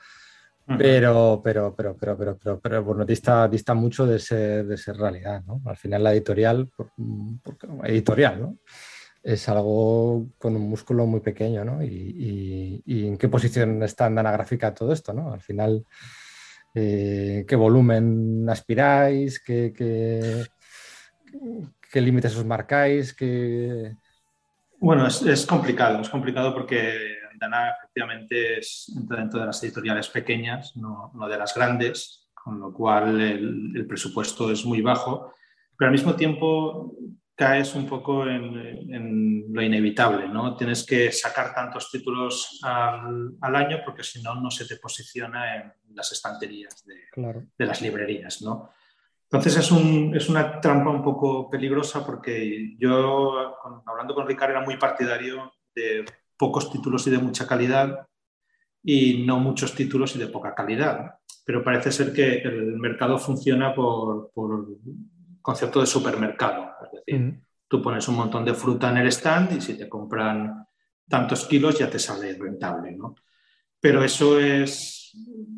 Pero, 0.67 1.41
pero, 1.43 1.75
pero, 1.75 1.95
pero, 1.95 2.17
pero, 2.17 2.37
pero, 2.37 2.59
pero 2.59 2.83
bueno, 2.83 3.05
dista, 3.05 3.47
dista 3.47 3.75
mucho 3.75 4.05
de 4.07 4.17
ser, 4.17 4.65
de 4.65 4.77
ser 4.77 4.97
realidad, 4.97 5.43
¿no? 5.45 5.61
Al 5.65 5.77
final 5.77 6.03
la 6.03 6.11
editorial, 6.11 6.67
editorial, 7.83 8.41
¿no? 8.41 8.57
Es 9.21 9.47
algo 9.47 10.27
con 10.39 10.55
un 10.55 10.67
músculo 10.67 11.05
muy 11.05 11.19
pequeño, 11.19 11.63
¿no? 11.63 11.83
Y, 11.83 12.81
y, 12.83 13.07
en 13.07 13.17
qué 13.17 13.29
posición 13.29 13.83
está 13.83 14.07
en 14.07 14.15
gráfica 14.15 14.73
todo 14.73 14.91
esto, 14.91 15.13
¿no? 15.13 15.33
Al 15.33 15.41
final, 15.41 15.85
eh, 16.73 17.45
¿qué 17.47 17.55
volumen 17.55 18.47
aspiráis? 18.49 19.39
¿Qué, 19.39 19.71
qué, 19.75 20.45
qué 21.91 22.01
límites 22.01 22.35
os 22.37 22.45
marcáis? 22.45 23.13
¿Qué... 23.13 23.95
Bueno, 24.79 25.05
es, 25.05 25.21
es 25.21 25.45
complicado, 25.45 26.01
es 26.01 26.09
complicado 26.09 26.53
porque 26.53 27.14
Efectivamente 27.53 28.59
es, 28.59 28.91
dentro 29.07 29.39
de 29.39 29.45
las 29.47 29.63
editoriales 29.63 30.09
pequeñas, 30.09 30.75
no, 30.75 31.11
de 31.29 31.37
las 31.37 31.53
grandes, 31.53 32.29
con 32.33 32.59
lo 32.59 32.73
cual 32.73 33.19
el, 33.21 33.85
presupuesto 33.87 34.51
es 34.51 34.65
muy 34.65 34.81
bajo, 34.81 35.33
pero 35.77 35.89
al 35.89 35.93
mismo 35.93 36.15
tiempo 36.15 36.95
caes 37.35 37.75
un 37.75 37.85
poco 37.85 38.27
en, 38.27 39.53
lo 39.53 39.61
inevitable, 39.61 40.27
¿no? 40.29 40.55
Tienes 40.55 40.85
que 40.85 41.11
sacar 41.11 41.53
tantos 41.53 41.91
títulos 41.91 42.59
al, 42.63 43.55
año 43.55 43.79
porque 43.83 44.03
si 44.03 44.21
no, 44.21 44.35
no 44.35 44.49
se 44.49 44.65
te 44.65 44.77
posiciona 44.77 45.55
en 45.55 45.73
las 45.93 46.11
estanterías 46.11 46.85
de, 46.85 46.95
de 47.57 47.65
las 47.65 47.81
librerías, 47.81 48.41
¿no? 48.41 48.71
Entonces 49.25 49.57
es, 49.57 49.71
un, 49.71 50.15
es, 50.15 50.29
una 50.29 50.61
trampa 50.61 50.91
un 50.91 51.03
poco 51.03 51.49
peligrosa 51.49 52.05
porque 52.05 52.75
yo, 52.77 53.57
hablando 53.85 54.13
con 54.13 54.27
Ricardo, 54.27 54.53
era 54.53 54.63
muy 54.63 54.77
partidario 54.77 55.51
de 55.73 56.05
pocos 56.37 56.71
títulos 56.71 57.05
y 57.07 57.11
de 57.11 57.17
mucha 57.17 57.47
calidad 57.47 58.07
y 58.83 59.25
no 59.25 59.39
muchos 59.39 59.73
títulos 59.73 60.15
y 60.15 60.19
de 60.19 60.27
poca 60.27 60.53
calidad. 60.53 61.15
Pero 61.45 61.63
parece 61.63 61.91
ser 61.91 62.13
que 62.13 62.39
el 62.39 62.77
mercado 62.77 63.17
funciona 63.17 63.73
por, 63.73 64.31
por 64.31 64.67
concepto 65.41 65.79
de 65.79 65.85
supermercado. 65.85 66.71
Es 66.83 67.05
decir, 67.05 67.39
tú 67.67 67.81
pones 67.81 68.07
un 68.07 68.15
montón 68.15 68.45
de 68.45 68.53
fruta 68.53 68.89
en 68.89 68.97
el 68.97 69.07
stand 69.07 69.57
y 69.57 69.61
si 69.61 69.77
te 69.77 69.89
compran 69.89 70.65
tantos 71.07 71.45
kilos 71.45 71.79
ya 71.79 71.89
te 71.89 71.99
sale 71.99 72.35
rentable. 72.37 72.91
¿no? 72.91 73.15
Pero 73.79 74.03
eso 74.03 74.39
es 74.39 75.11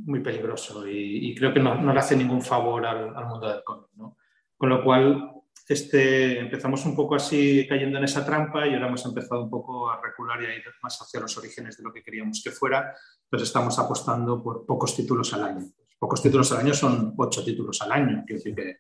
muy 0.05 0.19
peligroso 0.19 0.87
y, 0.87 1.33
creo 1.35 1.53
que 1.53 1.59
no, 1.59 1.93
le 1.93 1.99
hace 1.99 2.15
ningún 2.15 2.41
favor 2.41 2.85
al, 2.85 3.15
al 3.15 3.25
mundo 3.25 3.47
del 3.47 3.63
cómic. 3.63 3.89
¿no? 3.95 4.17
Con 4.57 4.69
lo 4.69 4.83
cual, 4.83 5.31
este, 5.67 6.39
empezamos 6.39 6.85
un 6.85 6.95
poco 6.95 7.15
así 7.15 7.65
cayendo 7.67 7.97
en 7.97 8.05
esa 8.05 8.25
trampa 8.25 8.65
y 8.65 8.73
ahora 8.73 8.87
hemos 8.87 9.05
empezado 9.05 9.43
un 9.43 9.49
poco 9.49 9.89
a 9.89 10.01
recular 10.01 10.41
y 10.41 10.45
a 10.45 10.55
ir 10.55 10.63
más 10.81 10.97
hacia 11.01 11.19
los 11.19 11.37
orígenes 11.37 11.77
de 11.77 11.83
lo 11.83 11.91
que 11.91 12.01
queríamos 12.01 12.41
que 12.43 12.51
fuera. 12.51 12.95
Entonces 13.23 13.49
estamos 13.49 13.77
apostando 13.77 14.41
por 14.41 14.65
pocos 14.65 14.95
títulos 14.95 15.33
al 15.33 15.43
año. 15.43 15.65
Pocos 15.99 16.21
títulos 16.21 16.51
al 16.51 16.59
año 16.59 16.73
son 16.73 17.13
ocho 17.17 17.43
títulos 17.43 17.81
al 17.81 17.91
año, 17.91 18.23
quiero 18.25 18.39
decir 18.39 18.55
que 18.55 18.77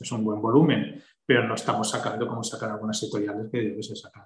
es 0.00 0.12
un 0.12 0.24
buen 0.24 0.40
volumen, 0.40 1.02
pero 1.26 1.46
no 1.46 1.54
estamos 1.54 1.90
sacando 1.90 2.26
como 2.28 2.44
sacan 2.44 2.70
algunas 2.70 3.02
editoriales 3.02 3.48
que 3.50 3.82
se 3.82 3.96
sacan. 3.96 4.24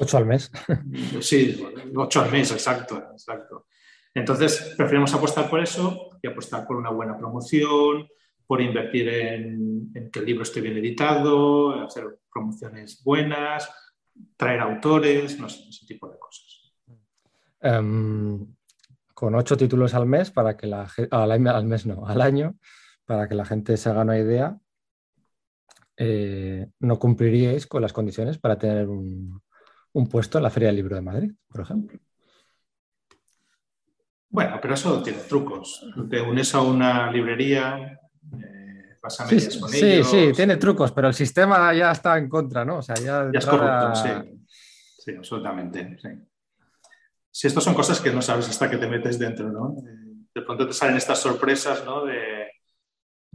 Ocho 0.00 0.16
al 0.16 0.26
mes. 0.26 0.50
Sí, 1.20 1.62
ocho 1.94 2.22
al 2.22 2.32
mes, 2.32 2.50
exacto, 2.50 3.10
exacto. 3.12 3.66
Entonces, 4.14 4.74
preferimos 4.76 5.12
apostar 5.14 5.50
por 5.50 5.60
eso 5.60 6.10
y 6.22 6.28
apostar 6.28 6.66
por 6.66 6.76
una 6.76 6.90
buena 6.90 7.16
promoción, 7.18 8.08
por 8.46 8.60
invertir 8.60 9.08
en, 9.08 10.10
que 10.12 10.20
el 10.20 10.26
libro 10.26 10.42
esté 10.42 10.60
bien 10.60 10.76
editado, 10.76 11.82
hacer 11.84 12.18
promociones 12.32 13.02
buenas, 13.02 13.70
traer 14.36 14.60
autores, 14.60 15.38
no 15.38 15.48
sé, 15.48 15.68
ese 15.68 15.86
tipo 15.86 16.08
de 16.08 16.18
cosas. 16.18 16.74
Em, 17.60 18.46
con 19.14 19.34
ocho 19.34 19.56
títulos 19.56 19.94
al 19.94 20.06
mes, 20.06 20.30
para 20.30 20.56
que 20.56 20.66
la 20.66 20.88
al, 21.10 21.64
mes 21.64 21.86
no, 21.86 22.06
al 22.06 22.20
año, 22.20 22.56
para 23.04 23.28
que 23.28 23.34
la 23.34 23.44
gente 23.44 23.76
se 23.76 23.88
haga 23.88 24.02
una 24.02 24.18
idea, 24.18 24.58
eh, 25.96 26.66
no 26.80 26.98
cumpliríais 26.98 27.66
con 27.66 27.80
las 27.80 27.92
condiciones 27.92 28.38
para 28.38 28.58
tener 28.58 28.88
un, 28.88 29.40
un 29.92 30.08
puesto 30.08 30.38
en 30.38 30.44
la 30.44 30.50
Feria 30.50 30.68
del 30.68 30.76
Libro 30.76 30.96
de 30.96 31.02
Madrid, 31.02 31.32
por 31.48 31.62
ejemplo. 31.62 31.98
Bueno, 34.28 34.58
pero 34.60 34.74
eso 34.74 35.00
tiene 35.00 35.20
trucos. 35.20 35.86
Te 36.10 36.20
unes 36.20 36.52
a 36.56 36.60
una 36.60 37.10
librería, 37.12 38.00
sí, 39.68 40.04
Sí, 40.04 40.32
tiene 40.34 40.56
trucos, 40.56 40.92
pero 40.92 41.08
el 41.08 41.14
sistema 41.14 41.72
ya 41.74 41.92
está 41.92 42.18
en 42.18 42.28
contra, 42.28 42.64
¿no? 42.64 42.78
O 42.78 42.82
sea, 42.82 42.94
ya, 42.96 43.30
es 43.32 43.46
corrupto, 43.46 43.94
sí. 43.94 44.08
Sí, 44.98 45.14
absolutamente. 45.16 45.98
Sí. 46.00 46.08
Si 47.30 47.46
estos 47.46 47.64
son 47.64 47.74
cosas 47.74 48.00
que 48.00 48.12
no 48.12 48.22
sabes 48.22 48.48
hasta 48.48 48.70
que 48.70 48.78
te 48.78 48.86
metes 48.86 49.18
dentro, 49.18 49.50
¿no? 49.50 49.76
De 50.34 50.42
pronto 50.42 50.66
te 50.66 50.72
salen 50.72 50.96
estas 50.96 51.18
sorpresas, 51.18 51.84
¿no? 51.84 52.04
De, 52.04 52.48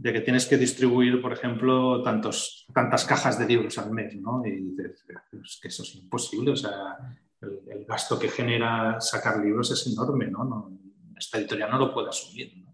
que 0.02 0.20
tienes 0.22 0.46
que 0.46 0.56
distribuir, 0.56 1.20
por 1.20 1.32
ejemplo, 1.32 2.02
tantos, 2.02 2.66
tantas 2.74 3.04
cajas 3.04 3.38
de 3.38 3.46
libros 3.46 3.76
al 3.78 3.92
mes, 3.92 4.16
¿no? 4.16 4.42
Y 4.44 4.50
dices, 4.50 5.04
es 5.44 5.58
que 5.60 5.68
eso 5.68 5.82
es 5.82 5.94
imposible, 5.96 6.52
o 6.52 6.56
sea, 6.56 6.96
el, 7.42 7.84
gasto 7.84 8.18
que 8.18 8.28
genera 8.28 9.00
sacar 9.00 9.38
libros 9.38 9.70
es 9.70 9.86
enorme, 9.86 10.26
¿no? 10.28 10.44
no 10.44 10.78
esta 11.16 11.38
editorial 11.38 11.70
no 11.70 11.78
lo 11.78 11.92
puede 11.92 12.08
asumir, 12.08 12.56
¿no? 12.56 12.69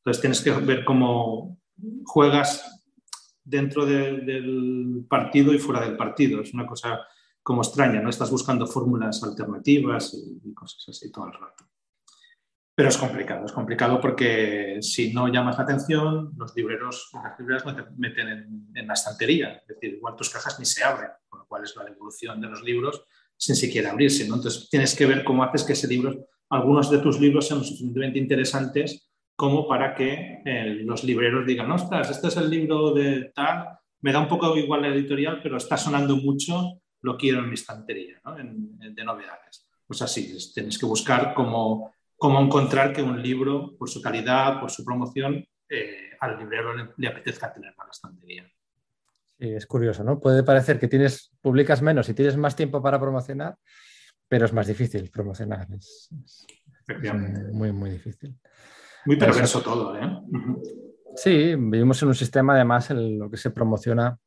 Entonces 0.00 0.20
tienes 0.20 0.40
que 0.40 0.50
ver 0.52 0.84
cómo, 0.84 1.60
juegas 2.04 2.82
dentro 3.44 3.86
del 3.86 5.06
partido 5.08 5.52
y 5.52 5.58
fuera 5.58 5.80
del 5.80 5.96
partido. 5.96 6.40
Es 6.40 6.52
una 6.54 6.66
cosa 6.66 7.00
como 7.42 7.62
extraña, 7.62 8.00
¿no? 8.00 8.10
Estás 8.10 8.30
buscando 8.30 8.66
fórmulas 8.66 9.22
alternativas 9.22 10.14
y, 10.14 10.52
cosas 10.54 10.84
así 10.88 11.10
todo 11.10 11.26
el 11.26 11.32
rato. 11.32 11.64
Pero 12.74 12.88
es 12.88 12.96
complicado, 12.96 13.44
es 13.44 13.52
complicado 13.52 14.00
porque 14.00 14.78
si 14.80 15.12
no 15.12 15.28
llamas 15.28 15.58
la 15.58 15.64
atención, 15.64 16.32
los 16.36 16.54
libreros, 16.54 17.10
las 17.12 17.38
libreras 17.38 17.66
no 17.66 17.74
te 17.74 17.82
meten 17.96 18.28
en, 18.74 18.86
la 18.86 18.94
estantería. 18.94 19.56
Es 19.56 19.68
decir, 19.68 19.94
igual 19.94 20.16
tus 20.16 20.30
cajas 20.30 20.58
ni 20.58 20.64
se 20.64 20.82
abren, 20.82 21.10
con 21.28 21.40
lo 21.40 21.46
cual 21.46 21.64
es 21.64 21.74
la 21.76 21.84
devolución 21.84 22.40
de 22.40 22.48
los 22.48 22.62
libros 22.62 23.04
sin 23.36 23.56
siquiera 23.56 23.90
abrirse. 23.90 24.22
Entonces 24.22 24.68
tienes 24.70 24.94
que 24.94 25.06
ver 25.06 25.24
cómo 25.24 25.42
haces 25.42 25.64
que 25.64 25.72
ese 25.72 25.88
libro, 25.88 26.26
algunos 26.48 26.90
de 26.90 26.98
tus 26.98 27.20
libros 27.20 27.48
sean 27.48 27.64
suficientemente 27.64 28.18
interesantes 28.18 29.09
como 29.40 29.66
para 29.66 29.94
que 29.94 30.42
eh, 30.44 30.82
los 30.84 31.02
libreros 31.02 31.46
digan, 31.46 31.72
ostras, 31.72 32.10
este 32.10 32.28
es 32.28 32.36
el 32.36 32.50
libro 32.50 32.92
de 32.92 33.32
tal, 33.34 33.70
me 34.02 34.12
da 34.12 34.20
un 34.20 34.28
poco 34.28 34.54
igual 34.54 34.82
la 34.82 34.88
editorial, 34.88 35.40
pero 35.42 35.56
está 35.56 35.78
sonando 35.78 36.14
mucho, 36.18 36.82
lo 37.00 37.16
quiero 37.16 37.38
en 37.38 37.48
mi 37.48 37.54
estantería, 37.54 38.20
¿no? 38.22 38.34
de 38.36 39.02
novedades. 39.02 39.66
Pues 39.86 40.02
así, 40.02 40.36
tienes 40.52 40.78
que 40.78 40.84
buscar 40.84 41.32
cómo, 41.32 41.94
cómo 42.18 42.38
encontrar 42.38 42.92
que 42.92 43.02
un 43.02 43.22
libro, 43.22 43.78
por 43.78 43.88
su 43.88 44.02
calidad, 44.02 44.60
por 44.60 44.70
su 44.70 44.84
promoción, 44.84 45.42
eh, 45.70 46.10
al 46.20 46.38
librero 46.38 46.74
le, 46.98 47.08
apetezca 47.08 47.50
tener 47.50 47.70
en 47.70 47.76
la 47.78 47.90
estantería. 47.90 48.52
Sí, 49.38 49.54
es 49.54 49.66
curioso, 49.66 50.04
¿no? 50.04 50.20
Puede 50.20 50.42
parecer 50.42 50.78
que 50.78 50.86
tienes, 50.86 51.30
publicas 51.40 51.80
menos 51.80 52.10
y 52.10 52.12
tienes 52.12 52.36
más 52.36 52.54
tiempo 52.54 52.82
para 52.82 53.00
promocionar, 53.00 53.56
pero 54.28 54.44
es 54.44 54.52
más 54.52 54.66
difícil 54.66 55.08
promocionar. 55.10 55.66
Es, 55.72 56.10
muy, 57.54 57.72
muy 57.72 57.88
difícil. 57.88 58.38
Muy 59.06 59.16
perverso 59.16 59.60
todo, 59.62 59.96
¿eh? 59.96 60.22
Sí, 61.16 61.54
vivimos 61.56 62.00
en 62.02 62.08
un 62.08 62.14
sistema 62.14 62.54
además 62.54 62.90
en 62.90 63.18
lo 63.18 63.30
que 63.30 63.36
se 63.36 63.50
promociona 63.50 64.18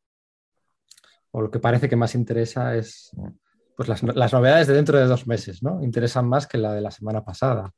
o 1.32 1.42
lo 1.42 1.50
que 1.50 1.60
parece 1.60 1.90
que 1.90 1.96
más 1.96 2.16
interesa 2.16 2.76
es 2.76 3.12
pues 3.76 3.90
las, 3.90 4.34
novedades 4.34 4.68
de 4.68 4.76
dentro 4.76 5.00
de 5.00 5.06
dos 5.06 5.26
meses, 5.26 5.64
¿no? 5.64 5.82
Interesan 5.82 6.28
más 6.28 6.46
que 6.46 6.60
la 6.60 6.74
de 6.74 6.82
la 6.82 6.92
semana 6.92 7.24
pasada. 7.24 7.72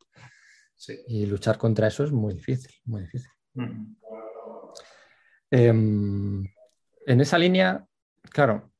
Y 1.07 1.25
luchar 1.25 1.57
contra 1.57 1.87
eso 1.87 2.03
es 2.03 2.11
muy 2.11 2.33
difícil, 2.33 2.73
muy 2.83 3.03
difícil. 3.03 3.31
Em, 5.49 6.43
en 7.05 7.21
esa 7.21 7.37
línea, 7.37 7.85
claro, 8.29 8.73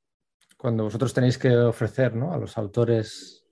cuando 0.57 0.83
vosotros 0.83 1.13
tenéis 1.13 1.37
que 1.37 1.55
ofrecer 1.55 2.13
a 2.29 2.37
los 2.37 2.57
autores 2.57 3.45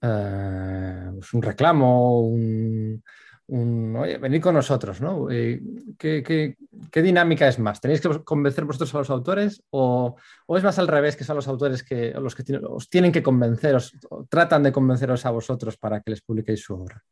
eh, 0.00 1.10
pues 1.14 1.32
un 1.32 1.42
reclamo, 1.42 2.22
un, 2.22 3.04
oye, 3.48 4.18
venid 4.18 4.40
con 4.40 4.54
nosotros, 4.54 5.00
¿no? 5.00 5.30
Eh, 5.30 5.60
¿Qué, 5.98 6.56
dinámica 6.94 7.48
es 7.48 7.58
más? 7.58 7.80
¿Tenéis 7.80 8.00
que 8.00 8.08
convencer 8.24 8.64
vosotros 8.64 8.94
a 8.94 8.98
los 8.98 9.10
autores 9.10 9.62
o, 9.70 10.16
es 10.48 10.62
más 10.62 10.78
al 10.78 10.88
revés, 10.88 11.16
que 11.16 11.24
son 11.24 11.36
los 11.36 11.48
autores 11.48 11.82
que 11.82 12.12
los 12.12 12.34
que 12.34 12.56
os 12.56 12.88
tienen 12.88 13.12
que 13.12 13.22
convenceros, 13.22 13.92
tratan 14.28 14.62
de 14.62 14.72
convenceros 14.72 15.26
a 15.26 15.30
vosotros 15.30 15.76
para 15.76 16.00
que 16.00 16.12
les 16.12 16.22
publiquéis 16.22 16.62
su 16.62 16.74
obra? 16.74 17.02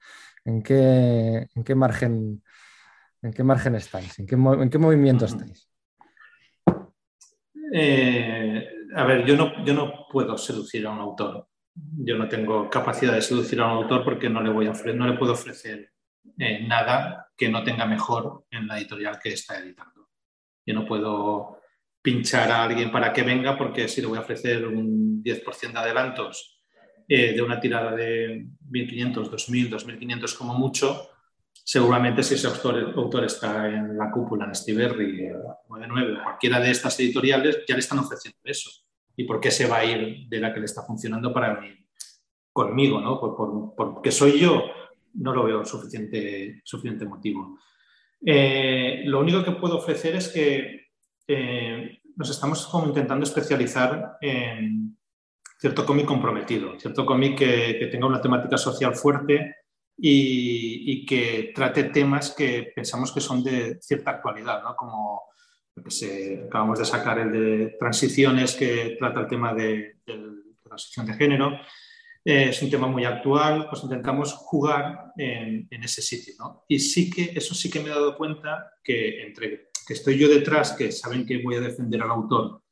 ¿En 0.45 0.63
qué, 0.63 1.49
en 1.55 1.65
qué 1.65 1.75
margen, 1.75 2.43
en 3.23 3.33
qué 3.33 3.45
margen 3.45 3.75
estáis? 3.75 4.19
¿En 4.19 4.27
qué, 4.27 4.35
en 4.37 4.71
qué 4.71 4.79
movimiento 4.79 5.27
estáis? 5.27 5.69
Eh, 7.73 8.67
a 8.95 9.05
ver, 9.05 9.25
yo 9.25 9.37
no, 9.37 9.65
yo 9.65 9.75
no 9.75 10.07
puedo 10.11 10.39
seducir 10.39 10.87
a 10.87 10.91
un 10.91 11.01
autor. 11.01 11.47
Yo 11.99 12.17
no 12.17 12.29
tengo 12.29 12.69
capacidad 12.69 13.15
de 13.15 13.23
seducir 13.23 13.61
a 13.61 13.67
un 13.67 13.83
autor 13.83 14.05
porque 14.05 14.29
no 14.29 14.43
le, 14.43 14.51
voy 14.51 14.67
a 14.67 14.73
no 14.95 15.07
le 15.07 15.17
puedo 15.17 15.33
ofrecer 15.33 15.91
eh, 16.39 16.67
nada 16.67 17.29
que 17.37 17.49
no 17.49 17.63
tenga 17.63 17.87
mejor 17.87 18.45
en 18.51 18.67
la 18.67 18.79
editorial 18.79 19.19
que 19.19 19.31
está 19.31 19.59
editando. 19.59 20.09
Yo 20.67 20.75
no 20.75 20.87
puedo 20.87 21.61
pinchar 22.03 22.51
a 22.51 22.65
alguien 22.65 22.91
para 22.91 23.13
que 23.13 23.23
venga 23.23 23.57
porque 23.57 23.89
si 23.89 24.01
le 24.01 24.07
voy 24.07 24.19
a 24.19 24.23
ofrecer 24.23 24.67
un 24.67 25.23
10% 25.23 25.73
de 25.73 25.79
adelantos 25.79 26.61
eh, 27.09 27.33
de 27.33 27.43
una 27.43 27.61
tirada 27.61 27.95
de 27.95 28.47
1.500, 28.71 29.31
2.000, 29.31 29.69
2.500 29.69 30.37
como 30.37 30.55
mucho, 30.55 31.11
seguramente 31.53 32.23
si 32.23 32.35
ese 32.35 32.47
autor, 32.47 33.25
está 33.25 33.69
en 33.69 33.99
la 33.99 34.11
cúpula, 34.11 34.45
en 34.45 34.55
Stiberry, 34.55 35.29
99, 35.69 36.19
cualquiera 36.23 36.61
de 36.61 36.71
estas 36.71 36.99
editoriales, 37.01 37.65
ya 37.67 37.75
le 37.75 37.81
están 37.81 37.99
ofreciendo 37.99 38.39
eso. 38.45 38.71
¿Y 39.17 39.25
por 39.25 39.41
qué 39.41 39.51
se 39.51 39.67
va 39.67 39.79
a 39.79 39.85
ir 39.85 40.29
de 40.29 40.41
la 40.41 40.55
que 40.55 40.61
le 40.61 40.67
está 40.67 40.83
funcionando 40.83 41.33
para 41.33 41.61
mí, 41.61 41.69
conmigo? 42.53 43.01
¿no? 43.01 43.21
Por, 43.21 43.75
porque 43.77 44.13
soy 44.13 44.39
yo, 44.39 44.65
no 45.15 45.35
lo 45.35 45.45
veo 45.45 45.65
suficiente, 45.65 46.61
suficiente 46.65 47.05
motivo. 47.05 47.59
Eh, 48.25 49.03
lo 49.07 49.21
único 49.21 49.43
que 49.43 49.53
puedo 49.53 49.79
ofrecer 49.79 50.17
es 50.17 50.29
que 50.29 50.89
eh, 51.27 52.01
nos 52.17 52.31
estamos 52.31 52.67
como 52.67 52.89
intentando 52.89 53.25
especializar 53.25 54.17
en 54.21 54.97
cierto 55.59 55.85
cómic 55.85 56.07
comprometido, 56.07 56.79
cierto 56.79 57.05
cómic 57.05 57.39
que, 57.39 57.77
que 57.79 57.87
tenga 57.87 58.07
una 58.07 58.21
temática 58.21 58.57
social 58.57 58.95
fuerte, 58.95 59.57
y, 60.03 61.07
que 61.07 61.53
trate 61.55 61.85
temas 61.85 62.35
que 62.35 62.73
pensamos 62.75 63.13
que 63.13 63.21
son 63.21 63.43
de 63.45 63.79
cierta 63.81 64.13
actualidad, 64.13 64.63
¿no? 64.63 64.75
como 64.75 65.23
que 65.75 66.45
acabamos 66.47 66.79
de 66.79 66.85
sacar 66.85 67.19
el 67.19 67.33
de 67.33 67.77
transiciones 67.79 68.55
que 68.55 68.97
trata 68.99 69.21
el 69.21 69.29
tema 69.29 69.55
de, 69.55 69.99
transición 70.63 71.07
de 71.07 71.15
género. 71.15 71.59
Eh, 72.25 72.49
es 72.51 72.63
un 72.63 72.71
tema 72.71 72.87
muy 72.87 73.05
actual, 73.05 73.67
pues 73.69 73.83
intentamos 73.83 74.35
jugar 74.35 75.13
en, 75.17 75.69
ese 75.71 76.03
sitio. 76.03 76.35
¿no? 76.39 76.65
Y 76.69 76.79
sí 76.79 77.11
que, 77.11 77.33
eso 77.35 77.55
sí 77.55 77.71
que 77.71 77.81
me 77.81 77.87
he 77.87 77.91
dado 77.91 78.17
cuenta 78.17 78.73
que 78.83 79.23
entre 79.23 79.71
que 79.87 79.95
estoy 79.95 80.19
yo 80.19 80.29
detrás, 80.29 80.73
que 80.73 80.93
saben 80.93 81.27
que 81.27 81.43
voy 81.43 81.57
a 81.57 81.61
defender 81.61 82.03
al 82.03 82.11
autor 82.11 82.63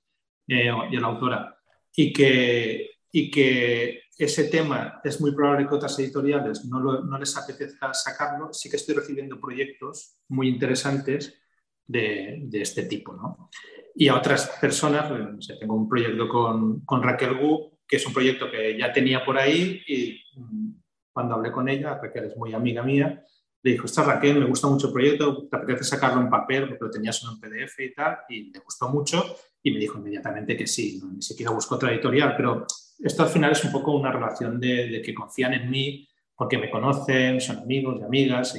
eh, 0.46 0.70
y 0.90 0.96
a 0.96 1.00
la 1.00 1.06
autora, 1.08 1.58
y 1.96 2.12
que, 2.12 2.90
y 3.10 3.30
que 3.30 4.02
ese 4.18 4.44
tema 4.44 5.00
es 5.04 5.20
muy 5.20 5.32
probable 5.32 5.66
que 5.66 5.74
otras 5.76 5.98
editoriales 6.00 6.64
no, 6.64 7.18
les 7.18 7.36
apetezca 7.36 7.94
sacarlo, 7.94 8.52
sí 8.52 8.68
que 8.68 8.76
estoy 8.76 8.96
recibiendo 8.96 9.40
proyectos 9.40 10.18
muy 10.28 10.48
interesantes 10.48 11.40
de, 11.86 12.48
este 12.52 12.82
tipo. 12.84 13.14
¿no? 13.14 13.48
Y 13.94 14.08
a 14.08 14.16
otras 14.16 14.50
personas, 14.60 15.08
pues, 15.08 15.58
tengo 15.58 15.74
un 15.74 15.88
proyecto 15.88 16.28
con, 16.28 17.02
Raquel 17.02 17.38
Gu, 17.38 17.77
que 17.88 17.96
es 17.96 18.06
un 18.06 18.12
proyecto 18.12 18.50
que 18.50 18.78
ya 18.78 18.92
tenía 18.92 19.24
por 19.24 19.38
ahí 19.38 19.82
y 19.86 20.20
mm, 20.38 20.72
cuando 21.12 21.34
hablé 21.34 21.50
con 21.50 21.68
ella, 21.68 21.98
Raquel 22.00 22.26
es 22.26 22.36
muy 22.36 22.52
amiga 22.52 22.82
mía, 22.82 23.24
le 23.62 23.72
dijo, 23.72 23.86
esta 23.86 24.04
Raquel, 24.04 24.38
me 24.38 24.46
gusta 24.46 24.68
mucho 24.68 24.86
el 24.88 24.92
proyecto, 24.92 25.48
te 25.48 25.56
apetece 25.56 25.84
sacarlo 25.84 26.20
en 26.20 26.30
papel 26.30 26.68
porque 26.68 26.84
lo 26.84 26.90
tenías 26.90 27.20
en 27.22 27.30
un 27.30 27.40
PDF 27.40 27.80
y 27.80 27.94
tal, 27.94 28.18
y 28.28 28.52
le 28.52 28.60
gustó 28.60 28.88
mucho 28.88 29.36
y 29.62 29.72
me 29.72 29.80
dijo 29.80 29.98
inmediatamente 29.98 30.56
que 30.56 30.66
sí, 30.66 31.00
ni 31.12 31.22
siquiera 31.22 31.50
busco 31.50 31.74
otra 31.74 31.92
editorial, 31.92 32.34
pero 32.36 32.66
esto 33.00 33.22
al 33.22 33.28
final 33.28 33.52
es 33.52 33.64
un 33.64 33.72
poco 33.72 33.96
una 33.96 34.12
relación 34.12 34.60
de, 34.60 35.02
que 35.04 35.14
confían 35.14 35.54
en 35.54 35.70
mí 35.70 36.08
porque 36.36 36.58
me 36.58 36.70
conocen, 36.70 37.40
son 37.40 37.58
amigos 37.58 37.98
y 38.00 38.04
amigas 38.04 38.54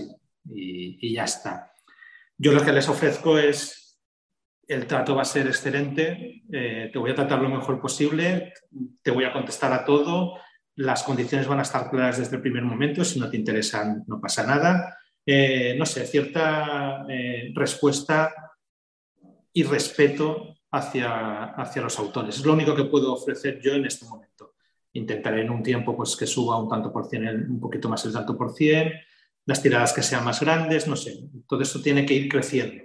y, 0.46 1.14
ya 1.14 1.24
está. 1.24 1.72
Yo 2.38 2.52
lo 2.52 2.64
que 2.64 2.72
les 2.72 2.88
ofrezco 2.90 3.38
es, 3.38 3.89
el 4.70 4.86
trato 4.86 5.16
va 5.16 5.24
a 5.24 5.26
ser 5.26 5.48
excelente, 5.48 6.44
eh, 6.52 6.92
te 6.94 7.00
voy 7.00 7.10
a 7.10 7.16
tratar 7.16 7.42
lo 7.42 7.50
mejor 7.50 7.82
posible, 7.82 8.54
te 9.02 9.10
voy 9.10 9.24
a 9.24 9.34
contestar 9.34 9.74
a 9.74 9.84
todo, 9.84 10.38
las 10.76 11.02
condiciones 11.02 11.48
van 11.48 11.58
a 11.58 11.64
estar 11.64 11.90
claras 11.90 12.20
desde 12.20 12.36
el 12.36 12.42
primer 12.44 12.62
momento, 12.64 13.04
si 13.04 13.20
no 13.20 13.30
te 13.32 13.38
interesan 13.38 14.04
no 14.06 14.22
pasa 14.22 14.46
nada. 14.46 14.96
Eh, 15.26 15.76
no 15.78 15.86
sé, 15.88 16.06
cierta 16.06 17.04
eh, 17.10 17.52
respuesta 17.56 18.32
y 19.52 19.64
respeto 19.64 20.56
hacia, 20.72 21.46
hacia 21.46 21.82
los 21.82 21.98
autores. 21.98 22.38
Es 22.38 22.46
lo 22.46 22.54
único 22.54 22.76
que 22.76 22.86
puedo 22.86 23.14
ofrecer 23.14 23.60
yo 23.60 23.74
en 23.74 23.88
este 23.88 24.06
momento. 24.06 24.54
Intentaré 24.94 25.42
en 25.42 25.50
un 25.50 25.64
tiempo 25.64 25.98
pues, 25.98 26.16
que 26.16 26.28
suba 26.28 26.62
un 26.62 26.70
tanto 26.70 26.94
por 26.94 27.08
cien, 27.08 27.28
un 27.50 27.60
poquito 27.60 27.90
más 27.90 28.06
el 28.06 28.14
tanto 28.14 28.38
por 28.38 28.54
cien, 28.54 28.94
las 29.48 29.64
tiradas 29.64 29.94
que 29.94 30.04
sean 30.04 30.24
más 30.24 30.40
grandes, 30.40 30.88
no 30.88 30.96
sé. 30.96 31.28
Todo 31.48 31.62
eso 31.62 31.82
tiene 31.82 32.06
que 32.06 32.14
ir 32.14 32.30
creciendo. 32.30 32.84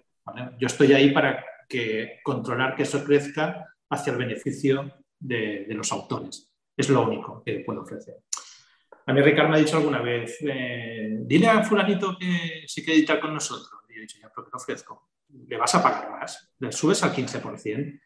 Yo 0.59 0.66
estoy 0.66 0.93
ahí 0.95 1.11
para 1.11 1.45
que, 1.68 2.20
controlar 2.22 2.74
que 2.74 2.84
eso 2.84 3.04
crezca 3.04 3.66
hacia 3.90 4.12
el 4.12 4.18
beneficio 4.18 4.92
de, 5.18 5.66
los 5.70 5.90
autores. 5.92 6.50
Es 6.76 6.88
lo 6.88 7.06
único 7.06 7.42
que 7.44 7.60
puedo 7.60 7.82
ofrecer. 7.82 8.16
A 9.06 9.12
mí 9.12 9.20
Ricardo 9.20 9.50
me 9.50 9.56
ha 9.56 9.60
dicho 9.60 9.76
alguna 9.76 10.00
vez, 10.00 10.38
eh, 10.40 11.18
dile 11.20 11.48
a 11.48 11.62
fulanito 11.62 12.16
que 12.18 12.64
sí 12.66 12.84
que 12.84 12.94
editar 12.94 13.20
con 13.20 13.34
nosotros. 13.34 13.82
Y 13.88 13.98
he 13.98 14.00
dicho, 14.00 14.18
ya, 14.20 14.30
pero 14.34 14.48
¿qué 14.48 14.56
ofrezco? 14.56 15.08
le 15.48 15.56
vas 15.56 15.74
a 15.74 15.82
pagar 15.82 16.10
más, 16.10 16.52
le 16.58 16.72
subes 16.72 17.02
al 17.02 17.14
15%. 17.14 18.00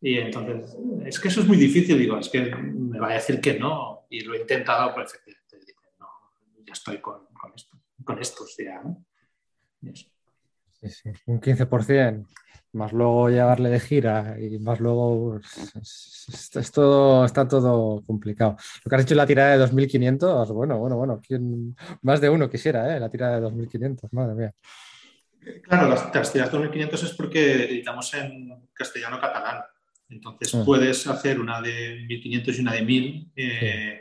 Y 0.00 0.18
entonces, 0.18 0.76
es 1.06 1.18
que 1.18 1.28
eso 1.28 1.40
es 1.40 1.46
muy 1.46 1.56
difícil, 1.56 1.98
digo, 1.98 2.18
es 2.18 2.28
que 2.28 2.42
me 2.54 2.98
va 3.00 3.10
a 3.10 3.14
decir 3.14 3.40
que 3.40 3.58
no, 3.58 4.06
y 4.10 4.20
lo 4.20 4.34
he 4.34 4.40
intentado, 4.40 4.94
pues 4.94 5.14
efectivamente, 5.14 5.94
no, 5.98 6.06
ya 6.64 6.72
estoy 6.72 6.98
con, 6.98 7.26
con, 7.32 7.52
esto, 7.54 7.78
con 8.04 8.18
estos 8.18 8.56
ya, 8.58 8.82
Sí, 10.88 11.10
sí, 11.14 11.22
un 11.26 11.40
15%, 11.40 12.26
más 12.72 12.92
luego 12.92 13.30
llevarle 13.30 13.70
de 13.70 13.80
gira 13.80 14.36
y 14.38 14.58
más 14.58 14.80
luego 14.80 15.40
pues, 15.74 16.50
es, 16.54 16.72
todo, 16.72 17.24
está 17.24 17.48
todo 17.48 18.02
complicado. 18.06 18.56
Lo 18.84 18.90
que 18.90 18.96
has 18.96 19.02
hecho 19.02 19.14
en 19.14 19.18
la 19.18 19.26
tirada 19.26 19.56
de 19.56 19.64
2.500, 19.64 20.52
bueno, 20.52 20.78
bueno, 20.78 20.96
bueno, 20.96 21.20
más 22.02 22.20
de 22.20 22.28
uno 22.28 22.50
quisiera, 22.50 22.96
¿eh? 22.96 23.00
la 23.00 23.10
tirada 23.10 23.40
de 23.40 23.46
2.500, 23.46 24.08
madre 24.12 24.34
mía. 24.34 24.54
Claro, 25.62 25.88
las, 25.88 26.12
las 26.12 26.32
tiradas 26.32 26.52
2500 26.52 27.02
es 27.04 27.12
porque 27.12 27.64
editamos 27.64 28.12
en 28.14 28.68
castellano-catalán. 28.72 29.62
Entonces 30.08 30.54
ah. 30.54 30.62
puedes 30.64 31.06
hacer 31.06 31.40
una 31.40 31.60
de 31.60 32.04
1500 32.08 32.58
y 32.58 32.60
una 32.60 32.72
de 32.72 32.82
1000. 32.82 33.32
Eh, 33.36 34.00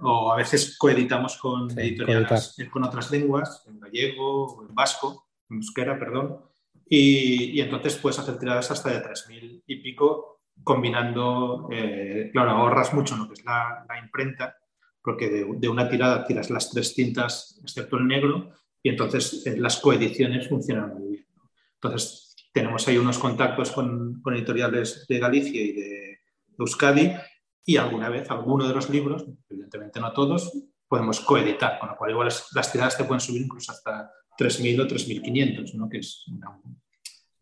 o 0.00 0.32
a 0.32 0.36
veces 0.36 0.76
coeditamos 0.76 1.36
con 1.38 1.70
editoriales 1.78 2.56
con 2.70 2.84
otras 2.84 3.10
lenguas, 3.10 3.64
en 3.68 3.78
gallego 3.80 4.56
o 4.56 4.66
en 4.66 4.74
vasco, 4.74 5.23
euskera, 5.50 5.98
perdón. 5.98 6.40
Y, 6.86 7.60
entonces 7.60 7.96
puedes 7.96 8.18
hacer 8.18 8.38
tiradas 8.38 8.70
hasta 8.70 8.90
de 8.90 9.00
3000 9.00 9.64
y 9.66 9.76
pico 9.76 10.42
combinando, 10.62 11.68
eh, 11.72 12.30
claro, 12.32 12.50
ahorras 12.50 12.94
mucho 12.94 13.14
en 13.14 13.20
lo 13.20 13.26
que 13.26 13.34
es 13.34 13.44
la, 13.44 13.86
imprenta, 14.02 14.56
porque 15.02 15.28
de, 15.28 15.46
de, 15.56 15.68
una 15.68 15.88
tirada 15.88 16.24
tiras 16.24 16.50
las 16.50 16.70
tres 16.70 16.94
tintas, 16.94 17.58
excepto 17.62 17.96
el 17.96 18.06
negro, 18.06 18.52
y 18.82 18.90
entonces 18.90 19.46
eh, 19.46 19.56
las 19.56 19.78
coediciones 19.78 20.48
funcionan 20.48 20.94
muy 20.94 21.08
bien. 21.08 21.26
Entonces, 21.74 22.34
tenemos 22.54 22.86
ahí 22.86 22.98
unos 22.98 23.18
contactos 23.18 23.72
con, 23.72 24.22
editoriales 24.26 25.06
de 25.08 25.18
Galicia 25.18 25.60
y 25.60 25.72
de, 25.72 26.20
Euskadi 26.56 27.12
y 27.64 27.76
alguna 27.78 28.08
vez 28.08 28.30
alguno 28.30 28.68
de 28.68 28.74
los 28.74 28.88
libros, 28.88 29.24
evidentemente 29.50 29.98
no 29.98 30.12
todos, 30.12 30.52
podemos 30.86 31.18
coeditar, 31.18 31.80
con 31.80 31.88
lo 31.88 31.96
cual 31.96 32.12
igual 32.12 32.28
las 32.28 32.72
tiradas 32.72 32.96
te 32.96 33.02
pueden 33.02 33.20
subir 33.20 33.42
incluso 33.42 33.72
hasta 33.72 34.08
3.000 34.38 34.80
o 34.80 34.86
3.500, 34.86 35.74
¿no? 35.74 35.88
que 35.88 35.98
es 35.98 36.24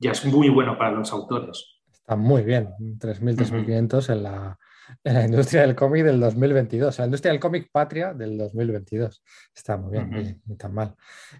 ya 0.02 0.10
es 0.10 0.24
muy 0.24 0.48
bueno 0.48 0.76
para 0.76 0.90
los 0.90 1.12
autores. 1.12 1.64
Está 1.92 2.16
muy 2.16 2.42
bien, 2.42 2.70
3.000, 2.98 3.36
3.500 3.36 4.12
en 4.12 4.22
la, 4.24 4.58
en 5.04 5.14
la 5.14 5.24
industria 5.24 5.62
del 5.62 5.76
cómic 5.76 6.04
del 6.04 6.18
2022, 6.18 6.98
la 6.98 7.04
industria 7.04 7.32
del 7.32 7.40
cómic 7.40 7.68
patria 7.70 8.12
del 8.12 8.36
2022. 8.36 9.22
Está 9.54 9.76
muy 9.76 9.92
bien, 9.92 10.40
ni, 10.44 10.56
tan 10.56 10.74
mal. 10.74 10.96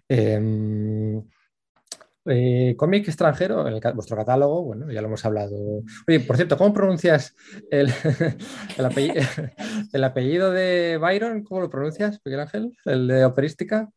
Em, 0.09 1.23
eh, 2.25 2.77
cómic 2.77 3.09
extranjero, 3.09 3.67
en 3.67 3.81
vuestro 3.97 4.17
catálogo, 4.17 4.63
bueno, 4.63 4.89
ya 4.93 5.01
lo 5.01 5.09
hemos 5.09 5.25
hablado. 5.25 5.83
Oye, 6.07 6.21
por 6.21 6.37
cierto, 6.37 6.57
¿cómo 6.57 6.73
pronuncias 6.73 7.35
el, 7.69 7.89
el, 9.93 10.05
apellido, 10.05 10.53
de 10.53 10.99
Byron? 10.99 11.43
¿Cómo 11.43 11.63
lo 11.63 11.71
pronuncias, 11.71 12.21
Miguel 12.25 12.41
Ángel? 12.41 12.79
¿El 12.85 13.09
de 13.09 13.25
operística? 13.25 13.91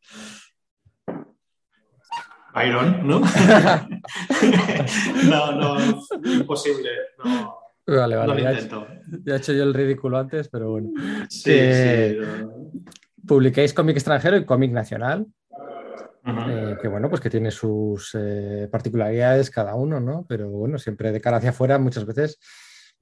Byron, 2.56 3.06
¿no? 3.06 3.20
no, 5.28 5.52
no, 5.52 5.76
imposible. 6.24 6.88
No 7.22 7.58
Vale, 7.86 8.16
vale. 8.16 8.26
No 8.28 8.34
lo 8.34 8.40
ya, 8.40 8.50
he 8.50 8.54
intento. 8.54 8.86
hecho, 8.90 9.18
ya 9.24 9.34
he 9.34 9.36
hecho 9.36 9.52
yo 9.52 9.62
el 9.62 9.74
ridículo 9.74 10.18
antes, 10.18 10.48
pero 10.48 10.70
bueno. 10.70 10.90
Sí, 11.28 11.50
Eh, 11.52 12.18
sí. 12.20 12.46
Publiquéis 13.26 13.74
cómic 13.74 13.96
extranjero 13.96 14.36
y 14.36 14.44
cómic 14.44 14.72
nacional, 14.72 15.26
eh, 16.48 16.76
que 16.80 16.88
bueno, 16.88 17.08
pues 17.08 17.20
que 17.20 17.30
tiene 17.30 17.50
sus 17.50 18.16
eh, 18.18 18.68
particularidades 18.70 19.50
cada 19.50 19.74
uno, 19.74 20.00
¿no? 20.00 20.24
Pero 20.28 20.48
bueno, 20.48 20.78
siempre 20.78 21.12
de 21.12 21.20
cara 21.20 21.38
hacia 21.38 21.50
afuera 21.50 21.78
muchas 21.78 22.06
veces, 22.06 22.38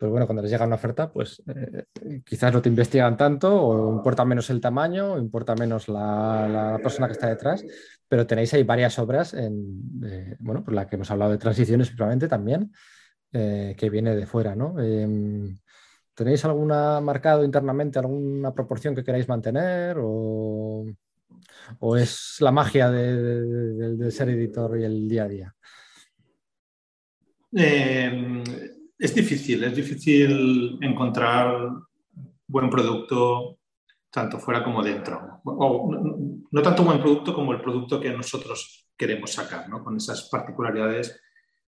pero 0.04 0.10
bueno, 0.10 0.26
cuando 0.26 0.42
les 0.42 0.50
llega 0.50 0.66
una 0.66 0.74
oferta, 0.74 1.10
pues 1.10 1.42
eh, 1.46 1.86
quizás 2.26 2.52
no 2.52 2.60
te 2.60 2.68
investigan 2.68 3.16
tanto 3.16 3.58
o 3.58 3.96
importa 3.96 4.22
menos 4.26 4.50
el 4.50 4.60
tamaño 4.60 5.14
o 5.14 5.18
importa 5.18 5.54
menos 5.54 5.88
la, 5.88 6.78
persona 6.82 7.06
que 7.06 7.14
está 7.14 7.28
detrás, 7.30 7.64
pero 8.06 8.26
tenéis 8.26 8.52
ahí 8.52 8.64
varias 8.64 8.98
obras, 8.98 9.32
en, 9.32 9.80
eh, 10.04 10.36
bueno, 10.40 10.62
por 10.62 10.74
la 10.74 10.86
que 10.86 10.96
hemos 10.96 11.10
hablado 11.10 11.30
de 11.30 11.38
transiciones 11.38 11.88
principalmente 11.88 12.28
también, 12.28 12.70
eh, 13.32 13.74
que 13.78 13.88
viene 13.88 14.14
de 14.14 14.26
fuera, 14.26 14.54
¿no? 14.54 14.78
Em, 14.78 15.56
¿Tenéis 16.12 16.44
alguna 16.44 17.00
marcado 17.00 17.42
internamente, 17.42 17.98
alguna 17.98 18.52
proporción 18.52 18.94
que 18.94 19.04
queráis 19.04 19.26
mantener? 19.26 19.96
¿O, 20.00 20.84
o 21.78 21.96
es 21.96 22.36
la 22.40 22.52
magia 22.52 22.90
de, 22.90 23.96
de- 23.96 24.10
ser 24.10 24.28
editor 24.28 24.78
y 24.78 24.84
el 24.84 25.08
día 25.08 25.24
a 25.24 25.28
día? 25.28 25.54
Es 29.04 29.14
difícil, 29.14 29.62
es 29.62 29.76
difícil 29.76 30.78
encontrar 30.80 31.70
buen 32.46 32.70
producto 32.70 33.58
tanto 34.10 34.38
fuera 34.38 34.64
como 34.64 34.82
dentro. 34.82 35.42
O, 35.44 35.92
no, 36.50 36.62
tanto 36.62 36.84
buen 36.84 37.02
producto 37.02 37.34
como 37.34 37.52
el 37.52 37.60
producto 37.60 38.00
que 38.00 38.08
nosotros 38.14 38.88
queremos 38.96 39.30
sacar, 39.30 39.68
¿no? 39.68 39.84
con 39.84 39.98
esas 39.98 40.30
particularidades 40.30 41.20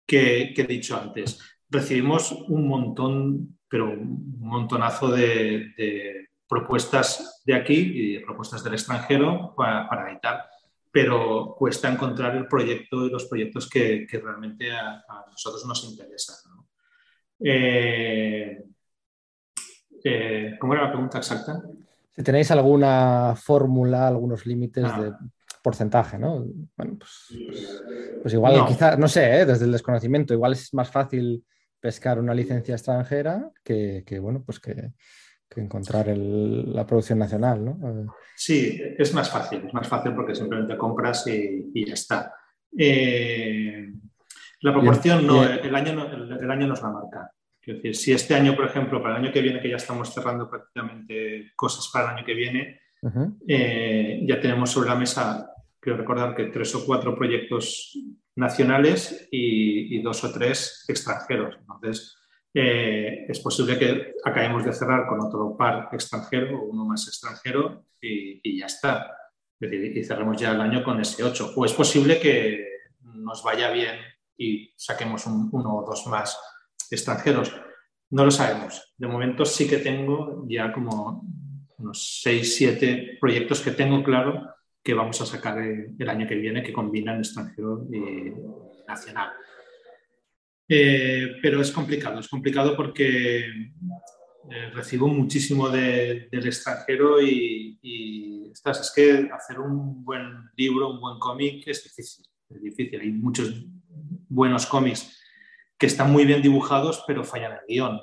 que, 0.07 0.55
he 0.57 0.63
dicho 0.63 0.97
antes. 0.99 1.39
Recibimos 1.69 2.31
un 2.31 2.67
montón, 2.67 3.59
pero 3.67 3.91
un 3.91 4.39
montonazo 4.39 5.11
de, 5.11 6.29
propuestas 6.47 7.43
de 7.45 7.53
aquí 7.53 7.91
y 7.93 8.19
propuestas 8.25 8.63
del 8.63 8.73
extranjero 8.73 9.53
para, 9.55 10.09
editar 10.09 10.49
pero 10.91 11.53
cuesta 11.55 11.91
encontrar 11.91 12.35
el 12.35 12.47
proyecto 12.47 13.05
y 13.05 13.11
los 13.11 13.25
proyectos 13.25 13.69
que, 13.69 14.07
realmente 14.11 14.71
a, 14.71 15.03
nosotros 15.29 15.63
nos 15.67 15.83
interesan. 15.83 16.48
Eh, 17.39 18.63
eh, 20.03 20.55
¿Cómo 20.59 20.73
era 20.73 20.83
la 20.83 20.91
pregunta 20.91 21.17
exacta? 21.17 21.61
Si 22.15 22.23
tenéis 22.23 22.51
alguna 22.51 23.33
fórmula, 23.35 24.07
algunos 24.07 24.45
límites 24.45 24.85
Ah. 24.85 25.01
de 25.01 25.13
porcentaje, 25.61 26.17
¿no? 26.17 26.45
Bueno, 26.77 26.97
pues, 26.97 27.27
pues, 27.45 27.83
pues 28.21 28.33
igual 28.33 28.57
No. 28.57 28.65
quizás, 28.65 28.97
no 28.97 29.07
sé, 29.07 29.41
¿eh? 29.41 29.45
desde 29.45 29.65
el 29.65 29.71
desconocimiento, 29.73 30.33
igual 30.33 30.53
es 30.53 30.73
más 30.73 30.89
fácil 30.89 31.43
pescar 31.81 32.19
una 32.19 32.33
licencia 32.33 32.75
extranjera 32.75 33.49
que, 33.63 34.03
que, 34.05 34.19
bueno, 34.19 34.41
pues 34.45 34.59
que, 34.59 34.91
que 35.49 35.61
encontrar 35.61 36.07
el- 36.09 36.73
la 36.73 36.85
producción 36.85 37.19
nacional, 37.19 37.63
¿no? 37.65 38.13
Sí, 38.35 38.81
es 38.97 39.13
más 39.13 39.29
fácil, 39.29 39.63
es 39.67 39.73
más 39.73 39.87
fácil 39.87 40.13
porque 40.13 40.35
simplemente 40.35 40.77
compras 40.77 41.27
y, 41.27 41.71
y 41.73 41.85
ya 41.85 41.93
está. 41.93 42.33
Eh, 42.77 43.91
la 44.61 44.73
proporción 44.73 45.25
no, 45.25 45.43
el 45.43 45.75
año 45.75 45.93
no, 45.93 46.11
el, 46.11 46.31
el 46.43 46.51
año 46.51 46.67
no 46.67 46.73
es 46.73 46.81
la 46.81 46.89
marca. 46.89 47.31
Quiero 47.61 47.77
decir, 47.77 47.95
si 47.95 48.11
este 48.13 48.35
año, 48.35 48.55
por 48.55 48.65
ejemplo, 48.65 49.01
para 49.01 49.17
el 49.17 49.23
año 49.23 49.33
que 49.33 49.41
viene, 49.41 49.61
que 49.61 49.69
ya 49.69 49.75
estamos 49.75 50.13
cerrando 50.13 50.49
prácticamente 50.49 51.51
cosas 51.55 51.89
para 51.91 52.05
el 52.05 52.17
año 52.17 52.25
que 52.25 52.33
viene, 52.33 52.81
eh, 53.47 54.21
ya 54.25 54.39
tenemos 54.41 54.71
sobre 54.71 54.89
la 54.89 54.95
mesa, 54.95 55.53
quiero 55.79 55.97
recordar 55.99 56.35
que 56.35 56.45
tres 56.45 56.73
o 56.75 56.85
cuatro 56.85 57.15
proyectos 57.15 57.97
nacionales 58.35 59.27
y, 59.31 59.97
y 59.97 60.01
dos 60.01 60.23
o 60.23 60.31
tres 60.31 60.85
extranjeros. 60.87 61.57
Entonces, 61.59 62.17
eh, 62.53 63.25
es 63.27 63.39
posible 63.39 63.77
que 63.77 64.13
acabemos 64.23 64.65
de 64.65 64.73
cerrar 64.73 65.05
con 65.07 65.21
otro 65.21 65.55
par 65.55 65.89
extranjero 65.91 66.59
o 66.59 66.65
uno 66.65 66.85
más 66.85 67.07
extranjero 67.07 67.85
y, 68.01 68.39
y 68.43 68.59
ya 68.59 68.65
está. 68.65 69.15
Es 69.59 69.69
decir, 69.69 69.97
y 69.97 70.03
cerremos 70.03 70.41
ya 70.41 70.51
el 70.51 70.61
año 70.61 70.83
con 70.83 70.99
ese 70.99 71.23
8. 71.23 71.53
O 71.55 71.65
es 71.65 71.73
posible 71.73 72.19
que 72.19 72.65
nos 73.03 73.43
vaya 73.43 73.69
bien 73.71 73.97
y 74.39 74.73
saquemos 74.77 75.27
un- 75.27 75.49
uno 75.51 75.75
o 75.75 75.85
dos 75.85 76.07
más 76.07 76.39
extranjeros. 76.89 77.53
No 78.11 78.23
lo 78.25 78.31
sabemos. 78.31 78.93
De 78.97 79.07
momento 79.07 79.45
sí 79.45 79.67
que 79.67 79.77
tengo 79.77 80.45
ya 80.47 80.71
como 80.71 81.23
unos 81.77 82.21
6, 82.23 82.55
7 82.55 83.17
proyectos 83.19 83.61
que 83.61 83.71
tengo 83.71 84.01
claro 84.01 84.47
que 84.81 84.93
vamos 84.93 85.19
a 85.21 85.25
sacar 85.25 85.59
el, 85.59 86.09
año 86.09 86.25
que 86.25 86.35
viene 86.35 86.63
que 86.63 86.73
combinan 86.73 87.19
extranjero 87.19 87.85
y 87.91 88.33
nacional. 88.87 89.29
Eh, 90.67 91.35
pero 91.41 91.61
es 91.61 91.71
complicado, 91.71 92.19
es 92.19 92.27
complicado 92.27 92.75
porque 92.77 93.39
eh, 94.51 94.69
recibo 94.73 95.07
muchísimo 95.07 95.69
de- 95.69 96.27
del 96.31 96.47
extranjero 96.47 97.21
y, 97.21 97.77
y, 97.81 98.49
ostras, 98.51 98.79
es 98.81 98.91
que 98.95 99.29
hacer 99.31 99.59
un 99.59 100.03
buen 100.03 100.49
libro, 100.55 100.89
un 100.91 101.01
buen 101.01 101.19
cómic 101.19 101.67
es 101.67 101.83
difícil, 101.83 102.25
es 102.49 102.61
difícil. 102.61 102.99
Hay 103.01 103.11
muchos 103.11 103.65
buenos 104.29 104.65
cómics 104.65 105.19
que 105.77 105.87
están 105.87 106.11
muy 106.11 106.25
bien 106.25 106.41
dibujados 106.41 107.03
pero 107.05 107.23
fallan 107.23 107.53
el 107.53 107.67
guion. 107.67 107.99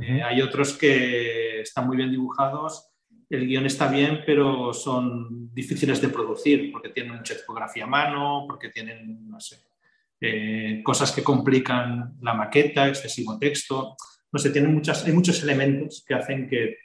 Eh, 0.00 0.22
hay 0.22 0.40
otros 0.40 0.74
que 0.74 1.60
están 1.60 1.86
muy 1.86 1.96
bien 1.96 2.10
dibujados, 2.10 2.92
el 3.28 3.46
guion 3.46 3.66
está 3.66 3.88
bien, 3.88 4.22
pero 4.26 4.74
son 4.74 5.52
difíciles 5.54 6.00
de 6.00 6.08
producir 6.08 6.70
porque 6.70 6.90
tienen 6.90 7.16
mucha 7.16 7.34
tipografía 7.34 7.84
a 7.84 7.86
mano, 7.86 8.44
porque 8.46 8.68
tienen, 8.68 9.28
no 9.28 9.40
sé, 9.40 9.56
eh, 10.20 10.82
cosas 10.84 11.12
que 11.12 11.22
complican 11.22 12.16
la 12.20 12.34
maqueta, 12.34 12.88
excesivo 12.88 13.38
texto. 13.38 13.96
No 14.30 14.38
sé, 14.38 14.50
tienen 14.50 14.74
muchas, 14.74 15.06
hay 15.06 15.12
muchos 15.12 15.42
elementos 15.42 16.04
que 16.06 16.14
hacen 16.14 16.48
que 16.48 16.76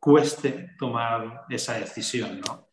cueste 0.00 0.70
tomar 0.76 1.44
esa 1.48 1.78
decisión, 1.78 2.40
¿no? 2.40 2.68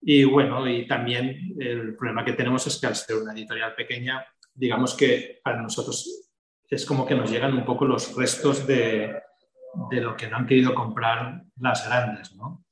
Y 0.00 0.24
bueno, 0.24 0.66
y 0.68 0.86
también 0.86 1.54
el 1.58 1.96
problema 1.96 2.24
que 2.24 2.32
tenemos 2.32 2.66
es 2.66 2.78
que 2.78 2.86
al 2.86 2.94
ser 2.94 3.16
una 3.16 3.32
editorial 3.32 3.74
pequeña, 3.74 4.24
digamos 4.60 4.94
que 4.94 5.40
para 5.42 5.62
nosotros 5.62 6.30
es 6.68 6.84
como 6.84 7.06
que 7.06 7.14
nos 7.14 7.30
llegan 7.30 7.54
un 7.54 7.64
poco 7.64 7.86
los 7.86 8.14
restos 8.14 8.66
de, 8.66 9.10
de 9.90 10.00
lo 10.00 10.14
que 10.14 10.28
no 10.28 10.36
han 10.36 10.46
querido 10.46 10.74
comprar 10.74 11.42
las 11.56 11.86
grandes, 11.86 12.34
¿no? 12.36 12.64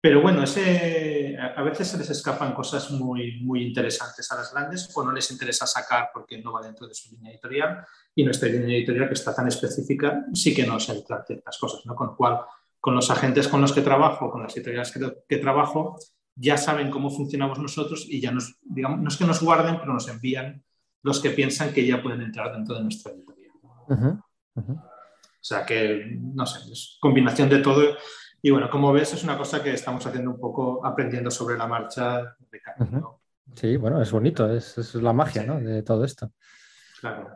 Pero 0.00 0.22
bueno, 0.22 0.40
a 0.42 1.62
veces 1.62 1.88
se 1.88 1.98
les 1.98 2.10
escapan 2.10 2.54
cosas 2.54 2.90
muy, 2.92 3.40
muy 3.42 3.64
interesantes 3.64 4.30
a 4.30 4.36
las 4.36 4.52
grandes 4.52 4.88
o 4.94 5.04
no 5.04 5.10
les 5.10 5.30
interesa 5.30 5.66
sacar 5.66 6.10
porque 6.14 6.38
no 6.38 6.52
va 6.52 6.62
dentro 6.62 6.86
de 6.86 6.94
su 6.94 7.10
línea 7.10 7.32
editorial 7.32 7.84
y 8.14 8.24
nuestra 8.24 8.48
línea 8.48 8.76
editorial 8.76 9.08
que 9.08 9.14
está 9.14 9.34
tan 9.34 9.48
específica 9.48 10.24
sí 10.32 10.54
que 10.54 10.64
nos 10.64 10.88
entra 10.88 11.24
ciertas 11.26 11.58
cosas, 11.58 11.84
¿no? 11.86 11.94
Con 11.94 12.08
lo 12.08 12.16
cual, 12.16 12.40
con 12.80 12.94
los 12.94 13.10
agentes 13.10 13.48
con 13.48 13.60
los 13.60 13.72
que 13.72 13.80
trabajo, 13.80 14.30
con 14.30 14.42
las 14.42 14.56
editoriales 14.56 14.92
que, 14.92 15.00
que 15.28 15.38
trabajo, 15.38 15.98
ya 16.36 16.56
saben 16.56 16.90
cómo 16.90 17.10
funcionamos 17.10 17.58
nosotros 17.58 18.06
y 18.08 18.20
ya 18.20 18.30
nos, 18.30 18.58
digamos, 18.62 19.00
no 19.00 19.08
es 19.08 19.16
que 19.16 19.24
nos 19.24 19.42
guarden, 19.42 19.78
pero 19.80 19.92
nos 19.92 20.08
envían 20.08 20.62
los 21.06 21.20
que 21.22 21.30
piensan 21.30 21.72
que 21.72 21.86
ya 21.86 22.02
pueden 22.02 22.20
entrar 22.20 22.52
dentro 22.52 22.74
de 22.74 22.82
nuestra 22.82 23.12
ujú. 23.88 24.18
O 24.56 25.48
sea 25.48 25.64
que, 25.64 26.18
no 26.20 26.44
sé, 26.44 26.72
es 26.72 26.98
combinación 27.00 27.48
de 27.48 27.60
todo. 27.60 27.96
Y 28.42 28.50
bueno, 28.50 28.68
como 28.68 28.92
ves, 28.92 29.14
es 29.14 29.22
una 29.22 29.38
cosa 29.38 29.62
que 29.62 29.72
estamos 29.72 30.04
haciendo 30.04 30.32
un 30.32 30.40
poco, 30.40 30.84
aprendiendo 30.84 31.30
sobre 31.30 31.56
la 31.56 31.68
marcha 31.68 32.36
de. 32.50 32.60
Sí, 33.54 33.76
bueno, 33.76 34.02
es 34.02 34.10
bonito, 34.10 34.52
es, 34.52 34.76
es 34.78 34.96
la 34.96 35.12
magia 35.12 35.42
Sí. 35.42 35.46
¿no? 35.46 35.60
de 35.60 35.84
todo 35.84 36.04
esto. 36.04 36.32
Claro. 37.00 37.30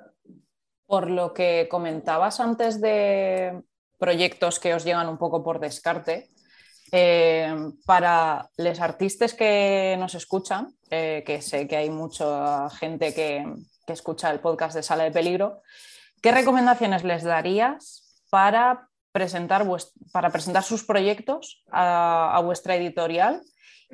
Por 0.86 1.08
lo 1.08 1.32
que 1.32 1.68
comentabas 1.70 2.40
antes 2.40 2.80
de 2.80 3.62
proyectos 4.00 4.58
que 4.58 4.74
os 4.74 4.84
llegan 4.84 5.08
un 5.08 5.16
poco 5.16 5.44
por 5.44 5.60
descarte, 5.60 6.32
eh, 6.92 7.54
para 7.86 8.48
los 8.56 8.80
artistas 8.80 9.34
que 9.34 9.96
nos 9.98 10.14
escuchan, 10.14 10.74
eh, 10.90 11.22
que 11.24 11.40
sé 11.42 11.68
que 11.68 11.76
hay 11.76 11.90
mucha 11.90 12.68
gente 12.70 13.14
que, 13.14 13.46
que 13.86 13.92
escucha 13.92 14.30
el 14.30 14.40
podcast 14.40 14.74
de 14.74 14.82
Sala 14.82 15.04
de 15.04 15.10
Peligro, 15.10 15.62
¿qué 16.20 16.32
recomendaciones 16.32 17.04
les 17.04 17.22
darías 17.22 18.24
para 18.30 18.90
presentar, 19.12 19.66
para 20.12 20.30
presentar 20.30 20.62
sus 20.62 20.84
proyectos 20.84 21.64
a, 21.70 22.40
vuestra 22.44 22.76
editorial 22.76 23.42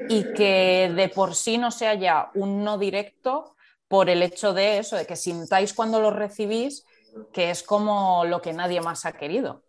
y 0.09 0.33
que 0.35 0.93
de 0.95 1.09
por 1.09 1.35
sí 1.35 1.57
no 1.59 1.71
sea 1.71 1.95
ya 1.95 2.31
un 2.35 2.63
no 2.63 2.79
directo 2.79 3.57
por 3.89 4.11
el 4.11 4.23
hecho 4.23 4.53
de 4.53 4.79
eso, 4.79 4.97
de 4.97 5.07
que 5.07 5.17
sintáis 5.17 5.73
cuando 5.73 6.01
lo 6.01 6.11
recibís 6.11 6.85
que 7.33 7.51
es 7.51 7.63
como 7.63 8.25
lo 8.27 8.43
que 8.43 8.53
nadie 8.53 8.81
más 8.83 9.07
ha 9.07 9.13
querido. 9.13 9.63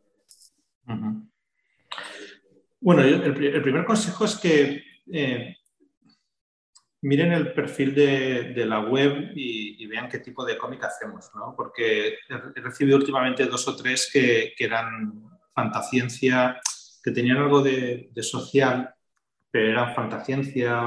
Bueno, 2.87 3.05
yo- 3.05 3.21
el, 3.21 3.33
pri- 3.33 3.47
el 3.47 3.61
primer 3.61 3.83
consejo 3.83 4.23
es 4.23 4.37
que 4.37 4.81
eh, 5.11 5.57
miren 7.01 7.33
el 7.33 7.51
perfil 7.51 7.93
de, 7.93 8.65
la 8.65 8.79
web 8.79 9.33
y, 9.35 9.85
vean 9.87 10.07
qué 10.07 10.19
tipo 10.19 10.45
de 10.45 10.57
cómic 10.57 10.85
hacemos, 10.85 11.29
¿no? 11.35 11.53
Porque 11.53 12.15
he, 12.29 12.61
recibido 12.61 12.97
últimamente 12.97 13.45
dos 13.45 13.67
o 13.67 13.75
tres 13.75 14.09
que, 14.13 14.53
eran 14.57 15.21
fantasciencia, 15.53 16.61
que 17.03 17.11
tenían 17.11 17.39
algo 17.39 17.61
de, 17.61 18.09
social, 18.21 18.95
pero 19.51 19.69
eran 19.69 19.93
fantasciencia, 19.93 20.79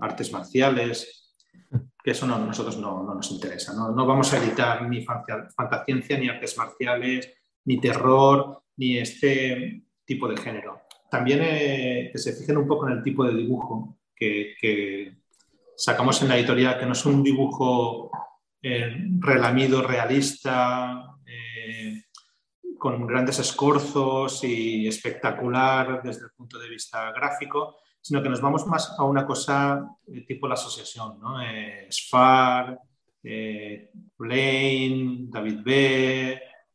artes 0.00 0.30
marciales, 0.32 1.34
que 2.04 2.12
eso 2.12 2.28
no, 2.28 2.38
nosotros 2.38 2.78
no, 2.78 3.02
no 3.02 3.16
nos 3.16 3.28
interesa. 3.32 3.74
¿no? 3.74 3.90
No 3.90 4.06
vamos 4.06 4.32
a 4.32 4.38
editar 4.38 4.88
ni 4.88 5.04
fanta- 5.04 5.48
fantasciencia, 5.52 6.16
ni 6.16 6.28
artes 6.28 6.56
marciales, 6.56 7.28
ni 7.64 7.80
terror, 7.80 8.62
ni 8.76 8.98
este 8.98 9.82
tipo 10.04 10.28
de 10.28 10.36
género. 10.36 10.89
También 11.10 11.40
que 11.40 12.18
se 12.18 12.32
fijen 12.32 12.58
un 12.58 12.66
poco 12.66 12.86
en 12.86 12.98
el 12.98 13.02
tipo 13.02 13.24
de 13.24 13.34
dibujo 13.34 13.98
que, 14.14 15.16
sacamos 15.76 16.20
en 16.22 16.28
la 16.28 16.36
editorial, 16.36 16.78
que 16.78 16.86
no 16.86 16.92
es 16.92 17.06
un 17.06 17.22
dibujo 17.22 18.10
relamido, 18.62 19.82
realista, 19.82 21.10
con 22.80 23.06
grandes 23.06 23.38
escorzos 23.38 24.42
y 24.42 24.88
espectacular 24.88 26.02
desde 26.02 26.24
el 26.24 26.30
punto 26.30 26.58
de 26.58 26.68
vista 26.68 27.12
gráfico, 27.12 27.76
sino 28.00 28.22
que 28.22 28.30
nos 28.30 28.40
vamos 28.40 28.66
más 28.66 28.94
a 28.98 29.04
una 29.04 29.26
cosa 29.26 29.86
tipo 30.26 30.48
la 30.48 30.54
asociación, 30.54 31.20
¿no? 31.20 31.42
Eh, 31.42 31.86
Sfar, 31.90 32.80
eh, 33.22 33.90
David 34.18 35.60
B., 35.62 36.32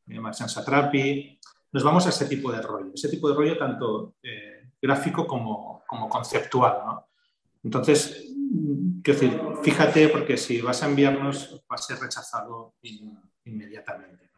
eh, 0.07 0.19
Marcian 0.19 0.47
Satrapi. 0.47 1.34
Nos 1.75 1.83
vamos 1.83 2.05
a 2.05 2.09
ese 2.09 2.25
tipo 2.27 2.53
de 2.53 2.61
rollo, 2.61 2.91
ese 2.93 3.09
tipo 3.09 3.27
de 3.27 3.35
rollo 3.35 3.57
tanto 3.57 4.15
eh, 4.23 4.69
gráfico 4.81 5.27
como, 5.27 5.83
como 5.85 6.07
conceptual. 6.07 6.77
¿no? 6.85 7.09
Entonces, 7.65 8.33
decir, 9.03 9.37
fíjate, 9.61 10.07
porque 10.07 10.37
si 10.37 10.61
vas 10.61 10.81
a 10.81 10.85
enviarnos, 10.85 11.61
va 11.69 11.75
a 11.75 11.77
ser 11.77 11.99
rechazado 11.99 12.75
inmediatamente 13.43 14.29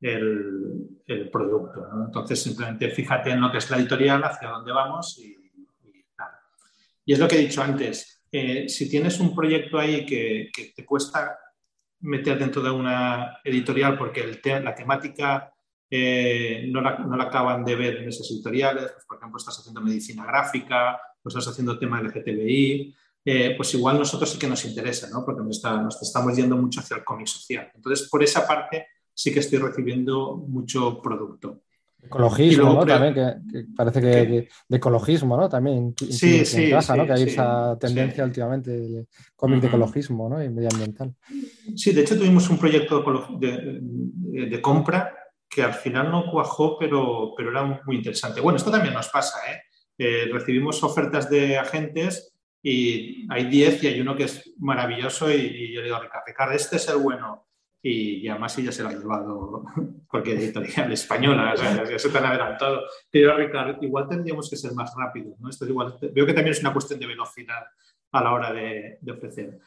el, 0.00 1.30
producto. 1.30 1.86
Entonces, 2.04 2.42
simplemente 2.42 2.90
fíjate 2.90 3.30
en 3.30 3.42
lo 3.42 3.52
que 3.52 3.58
es 3.58 3.70
la 3.70 3.76
editorial, 3.76 4.24
hacia 4.24 4.48
dónde 4.48 4.72
vamos 4.72 5.20
y, 5.20 5.36
tal. 6.16 6.32
Y 7.04 7.12
es 7.12 7.20
lo 7.20 7.28
que 7.28 7.36
he 7.36 7.46
dicho 7.46 7.62
antes. 7.62 8.24
Eh, 8.32 8.68
si 8.68 8.90
tienes 8.90 9.20
un 9.20 9.36
proyecto 9.36 9.78
ahí 9.78 10.04
que, 10.04 10.50
te 10.74 10.84
cuesta 10.84 11.38
meter 12.00 12.40
dentro 12.40 12.60
de 12.60 12.72
una 12.72 13.38
editorial 13.44 13.96
porque 13.96 14.22
el 14.22 14.64
la 14.64 14.74
temática 14.74 15.52
eh, 15.90 16.66
no, 16.68 16.80
la, 16.80 16.98
no, 16.98 17.16
la, 17.16 17.24
acaban 17.24 17.64
de 17.64 17.76
ver 17.76 17.96
en 17.96 18.08
esas 18.08 18.30
editoriales, 18.30 18.90
pues, 18.92 19.04
por 19.06 19.18
ejemplo, 19.18 19.38
estás 19.38 19.58
haciendo 19.58 19.80
medicina 19.80 20.24
gráfica, 20.26 21.00
o 21.22 21.28
estás 21.28 21.48
haciendo 21.48 21.78
tema 21.78 22.00
LGTBI, 22.00 22.94
eh, 23.24 23.54
pues 23.56 23.74
igual 23.74 23.98
nosotros 23.98 24.30
sí 24.30 24.38
que 24.38 24.46
nos 24.46 24.64
interesa, 24.64 25.08
¿no? 25.10 25.24
porque 25.24 25.42
nos, 25.42 25.62
nos 25.62 26.00
estamos 26.00 26.36
yendo 26.36 26.56
mucho 26.56 26.80
hacia 26.80 26.98
el 26.98 27.04
cómic 27.04 27.26
social. 27.26 27.70
Entonces, 27.74 28.08
por 28.08 28.22
esa 28.22 28.46
parte, 28.46 28.86
sí 29.12 29.32
que 29.32 29.40
estoy 29.40 29.58
recibiendo 29.58 30.36
mucho 30.36 31.00
producto. 31.02 31.62
Ecologismo, 32.00 32.74
¿no? 32.74 32.86
También, 32.86 33.14
que, 33.14 33.64
parece 33.76 34.00
que, 34.00 34.48
de 34.68 34.76
ecologismo, 34.76 35.36
¿no? 35.36 35.48
También 35.48 35.92
sí, 35.96 36.44
sí, 36.44 36.70
¿no? 36.70 37.06
Que 37.06 37.12
hay 37.12 37.22
esa 37.24 37.76
tendencia 37.80 38.24
últimamente 38.24 38.70
de 38.70 39.06
cómic 39.34 39.60
de 39.60 39.66
ecologismo, 39.66 40.28
¿no? 40.28 40.40
Y 40.40 40.48
medioambiental. 40.48 41.12
Sí, 41.74 41.92
de 41.92 42.02
hecho 42.02 42.16
tuvimos 42.16 42.48
un 42.48 42.58
proyecto 42.58 43.04
de, 43.40 43.80
de, 44.46 44.62
compra 44.62 45.12
que 45.48 45.62
al 45.62 45.74
final 45.74 46.10
no 46.10 46.30
cuajó, 46.30 46.78
pero, 46.78 47.32
pero 47.36 47.50
era 47.50 47.64
muy 47.84 47.96
interesante. 47.96 48.40
Bueno, 48.40 48.56
esto 48.56 48.70
también 48.70 48.94
nos 48.94 49.08
pasa, 49.08 49.38
¿eh? 49.50 49.62
eh 49.98 50.28
recibimos 50.32 50.82
ofertas 50.82 51.30
de 51.30 51.58
agentes 51.58 52.34
y 52.62 53.26
hay 53.30 53.46
10 53.46 53.84
y 53.84 53.86
hay 53.86 54.00
uno 54.00 54.16
que 54.16 54.24
es 54.24 54.52
maravilloso 54.58 55.30
y, 55.30 55.36
y 55.36 55.72
yo 55.72 55.80
le 55.80 55.86
digo 55.86 55.96
a 55.96 56.22
Ricardo, 56.26 56.52
este 56.52 56.76
es 56.76 56.88
el 56.88 56.98
bueno, 56.98 57.46
y, 57.88 58.26
además 58.28 58.58
ella 58.58 58.72
se 58.72 58.82
lo 58.82 58.88
ha 58.88 58.92
llevado 58.92 59.64
porque 60.10 60.32
editorial 60.32 60.90
española, 60.92 61.52
o 61.54 61.56
sea, 61.56 61.88
ya 61.88 61.98
se 61.98 62.08
te 62.08 62.18
han 62.18 62.26
adelantado. 62.26 62.82
Pero 63.10 63.36
Ricardo, 63.36 63.78
igual 63.80 64.08
tendríamos 64.08 64.50
que 64.50 64.56
ser 64.56 64.72
más 64.72 64.92
rápidos, 64.96 65.38
¿no? 65.38 65.48
Esto 65.48 65.66
igual, 65.66 65.96
veo 66.12 66.26
que 66.26 66.32
también 66.32 66.52
es 66.52 66.60
una 66.60 66.72
cuestión 66.72 66.98
de 66.98 67.06
velocidad 67.06 67.64
a 68.10 68.22
la 68.22 68.32
hora 68.32 68.52
de, 68.52 68.98
de 69.00 69.12
ofrecer. 69.12 69.58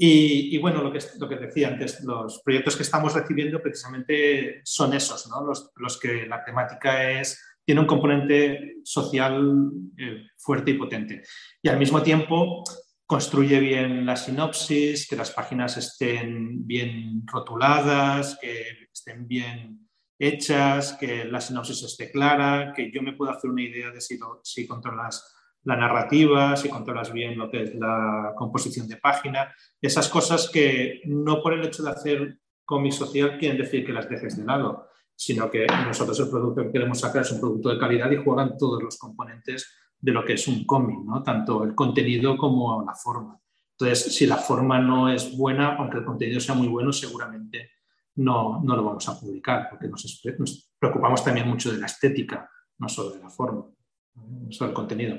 Y, 0.00 0.56
bueno, 0.58 0.80
lo 0.80 0.92
que, 0.92 1.00
lo 1.18 1.28
que 1.28 1.36
decía 1.36 1.68
antes, 1.68 2.04
los 2.04 2.40
proyectos 2.44 2.76
que 2.76 2.84
estamos 2.84 3.14
recibiendo 3.14 3.60
precisamente 3.60 4.60
son 4.62 4.94
esos, 4.94 5.28
¿no? 5.28 5.44
los, 5.44 5.98
que 5.98 6.24
la 6.24 6.44
temática 6.44 7.10
es, 7.10 7.58
tiene 7.64 7.80
un 7.80 7.86
componente 7.88 8.76
social 8.84 9.72
eh, 9.98 10.22
fuerte 10.36 10.70
y 10.70 10.74
potente. 10.74 11.22
Y 11.60 11.68
al 11.68 11.80
mismo 11.80 12.00
tiempo 12.00 12.62
construye 13.06 13.58
bien 13.58 14.06
la 14.06 14.14
sinopsis, 14.14 15.08
que 15.08 15.16
las 15.16 15.32
páginas 15.32 15.76
estén 15.76 16.64
bien 16.64 17.24
rotuladas, 17.26 18.38
que 18.40 18.86
estén 18.92 19.26
bien 19.26 19.88
hechas, 20.16 20.92
que 20.92 21.24
la 21.24 21.40
sinopsis 21.40 21.82
esté 21.82 22.12
clara, 22.12 22.72
que 22.72 22.92
yo 22.92 23.02
me 23.02 23.14
pueda 23.14 23.32
hacer 23.32 23.50
una 23.50 23.62
idea 23.62 23.90
de 23.90 24.00
si, 24.00 24.16
si 24.44 24.64
controlas 24.64 25.37
la 25.68 25.76
narrativa, 25.76 26.56
si 26.56 26.70
controlas 26.70 27.12
bien 27.12 27.36
lo 27.36 27.50
que 27.50 27.62
es 27.62 27.74
la 27.74 28.32
composición 28.34 28.88
de 28.88 28.96
página, 28.96 29.54
esas 29.82 30.08
cosas 30.08 30.48
que 30.50 31.02
no 31.04 31.42
por 31.42 31.52
el 31.52 31.62
hecho 31.62 31.82
de 31.82 31.90
hacer 31.90 32.38
cómic 32.64 32.92
social 32.92 33.36
quieren 33.36 33.58
decir 33.58 33.84
que 33.84 33.92
las 33.92 34.08
dejes 34.08 34.38
de 34.38 34.46
lado, 34.46 34.88
sino 35.14 35.50
que 35.50 35.66
nosotros 35.86 36.18
el 36.20 36.30
producto 36.30 36.62
que 36.62 36.72
queremos 36.72 36.98
sacar 36.98 37.20
es 37.20 37.32
un 37.32 37.40
producto 37.40 37.68
de 37.68 37.78
calidad 37.78 38.10
y 38.10 38.16
juegan 38.16 38.56
todos 38.56 38.82
los 38.82 38.96
componentes 38.96 39.70
de 40.00 40.10
lo 40.10 40.24
que 40.24 40.32
es 40.32 40.48
un 40.48 40.64
cómic, 40.64 41.00
¿no? 41.04 41.22
tanto 41.22 41.64
el 41.64 41.74
contenido 41.74 42.38
como 42.38 42.82
la 42.82 42.94
forma. 42.94 43.38
Entonces, 43.72 44.16
si 44.16 44.26
la 44.26 44.38
forma 44.38 44.80
no 44.80 45.10
es 45.10 45.36
buena, 45.36 45.76
aunque 45.76 45.98
el 45.98 46.04
contenido 46.06 46.40
sea 46.40 46.54
muy 46.54 46.68
bueno, 46.68 46.94
seguramente 46.94 47.72
no, 48.14 48.62
no 48.64 48.74
lo 48.74 48.84
vamos 48.84 49.06
a 49.06 49.20
publicar, 49.20 49.68
porque 49.68 49.86
nos, 49.86 50.22
nos, 50.38 50.72
preocupamos 50.78 51.22
también 51.22 51.46
mucho 51.46 51.70
de 51.70 51.78
la 51.78 51.86
estética, 51.86 52.50
no 52.78 52.88
solo 52.88 53.10
de 53.10 53.20
la 53.20 53.28
forma, 53.28 53.66
del 54.48 54.72
contenido. 54.72 55.16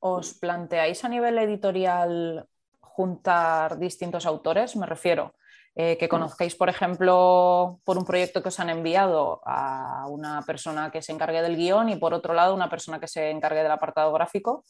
¿Os 0.00 0.34
planteáis 0.34 1.04
a 1.04 1.08
nivel 1.08 1.38
editorial 1.38 2.46
juntar 2.80 3.78
distintos 3.78 4.26
autores? 4.26 4.74
Me 4.76 4.86
refiero, 4.86 5.34
eh, 5.74 5.96
que 5.96 6.08
conozcáis, 6.08 6.54
por 6.54 6.68
ejemplo, 6.68 7.80
por 7.84 7.96
un 7.96 8.04
proyecto 8.04 8.42
que 8.42 8.48
os 8.48 8.60
han 8.60 8.68
enviado 8.68 9.40
a 9.46 10.06
una 10.08 10.42
persona 10.42 10.90
que 10.90 11.00
se 11.02 11.12
encargue 11.12 11.40
del 11.40 11.56
guion 11.56 11.88
y 11.88 11.96
por 11.96 12.12
otro 12.14 12.34
lado 12.34 12.54
una 12.54 12.68
persona 12.68 13.00
que 13.00 13.08
se 13.08 13.30
encargue 13.30 13.62
del 13.62 13.72
apartado 13.72 14.12
gráfico. 14.12 14.64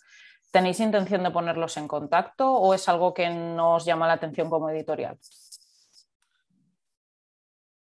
¿Tenéis 0.50 0.80
intención 0.80 1.22
de 1.22 1.30
ponerlos 1.30 1.76
en 1.78 1.88
contacto 1.88 2.52
o 2.52 2.74
es 2.74 2.88
algo 2.88 3.14
que 3.14 3.30
no 3.30 3.76
os 3.76 3.84
llama 3.84 4.06
la 4.06 4.12
atención 4.14 4.50
como 4.50 4.68
editorial? 4.70 5.18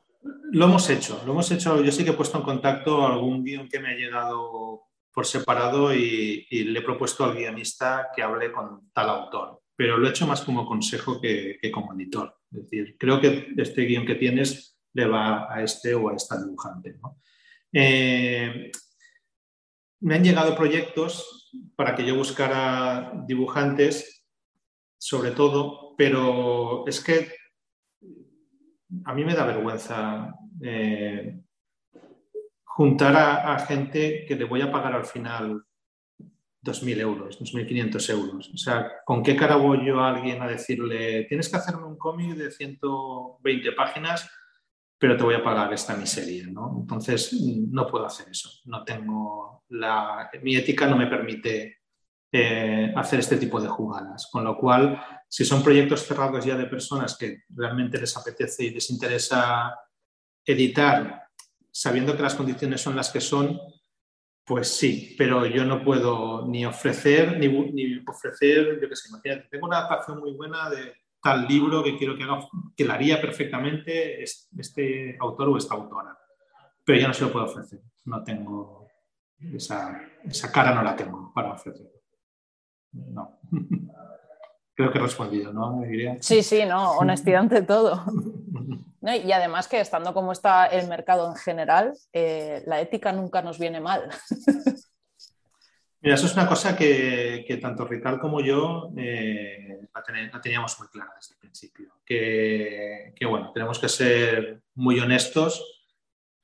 Lo 0.50 0.66
hemos 0.66 0.88
hecho, 0.90 1.22
lo 1.26 1.32
hemos 1.32 1.50
hecho. 1.50 1.82
Yo 1.82 1.92
sí 1.92 2.04
que 2.04 2.10
he 2.10 2.14
puesto 2.14 2.38
en 2.38 2.44
contacto 2.44 3.06
algún 3.06 3.44
guion 3.44 3.68
que 3.68 3.80
me 3.80 3.90
ha 3.90 3.96
llegado 3.96 4.82
por 5.12 5.26
separado 5.26 5.94
y, 5.94 6.46
le 6.50 6.78
he 6.78 6.82
propuesto 6.82 7.24
al 7.24 7.34
guionista 7.34 8.08
que 8.14 8.22
hable 8.22 8.52
con 8.52 8.90
tal 8.92 9.10
autor 9.10 9.60
pero 9.78 9.96
lo 9.96 10.08
he 10.08 10.10
hecho 10.10 10.26
más 10.26 10.40
como 10.40 10.66
consejo 10.66 11.20
que, 11.20 11.60
como 11.72 11.94
editor. 11.94 12.36
Es 12.50 12.62
decir, 12.62 12.96
creo 12.98 13.20
que 13.20 13.52
este 13.56 13.82
guion 13.82 14.04
que 14.04 14.16
tienes 14.16 14.76
le 14.92 15.06
va 15.06 15.46
a 15.48 15.62
este 15.62 15.94
o 15.94 16.08
a 16.08 16.16
esta 16.16 16.36
dibujante. 16.36 16.98
Eh, 17.72 18.72
me 20.00 20.16
han 20.16 20.24
llegado 20.24 20.56
proyectos 20.56 21.48
para 21.76 21.94
que 21.94 22.04
yo 22.04 22.16
buscara 22.16 23.12
dibujantes, 23.28 24.26
sobre 24.98 25.30
todo, 25.30 25.94
pero 25.96 26.84
es 26.88 27.00
que 27.00 27.37
a 29.04 29.14
mí 29.14 29.24
me 29.24 29.34
da 29.34 29.44
vergüenza 29.44 30.34
eh, 30.62 31.40
juntar 32.64 33.16
a, 33.16 33.58
gente 33.60 34.24
que 34.26 34.36
le 34.36 34.44
voy 34.44 34.60
a 34.60 34.70
pagar 34.70 34.94
al 34.94 35.04
final 35.04 35.64
2.000 36.62 37.00
euros, 37.00 37.40
2.500 37.40 38.10
euros. 38.10 38.50
O 38.54 38.56
sea, 38.56 38.88
¿con 39.04 39.22
qué 39.22 39.34
cara 39.34 39.56
voy 39.56 39.84
yo 39.84 40.00
a 40.00 40.10
alguien 40.10 40.42
a 40.42 40.48
decirle, 40.48 41.24
tienes 41.24 41.48
que 41.48 41.56
hacerme 41.56 41.86
un 41.86 41.98
cómic 41.98 42.36
de 42.36 42.50
120 42.50 43.72
páginas, 43.72 44.30
pero 44.98 45.16
te 45.16 45.24
voy 45.24 45.34
a 45.34 45.42
pagar 45.42 45.72
esta 45.72 45.96
miseria? 45.96 46.46
¿no? 46.48 46.76
Entonces, 46.80 47.32
no 47.32 47.86
puedo 47.86 48.06
hacer 48.06 48.28
eso. 48.30 48.50
No 48.66 48.84
tengo 48.84 49.64
la... 49.70 50.30
Mi 50.42 50.56
ética 50.56 50.86
no 50.86 50.96
me 50.96 51.06
permite 51.06 51.77
eh, 52.30 52.92
hacer 52.94 53.20
este 53.20 53.38
tipo 53.38 53.60
de 53.60 53.68
jugadas. 53.68 54.28
Con 54.30 54.44
lo 54.44 54.56
cual, 54.58 55.00
si 55.28 55.44
son 55.44 55.62
proyectos 55.62 56.04
cerrados 56.06 56.44
ya 56.44 56.56
de 56.56 56.66
personas 56.66 57.16
que 57.16 57.44
realmente 57.48 57.98
les 57.98 58.16
apetece 58.16 58.64
y 58.64 58.70
les 58.70 58.90
interesa 58.90 59.74
editar, 60.44 61.22
sabiendo 61.70 62.16
que 62.16 62.22
las 62.22 62.34
condiciones 62.34 62.80
son 62.80 62.96
las 62.96 63.10
que 63.10 63.20
son, 63.20 63.58
pues 64.44 64.68
sí, 64.68 65.14
pero 65.16 65.46
yo 65.46 65.64
no 65.64 65.84
puedo 65.84 66.46
ni 66.46 66.64
ofrecer, 66.64 67.38
ni, 67.38 68.02
ofrecer, 68.06 68.80
yo 68.80 68.88
qué 68.88 68.96
sé, 68.96 69.10
imagínate, 69.10 69.48
tengo 69.50 69.66
una 69.66 69.78
adaptación 69.78 70.20
muy 70.20 70.32
buena 70.32 70.70
de 70.70 70.94
tal 71.22 71.46
libro 71.46 71.84
que 71.84 71.98
quiero 71.98 72.16
que 72.16 72.24
haga, 72.24 72.48
que 72.74 72.84
la 72.84 72.94
haría 72.94 73.20
perfectamente 73.20 74.22
este 74.22 75.16
autor 75.20 75.50
o 75.50 75.58
esta 75.58 75.74
autora, 75.74 76.16
pero 76.82 76.98
yo 76.98 77.08
no 77.08 77.14
se 77.14 77.24
lo 77.24 77.32
puedo 77.32 77.44
ofrecer, 77.44 77.80
no 78.06 78.24
tengo 78.24 78.88
esa, 79.38 80.00
esa 80.24 80.50
cara, 80.50 80.74
no 80.74 80.82
la 80.82 80.96
tengo 80.96 81.30
para 81.34 81.52
ofrecer. 81.52 81.97
No. 82.92 83.40
Creo 84.74 84.92
que 84.92 84.98
he 84.98 85.02
respondido, 85.02 85.52
¿no? 85.52 85.82
Sí, 86.20 86.42
sí, 86.42 86.64
no, 86.64 86.92
honestidad 86.92 87.40
ante 87.40 87.62
todo. 87.62 88.04
Y 89.00 89.32
además 89.32 89.68
que 89.68 89.80
estando 89.80 90.12
como 90.12 90.32
está 90.32 90.66
el 90.66 90.88
mercado 90.88 91.28
en 91.30 91.36
general, 91.36 91.94
eh, 92.12 92.62
la 92.66 92.80
ética 92.80 93.12
nunca 93.12 93.40
nos 93.40 93.58
viene 93.58 93.80
mal. 93.80 94.10
Mira, 96.00 96.14
eso 96.14 96.26
es 96.26 96.34
una 96.34 96.46
cosa 96.46 96.76
que, 96.76 97.58
tanto 97.60 97.84
Ricardo 97.84 98.20
como 98.20 98.40
yo 98.40 98.90
eh, 98.96 99.80
la, 99.92 100.40
teníamos 100.40 100.78
muy 100.78 100.88
clara 100.88 101.12
desde 101.16 101.34
el 101.34 101.40
principio. 101.40 101.94
Que, 102.04 103.14
bueno, 103.28 103.50
tenemos 103.52 103.78
que 103.78 103.88
ser 103.88 104.62
muy 104.74 105.00
honestos. 105.00 105.77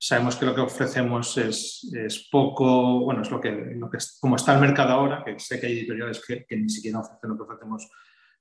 Sabemos 0.06 0.36
que 0.36 0.44
lo 0.44 0.54
que 0.54 0.60
ofrecemos 0.60 1.38
es, 1.38 2.28
poco, 2.30 3.00
bueno, 3.00 3.22
es 3.22 3.30
lo 3.30 3.40
que, 3.40 3.50
lo 3.50 3.88
que, 3.88 3.96
como 4.20 4.36
está 4.36 4.52
el 4.52 4.60
mercado 4.60 4.92
ahora, 4.92 5.24
que 5.24 5.38
sé 5.38 5.58
que 5.58 5.66
hay 5.66 5.78
editoriales 5.78 6.22
que, 6.22 6.56
ni 6.58 6.68
siquiera 6.68 6.98
ofrecen 6.98 7.30
lo 7.30 7.36
que 7.38 7.42
ofrecemos 7.44 7.88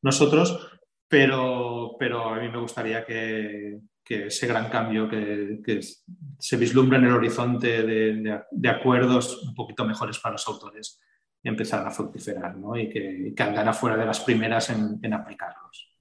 nosotros, 0.01 0.77
pero, 1.07 1.95
pero 1.97 2.33
a 2.33 2.39
mí 2.41 2.49
me 2.49 2.59
gustaría 2.59 3.05
que, 3.05 3.79
ese 4.05 4.45
gran 4.45 4.69
cambio 4.69 5.07
que, 5.07 5.79
se 6.37 6.57
vislumbra 6.57 6.97
en 6.97 7.05
el 7.05 7.13
horizonte 7.13 7.81
de, 7.81 8.69
acuerdos 8.69 9.43
un 9.43 9.55
poquito 9.55 9.85
mejores 9.85 10.19
para 10.19 10.33
los 10.33 10.45
autores 10.45 10.99
empezaran 11.41 11.87
a 11.87 11.91
fructificar 11.91 12.57
¿no? 12.57 12.75
y, 12.75 12.89
que, 12.89 13.33
que 13.33 13.43
andan 13.43 13.69
afuera 13.69 13.95
de 13.95 14.05
las 14.05 14.19
primeras 14.19 14.69
en, 14.69 15.13
aplicarlos. 15.13 15.93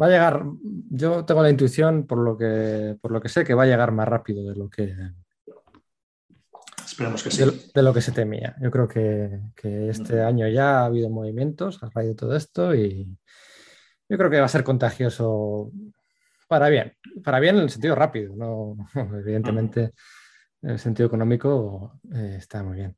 Va 0.00 0.06
a 0.06 0.10
llegar, 0.10 0.44
yo 0.90 1.24
tengo 1.24 1.42
la 1.42 1.50
intuición 1.50 2.06
por 2.06 2.18
lo, 2.18 2.36
que, 2.36 2.96
por 3.00 3.12
lo 3.12 3.20
que 3.20 3.28
sé 3.28 3.44
que 3.44 3.54
va 3.54 3.64
a 3.64 3.66
llegar 3.66 3.92
más 3.92 4.08
rápido 4.08 4.48
de 4.48 4.56
lo 4.56 4.68
que, 4.68 4.94
Esperemos 6.84 7.22
que 7.22 7.30
sí. 7.30 7.70
De, 7.74 7.82
lo 7.82 7.94
que 7.94 8.02
se 8.02 8.12
temía. 8.12 8.54
Yo 8.60 8.70
creo 8.70 8.86
que, 8.86 9.40
que, 9.56 9.88
este 9.88 10.22
año 10.22 10.46
ya 10.48 10.80
ha 10.80 10.84
habido 10.84 11.08
movimientos 11.08 11.82
a 11.82 11.88
raíz 11.88 12.10
de 12.10 12.14
todo 12.14 12.36
esto 12.36 12.74
y 12.74 13.16
yo 14.08 14.18
creo 14.18 14.30
que 14.30 14.40
va 14.40 14.44
a 14.44 14.48
ser 14.48 14.62
contagioso 14.62 15.70
para 16.48 16.68
bien. 16.68 16.92
Para 17.24 17.40
bien 17.40 17.56
en 17.56 17.62
el 17.62 17.70
sentido 17.70 17.94
rápido, 17.94 18.36
¿no? 18.36 18.76
evidentemente 19.20 19.92
en 20.60 20.70
el 20.70 20.78
sentido 20.78 21.06
económico 21.06 21.98
eh, 22.14 22.36
está 22.38 22.62
muy 22.62 22.76
bien. 22.76 22.96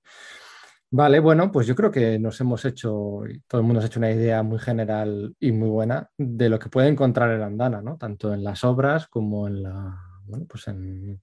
Vale, 0.97 1.19
bueno, 1.19 1.51
pues 1.51 1.67
yo 1.67 1.75
creo 1.75 1.91
que 1.91 2.21
nos 2.21 2.41
hemos 2.41 2.65
hecho, 2.65 3.23
todo 3.49 3.61
el 3.61 3.67
mundo 3.67 3.83
ha 3.83 3.87
hecho 3.87 3.99
una 3.99 4.13
idea 4.13 4.45
muy 4.45 4.61
general 4.61 5.35
y 5.41 5.51
muy 5.51 5.69
buena 5.69 6.09
de 6.17 6.49
lo 6.49 6.61
que 6.61 6.69
puede 6.69 6.87
encontrar 6.87 7.33
en 7.33 7.43
Andana, 7.43 7.83
¿no? 7.83 7.97
Tanto 7.97 8.33
en 8.33 8.45
las 8.45 8.63
obras 8.63 9.09
como 9.09 9.49
en 9.49 9.65
la, 9.65 9.99
bueno, 10.25 10.47
pues 10.49 10.69
en, 10.69 11.21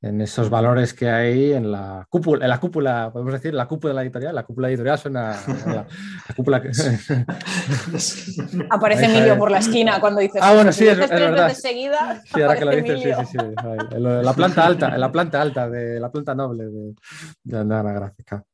en 0.00 0.20
esos 0.20 0.48
valores 0.48 0.94
que 0.94 1.10
hay 1.10 1.54
en 1.54 1.72
la 1.72 2.06
cúpula, 2.08 2.44
en 2.44 2.50
la 2.50 2.60
cúpula, 2.60 3.10
podemos 3.12 3.32
decir, 3.32 3.52
la 3.52 3.66
cúpula 3.66 3.90
de 3.90 3.94
la 3.96 4.02
editorial. 4.02 4.32
La 4.32 4.44
cúpula 4.44 4.68
editorial 4.68 4.96
suena 4.96 5.36
la, 5.66 5.88
cúpula 6.36 6.62
que... 6.62 6.68
Aparece 8.70 9.06
Emilio 9.06 9.36
por 9.36 9.50
la 9.50 9.58
esquina 9.58 9.98
cuando 9.98 10.20
dices. 10.20 10.40
Ah, 10.40 10.54
bueno, 10.54 10.70
sí, 10.70 10.86
es, 10.86 10.96
es 10.96 11.10
verdad. 11.10 11.52
seguida, 11.54 12.22
sí, 12.32 12.42
ahora 12.42 12.56
que 12.56 12.64
lo 12.64 12.70
dices, 12.70 13.00
sí, 13.00 13.10
sí, 13.26 13.38
sí. 13.38 13.98
la 13.98 14.32
planta 14.34 14.66
alta, 14.66 14.94
en 14.94 15.00
la 15.00 15.10
planta 15.10 15.42
alta 15.42 15.68
de 15.68 15.98
la 15.98 16.12
planta 16.12 16.32
noble 16.32 16.66
de, 16.66 16.94
de 17.42 17.58
Andana 17.58 17.92
Gráfica. 17.92 18.44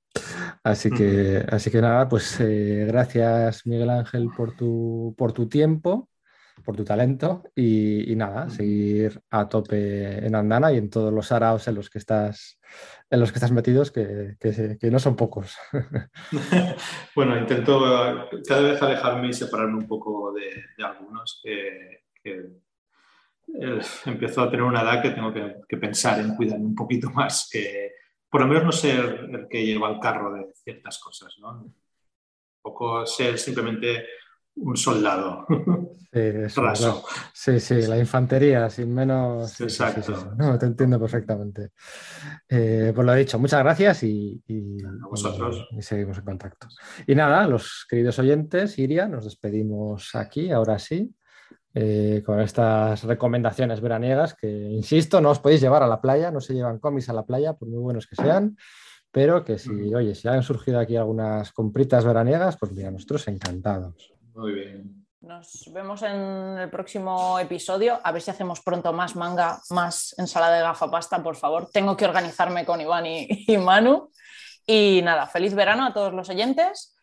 Así 0.63 0.91
que, 0.91 1.45
así 1.49 1.71
que 1.71 1.81
nada, 1.81 2.09
pues 2.09 2.41
eh, 2.41 2.85
gracias 2.87 3.67
Miguel 3.67 3.91
Ángel 3.91 4.29
por 4.37 4.57
tu, 4.57 5.15
por 5.17 5.33
tu 5.33 5.49
tiempo 5.49 6.09
por 6.65 6.77
tu 6.77 6.85
talento 6.85 7.45
y, 7.55 8.15
nada, 8.17 8.49
seguir 8.49 9.21
a 9.31 9.49
tope 9.49 10.27
en 10.27 10.35
Andana 10.35 10.73
y 10.73 10.79
en 10.79 10.91
todos 10.91 11.13
los 11.13 11.31
araos 11.33 11.69
en 11.69 11.75
los 11.75 11.91
que 11.91 11.99
estás, 11.99 12.59
en 13.11 13.21
los 13.21 13.31
que 13.31 13.37
estás 13.37 13.53
metidos, 13.53 13.93
que, 13.93 14.37
no 14.91 14.99
son 14.99 15.17
pocos. 15.17 15.57
bueno, 17.15 17.39
intento 17.39 17.81
cada 18.47 18.63
vez 18.63 18.83
alejarme 18.83 19.29
y 19.29 19.33
separarme 19.33 19.79
un 19.79 19.87
poco 19.87 20.33
de, 20.33 20.85
algunos 20.85 21.41
que, 21.43 22.03
empiezo 24.05 24.43
a 24.43 24.51
tener 24.51 24.65
una 24.65 24.83
edad 24.83 25.03
que 25.03 25.11
tengo 25.11 25.33
que, 25.33 25.77
pensar 25.77 26.21
en 26.21 26.35
cuidarme 26.35 26.65
un 26.65 26.75
poquito 26.75 27.11
más, 27.11 27.49
que 27.51 27.93
por 28.31 28.41
lo 28.41 28.47
menos 28.49 28.65
no 28.65 28.73
ser 28.73 29.29
el 29.33 29.49
que 29.49 29.65
lleva 29.65 29.91
el 29.91 30.01
carro 30.01 30.35
de 30.35 30.53
ciertas 30.55 30.99
cosas, 30.99 31.35
¿no? 31.41 31.63
Un 31.63 31.75
poco 32.63 33.07
ser 33.07 33.39
simplemente 33.39 34.07
un 34.57 34.77
soldado. 34.77 35.47
Sí, 37.35 37.61
sí, 37.61 37.83
la 37.83 37.99
infantería, 37.99 38.71
sin 38.71 38.95
menos. 38.95 39.61
Exacto. 39.61 40.35
no, 40.37 40.59
te 40.59 40.65
entiendo 40.65 40.99
perfectamente. 40.99 41.73
Eh, 42.49 42.93
pues 42.95 43.07
lo 43.07 43.15
he 43.15 43.19
dicho, 43.19 43.39
muchas 43.39 43.63
gracias 43.63 44.03
y, 44.05 44.43
seguimos 45.81 46.19
en 46.19 46.25
contacto. 46.25 46.69
Y 47.07 47.15
nada, 47.15 47.47
los 47.47 47.87
queridos 47.87 48.19
oyentes, 48.19 48.79
Iria, 48.79 49.07
nos 49.09 49.25
despedimos 49.25 50.15
aquí, 50.15 50.51
ahora 50.51 50.79
sí. 50.79 51.15
Eh, 51.79 52.23
con 52.25 52.41
estas 52.41 53.05
recomendaciones 53.05 53.83
veraniegas 53.83 54.33
que, 54.33 54.49
insisto, 54.49 55.21
no 55.21 55.29
os 55.29 55.41
podéis 55.41 55.61
llevar 55.61 55.83
a 55.83 55.87
la 55.87 56.01
playa, 56.01 56.31
no 56.31 56.41
se 56.41 56.55
llevan 56.55 56.79
cómics 56.79 57.11
a 57.11 57.13
la 57.13 57.27
playa, 57.27 57.53
por 57.53 57.69
muy 57.69 57.81
buenos 57.81 58.07
que 58.07 58.17
sean, 58.17 58.57
pero 59.11 59.45
que 59.45 59.59
si, 59.59 59.95
oye, 59.95 60.15
si 60.15 60.27
han 60.27 60.43
surgido 60.43 60.81
aquí 60.81 60.97
algunas 60.97 61.53
compritas 61.53 62.03
veraniegas, 62.03 62.57
pues 62.57 62.73
mira, 62.73 62.91
nosotros 62.91 63.29
encantados. 63.29 64.11
Muy 64.35 64.55
bien. 64.55 65.07
Nos 65.21 65.71
vemos 65.71 66.01
en 66.01 66.57
el 66.57 66.71
próximo 66.71 67.39
episodio. 67.39 68.01
A 68.03 68.11
ver 68.11 68.23
si 68.23 68.31
hacemos 68.31 68.63
pronto 68.63 68.95
más 68.95 69.15
manga, 69.15 69.61
más 69.69 70.15
ensalada 70.17 70.57
de 70.57 70.63
gafapasta, 70.63 71.23
por 71.23 71.37
favor. 71.37 71.69
Tengo 71.71 71.95
que 71.95 72.07
organizarme 72.07 72.65
con 72.65 72.81
Iván 72.81 73.05
y, 73.05 73.59
Manu. 73.59 74.11
Y 74.67 75.03
nada, 75.05 75.27
feliz 75.27 75.55
verano 75.55 75.85
a 75.85 75.93
todos 75.93 76.15
los 76.15 76.31
oyentes 76.31 76.97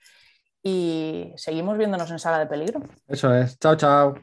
y 0.64 1.32
seguimos 1.36 1.78
viéndonos 1.78 2.10
en 2.10 2.18
Sala 2.18 2.40
de 2.40 2.48
Peligro. 2.48 2.82
Eso 3.08 3.32
es. 3.36 3.60
Chao, 3.60 3.76
chao. 3.76 4.16